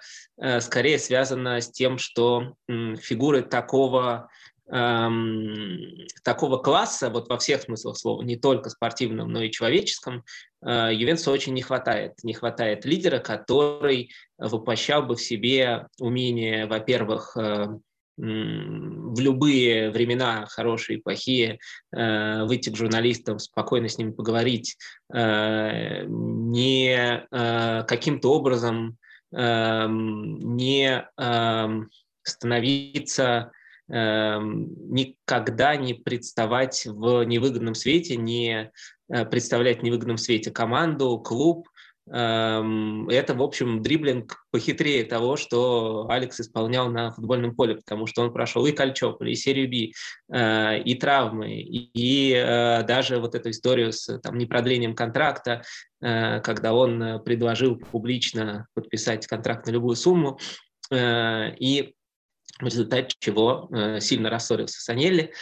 скорее 0.61 0.97
связано 0.97 1.61
с 1.61 1.69
тем, 1.69 1.99
что 1.99 2.55
фигуры 2.67 3.43
такого 3.43 4.29
такого 4.65 6.57
класса, 6.57 7.09
вот 7.09 7.29
во 7.29 7.37
всех 7.37 7.63
смыслах 7.63 7.97
слова, 7.97 8.23
не 8.23 8.37
только 8.37 8.69
спортивном, 8.69 9.31
но 9.31 9.43
и 9.43 9.51
человеческом, 9.51 10.23
э, 10.65 10.89
Ювентусу 10.93 11.31
очень 11.31 11.53
не 11.53 11.61
хватает. 11.61 12.13
Не 12.23 12.33
хватает 12.33 12.85
лидера, 12.85 13.19
который 13.19 14.11
воплощал 14.37 15.03
бы 15.03 15.15
в 15.15 15.21
себе 15.21 15.87
умение, 15.99 16.65
во-первых, 16.65 17.35
э, 17.37 17.67
в 18.15 19.19
любые 19.19 19.89
времена, 19.89 20.45
хорошие 20.45 20.99
и 20.99 21.01
плохие, 21.01 21.57
э, 21.91 22.43
выйти 22.43 22.69
к 22.69 22.75
журналистам, 22.75 23.39
спокойно 23.39 23.89
с 23.89 23.97
ними 23.97 24.11
поговорить, 24.11 24.77
не 25.09 27.25
каким-то 27.87 28.33
образом 28.33 28.97
э, 29.35 29.87
не 29.89 31.07
э, 31.17 31.67
становиться 32.21 33.41
Эм, 33.41 33.51
никогда 33.87 35.75
не 35.75 35.93
представать 35.93 36.85
в 36.85 37.23
невыгодном 37.23 37.75
свете, 37.75 38.15
не 38.15 38.71
э, 39.09 39.25
представлять 39.25 39.79
в 39.79 39.83
невыгодном 39.83 40.17
свете 40.17 40.51
команду, 40.51 41.19
клуб, 41.19 41.67
Эм, 42.11 43.07
это, 43.07 43.33
в 43.33 43.41
общем, 43.41 43.81
дриблинг 43.81 44.45
похитрее 44.51 45.05
того, 45.05 45.37
что 45.37 46.07
Алекс 46.09 46.37
исполнял 46.39 46.89
на 46.89 47.13
футбольном 47.13 47.55
поле, 47.55 47.75
потому 47.75 48.07
что 48.07 48.21
он 48.23 48.33
прошел 48.33 48.65
и 48.65 48.73
Кольчополь, 48.73 49.31
и 49.31 49.35
серию 49.35 49.69
B, 49.69 49.93
э, 50.35 50.79
и 50.81 50.95
травмы, 50.95 51.61
и 51.61 52.33
э, 52.33 52.83
даже 52.83 53.19
вот 53.19 53.35
эту 53.35 53.51
историю 53.51 53.93
с 53.93 54.19
там, 54.19 54.37
непродлением 54.37 54.95
контракта, 54.95 55.63
когда 56.01 56.73
он 56.73 57.23
предложил 57.23 57.77
публично 57.77 58.67
подписать 58.73 59.25
контракт 59.25 59.65
на 59.67 59.71
любую 59.71 59.95
сумму, 59.95 60.37
и 60.93 61.93
в 62.63 62.67
результате 62.67 63.15
чего 63.19 63.69
сильно 63.99 64.29
рассорился 64.29 64.81
с 64.81 64.89
Анелли. 64.89 65.33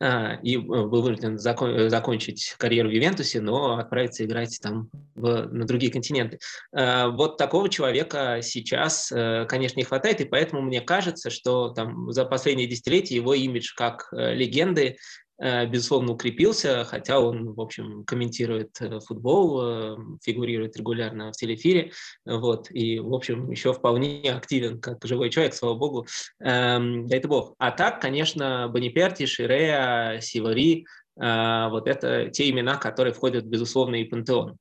А, 0.00 0.38
и 0.42 0.56
э, 0.56 0.58
был 0.60 1.02
вынужден 1.02 1.38
закон, 1.38 1.70
э, 1.70 1.88
закончить 1.88 2.56
карьеру 2.58 2.88
в 2.88 2.92
Ювентусе, 2.92 3.40
но 3.40 3.78
отправиться 3.78 4.24
играть 4.24 4.58
там 4.60 4.90
в, 5.14 5.46
на 5.46 5.66
другие 5.66 5.92
континенты. 5.92 6.40
Вот 6.72 7.38
такого 7.38 7.68
человека 7.68 8.40
сейчас, 8.42 9.12
э, 9.12 9.46
конечно, 9.48 9.78
не 9.78 9.84
хватает, 9.84 10.20
и 10.20 10.24
поэтому 10.24 10.62
мне 10.62 10.80
кажется, 10.80 11.30
что 11.30 11.68
там 11.68 12.10
за 12.10 12.24
последние 12.24 12.66
десятилетия 12.66 13.14
его 13.14 13.34
имидж 13.34 13.72
как 13.74 14.08
легенды 14.12 14.96
Э, 14.96 14.96
безусловно, 15.38 16.12
укрепился, 16.12 16.84
хотя 16.84 17.18
он, 17.18 17.54
в 17.54 17.60
общем, 17.60 18.04
комментирует 18.04 18.80
э, 18.80 19.00
футбол, 19.00 19.60
э, 19.62 19.96
фигурирует 20.22 20.76
регулярно 20.76 21.32
в 21.32 21.36
телеэфире, 21.36 21.92
вот, 22.24 22.70
и, 22.70 22.98
в 23.00 23.12
общем, 23.12 23.50
еще 23.50 23.72
вполне 23.72 24.32
активен 24.32 24.80
как 24.80 25.04
живой 25.04 25.30
человек, 25.30 25.54
слава 25.54 25.74
богу, 25.74 26.06
эм, 26.40 27.06
дай 27.06 27.18
это 27.18 27.28
бог. 27.28 27.54
А 27.58 27.70
так, 27.72 28.00
конечно, 28.00 28.68
Бониперти, 28.68 29.26
Ширея, 29.26 30.20
Сивари, 30.20 30.86
вот 31.16 31.86
это 31.86 32.28
те 32.30 32.50
имена, 32.50 32.76
которые 32.76 33.12
входят, 33.12 33.44
безусловно, 33.44 33.94
и 33.94 34.04
пантеон. 34.04 34.56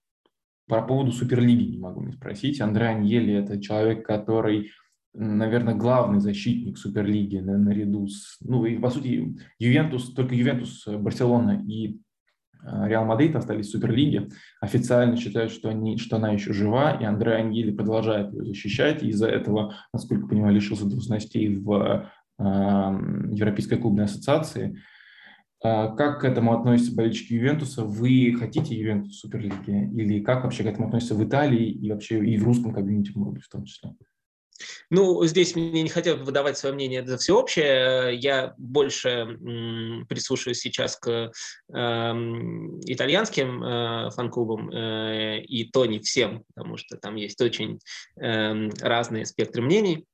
По 0.68 0.82
поводу 0.82 1.12
Суперлиги 1.12 1.72
не 1.72 1.78
могу 1.78 2.04
не 2.04 2.14
спросить. 2.14 2.62
Андрей 2.62 2.90
Аньели– 2.90 3.34
это 3.44 3.60
человек, 3.60 4.06
который 4.06 4.72
наверное, 5.14 5.76
главный 5.76 6.20
защитник 6.20 6.78
Суперлиги 6.78 7.38
на, 7.38 7.58
наряду 7.58 8.08
с... 8.08 8.38
Ну, 8.42 8.66
и, 8.66 8.78
по 8.78 8.90
сути, 8.90 9.36
Ювентус, 9.60 10.14
только 10.14 10.36
Ювентус, 10.36 10.88
Барселона 10.88 11.64
и 11.68 12.00
э, 12.64 12.88
Реал 12.88 13.06
Мадрид 13.06 13.36
остались 13.36 13.68
в 13.68 13.72
Суперлиге. 13.72 14.30
Официально 14.60 15.16
считают, 15.16 15.52
что, 15.52 15.70
они, 15.70 15.98
что 15.98 16.16
она 16.16 16.32
еще 16.32 16.54
жива, 16.54 16.94
и 16.94 17.04
Андреа 17.04 17.36
Аньелли 17.36 17.72
продолжает 17.72 18.34
ее 18.34 18.44
защищать. 18.44 19.04
Из-за 19.04 19.28
этого, 19.28 19.76
насколько 19.94 20.28
понимаю, 20.28 20.56
лишился 20.56 20.86
должностей 20.86 21.56
в 21.58 22.10
э, 22.40 22.44
Европейской 22.44 23.78
клубной 23.78 24.06
ассоциации. 24.06 24.82
Э, 25.64 25.96
как 25.96 26.22
к 26.22 26.26
этому 26.26 26.58
относятся 26.58 26.96
болельщики 26.96 27.34
Ювентуса? 27.34 27.86
Вы 27.86 28.36
хотите 28.40 28.76
Ювентус 28.76 29.12
в 29.12 29.20
Суперлиге? 29.20 29.92
Или 29.94 30.22
как 30.22 30.44
вообще 30.44 30.64
к 30.64 30.68
этому 30.68 30.88
относятся 30.88 31.14
в 31.14 31.24
Италии 31.24 31.70
и 31.70 31.92
вообще 31.92 32.26
и 32.26 32.36
в 32.38 32.44
русском 32.46 32.74
комьюнити, 32.74 33.12
может 33.14 33.36
быть, 33.36 33.44
в 33.44 33.50
том 33.50 33.66
числе? 33.66 33.92
Ну, 34.90 35.24
здесь 35.26 35.56
мне 35.56 35.82
не 35.82 35.90
хотел 35.90 36.18
бы 36.18 36.24
выдавать 36.24 36.58
свое 36.58 36.74
мнение 36.76 37.06
за 37.06 37.18
всеобщее. 37.18 38.16
Я 38.16 38.54
больше 38.58 39.38
прислушиваюсь 40.08 40.60
сейчас 40.60 40.98
к 40.98 41.10
э, 41.10 41.32
итальянским 42.86 43.64
э, 43.64 44.10
фан-клубам, 44.12 44.70
э, 44.70 45.42
и 45.42 45.66
то 45.66 45.86
не 45.86 46.00
всем, 46.00 46.44
потому 46.54 46.78
что 46.78 46.98
там 46.98 47.16
есть 47.16 47.42
очень 47.42 47.80
э, 48.20 48.70
разные 48.82 49.26
спектры 49.26 49.62
мнений. 49.62 50.06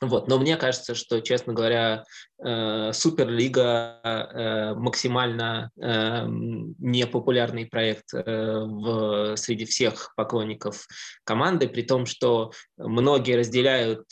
Вот. 0.00 0.28
Но 0.28 0.38
мне 0.38 0.56
кажется, 0.56 0.94
что, 0.94 1.20
честно 1.20 1.52
говоря, 1.52 2.04
э, 2.42 2.92
Суперлига 2.92 4.00
э, 4.02 4.74
максимально 4.74 5.70
э, 5.76 6.24
непопулярный 6.26 7.66
проект 7.66 8.12
в, 8.12 9.36
среди 9.36 9.66
всех 9.66 10.14
поклонников 10.16 10.86
команды, 11.24 11.68
при 11.68 11.82
том, 11.82 12.06
что 12.06 12.52
многие 12.78 13.36
разделяют 13.36 14.08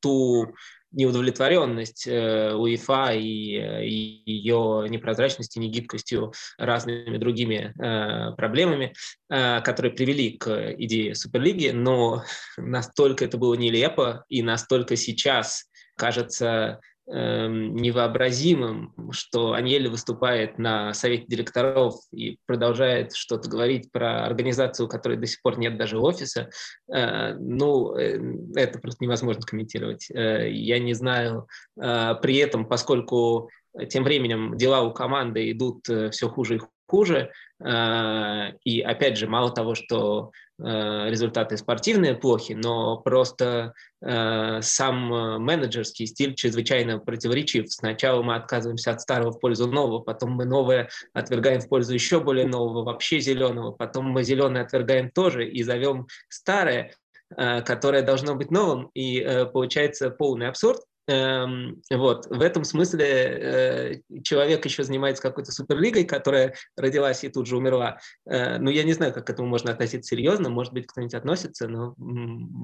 ту 0.00 0.54
неудовлетворенность 0.94 2.06
э, 2.06 2.54
УЕФА 2.54 3.14
и, 3.14 3.56
э, 3.56 3.84
и 3.86 4.22
ее 4.26 4.86
непрозрачностью, 4.88 5.62
негибкостью, 5.62 6.32
разными 6.58 7.18
другими 7.18 7.74
э, 7.78 8.34
проблемами, 8.36 8.94
которые 9.28 9.92
привели 9.92 10.36
к 10.36 10.74
идее 10.78 11.14
Суперлиги, 11.14 11.70
но 11.70 12.24
настолько 12.56 13.24
это 13.24 13.36
было 13.36 13.54
нелепо 13.54 14.24
и 14.28 14.42
настолько 14.42 14.96
сейчас 14.96 15.64
кажется 15.96 16.80
невообразимым, 17.06 18.94
что 19.10 19.52
Аньели 19.52 19.88
выступает 19.88 20.58
на 20.58 20.94
совете 20.94 21.26
директоров 21.26 21.96
и 22.12 22.38
продолжает 22.46 23.14
что-то 23.14 23.48
говорить 23.48 23.92
про 23.92 24.24
организацию, 24.24 24.86
у 24.86 24.88
которой 24.88 25.18
до 25.18 25.26
сих 25.26 25.42
пор 25.42 25.58
нет 25.58 25.76
даже 25.76 25.98
офиса, 25.98 26.48
э, 26.92 27.34
ну, 27.34 27.94
э, 27.96 28.18
это 28.56 28.78
просто 28.78 29.04
невозможно 29.04 29.42
комментировать. 29.42 30.10
Э, 30.10 30.50
я 30.50 30.78
не 30.78 30.94
знаю. 30.94 31.46
При 31.76 32.36
этом, 32.36 32.66
поскольку 32.66 33.50
тем 33.88 34.04
временем 34.04 34.56
дела 34.56 34.82
у 34.82 34.92
команды 34.92 35.50
идут 35.50 35.86
все 36.12 36.28
хуже 36.28 36.56
и 36.56 36.60
хуже, 36.94 37.30
и 37.60 38.80
опять 38.80 39.16
же, 39.16 39.26
мало 39.26 39.50
того, 39.50 39.74
что 39.74 40.32
Э, 40.62 41.10
результаты 41.10 41.56
спортивные 41.56 42.14
плохи, 42.14 42.52
но 42.52 42.98
просто 42.98 43.74
э, 44.00 44.60
сам 44.62 45.12
э, 45.12 45.38
менеджерский 45.38 46.06
стиль 46.06 46.36
чрезвычайно 46.36 47.00
противоречив. 47.00 47.72
Сначала 47.72 48.22
мы 48.22 48.36
отказываемся 48.36 48.92
от 48.92 49.00
старого 49.00 49.32
в 49.32 49.40
пользу 49.40 49.66
нового, 49.66 49.98
потом 49.98 50.30
мы 50.30 50.44
новое 50.44 50.90
отвергаем 51.12 51.60
в 51.60 51.68
пользу 51.68 51.92
еще 51.92 52.20
более 52.20 52.46
нового, 52.46 52.84
вообще 52.84 53.18
зеленого, 53.18 53.72
потом 53.72 54.06
мы 54.10 54.22
зеленое 54.22 54.64
отвергаем 54.64 55.10
тоже 55.10 55.48
и 55.48 55.64
зовем 55.64 56.06
старое, 56.28 56.94
э, 57.36 57.62
которое 57.62 58.02
должно 58.02 58.36
быть 58.36 58.52
новым, 58.52 58.90
и 58.94 59.18
э, 59.18 59.46
получается 59.46 60.10
полный 60.10 60.46
абсурд. 60.46 60.82
Эм, 61.06 61.82
вот. 61.90 62.26
В 62.26 62.40
этом 62.40 62.64
смысле 62.64 63.06
э, 63.06 64.20
человек 64.22 64.64
еще 64.64 64.84
занимается 64.84 65.22
какой-то 65.22 65.52
суперлигой, 65.52 66.04
которая 66.04 66.54
родилась 66.76 67.24
и 67.24 67.28
тут 67.28 67.46
же 67.46 67.58
умерла. 67.58 67.98
Э, 68.26 68.58
ну, 68.58 68.70
я 68.70 68.84
не 68.84 68.94
знаю, 68.94 69.12
как 69.12 69.26
к 69.26 69.30
этому 69.30 69.48
можно 69.48 69.72
относиться 69.72 70.08
серьезно, 70.08 70.48
может 70.48 70.72
быть, 70.72 70.86
кто-нибудь 70.86 71.14
относится, 71.14 71.68
но 71.68 71.94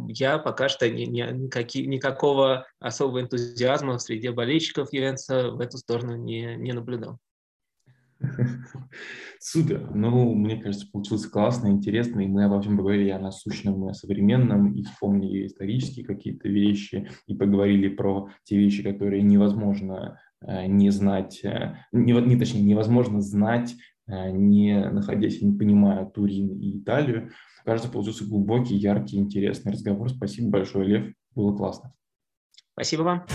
я 0.09 0.39
пока 0.39 0.69
что 0.71 0.89
ни, 0.89 1.03
ни, 1.05 1.23
никаки, 1.23 1.87
никакого 1.87 2.67
особого 2.79 3.21
энтузиазма 3.21 3.99
среди 3.99 4.31
болельщиков 4.31 4.93
Ювенца 4.93 5.51
в 5.51 5.61
эту 5.61 5.77
сторону 5.77 6.17
не, 6.17 6.57
не 6.57 6.73
наблюдал. 6.73 7.19
Супер. 9.41 9.91
Ну, 9.95 10.35
мне 10.35 10.57
кажется, 10.57 10.87
получилось 10.91 11.27
классно, 11.27 11.69
интересно, 11.69 12.21
и 12.21 12.27
мы 12.27 12.45
обо 12.45 12.61
всем 12.61 12.77
поговорили 12.77 13.11
о 13.11 13.19
насущном 13.19 13.87
и 13.87 13.91
о 13.91 13.95
современном, 13.95 14.73
и 14.73 14.83
вспомнили 14.83 15.47
исторические 15.47 16.05
какие-то 16.05 16.49
вещи, 16.49 17.09
и 17.27 17.35
поговорили 17.35 17.89
про 17.89 18.29
те 18.45 18.59
вещи, 18.59 18.83
которые 18.83 19.23
невозможно 19.23 20.21
э, 20.43 20.67
не 20.67 20.91
знать, 20.91 21.41
э, 21.45 21.77
не, 21.93 22.13
не 22.13 22.37
точнее, 22.37 22.63
невозможно 22.63 23.21
знать, 23.21 23.75
э, 24.07 24.31
не 24.31 24.91
находясь, 24.91 25.41
не 25.41 25.57
понимая 25.57 26.05
Турин 26.07 26.59
и 26.59 26.79
Италию. 26.79 27.31
Кажется, 27.65 27.91
получился 27.91 28.27
глубокий, 28.27 28.77
яркий, 28.77 29.19
интересный 29.19 29.73
разговор. 29.73 30.11
Спасибо 30.11 30.51
большое, 30.51 30.87
Лев. 30.87 31.15
Было 31.35 31.57
классно. 31.57 31.95
Спасибо 32.73 33.03
вам. 33.03 33.27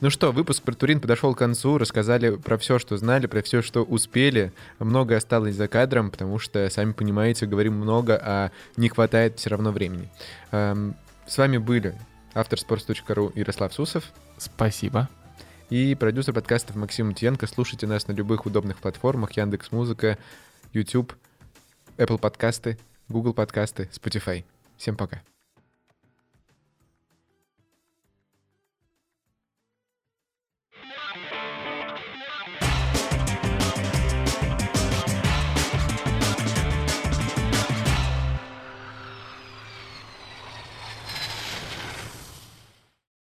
Ну 0.00 0.08
что, 0.08 0.32
выпуск 0.32 0.62
про 0.62 0.72
Турин 0.74 0.98
подошел 0.98 1.34
к 1.34 1.38
концу, 1.38 1.76
рассказали 1.76 2.36
про 2.36 2.56
все, 2.56 2.78
что 2.78 2.96
знали, 2.96 3.26
про 3.26 3.42
все, 3.42 3.60
что 3.60 3.82
успели. 3.82 4.50
Много 4.78 5.14
осталось 5.14 5.54
за 5.54 5.68
кадром, 5.68 6.10
потому 6.10 6.38
что, 6.38 6.70
сами 6.70 6.92
понимаете, 6.92 7.44
говорим 7.44 7.74
много, 7.74 8.18
а 8.22 8.50
не 8.78 8.88
хватает 8.88 9.38
все 9.38 9.50
равно 9.50 9.72
времени. 9.72 10.08
Эм, 10.52 10.96
с 11.26 11.36
вами 11.36 11.58
были 11.58 11.94
автор 12.32 12.58
sports.ru 12.58 13.30
Ярослав 13.34 13.74
Сусов. 13.74 14.04
Спасибо. 14.38 15.10
И 15.68 15.94
продюсер 15.94 16.32
подкастов 16.32 16.76
Максим 16.76 17.12
Тенко. 17.12 17.46
Слушайте 17.46 17.86
нас 17.86 18.08
на 18.08 18.12
любых 18.12 18.46
удобных 18.46 18.78
платформах. 18.78 19.32
Яндекс 19.32 19.70
Музыка, 19.70 20.16
YouTube, 20.72 21.12
Apple 21.98 22.18
подкасты, 22.18 22.78
Google 23.10 23.34
подкасты, 23.34 23.90
Spotify. 23.92 24.44
Всем 24.78 24.96
пока. 24.96 25.20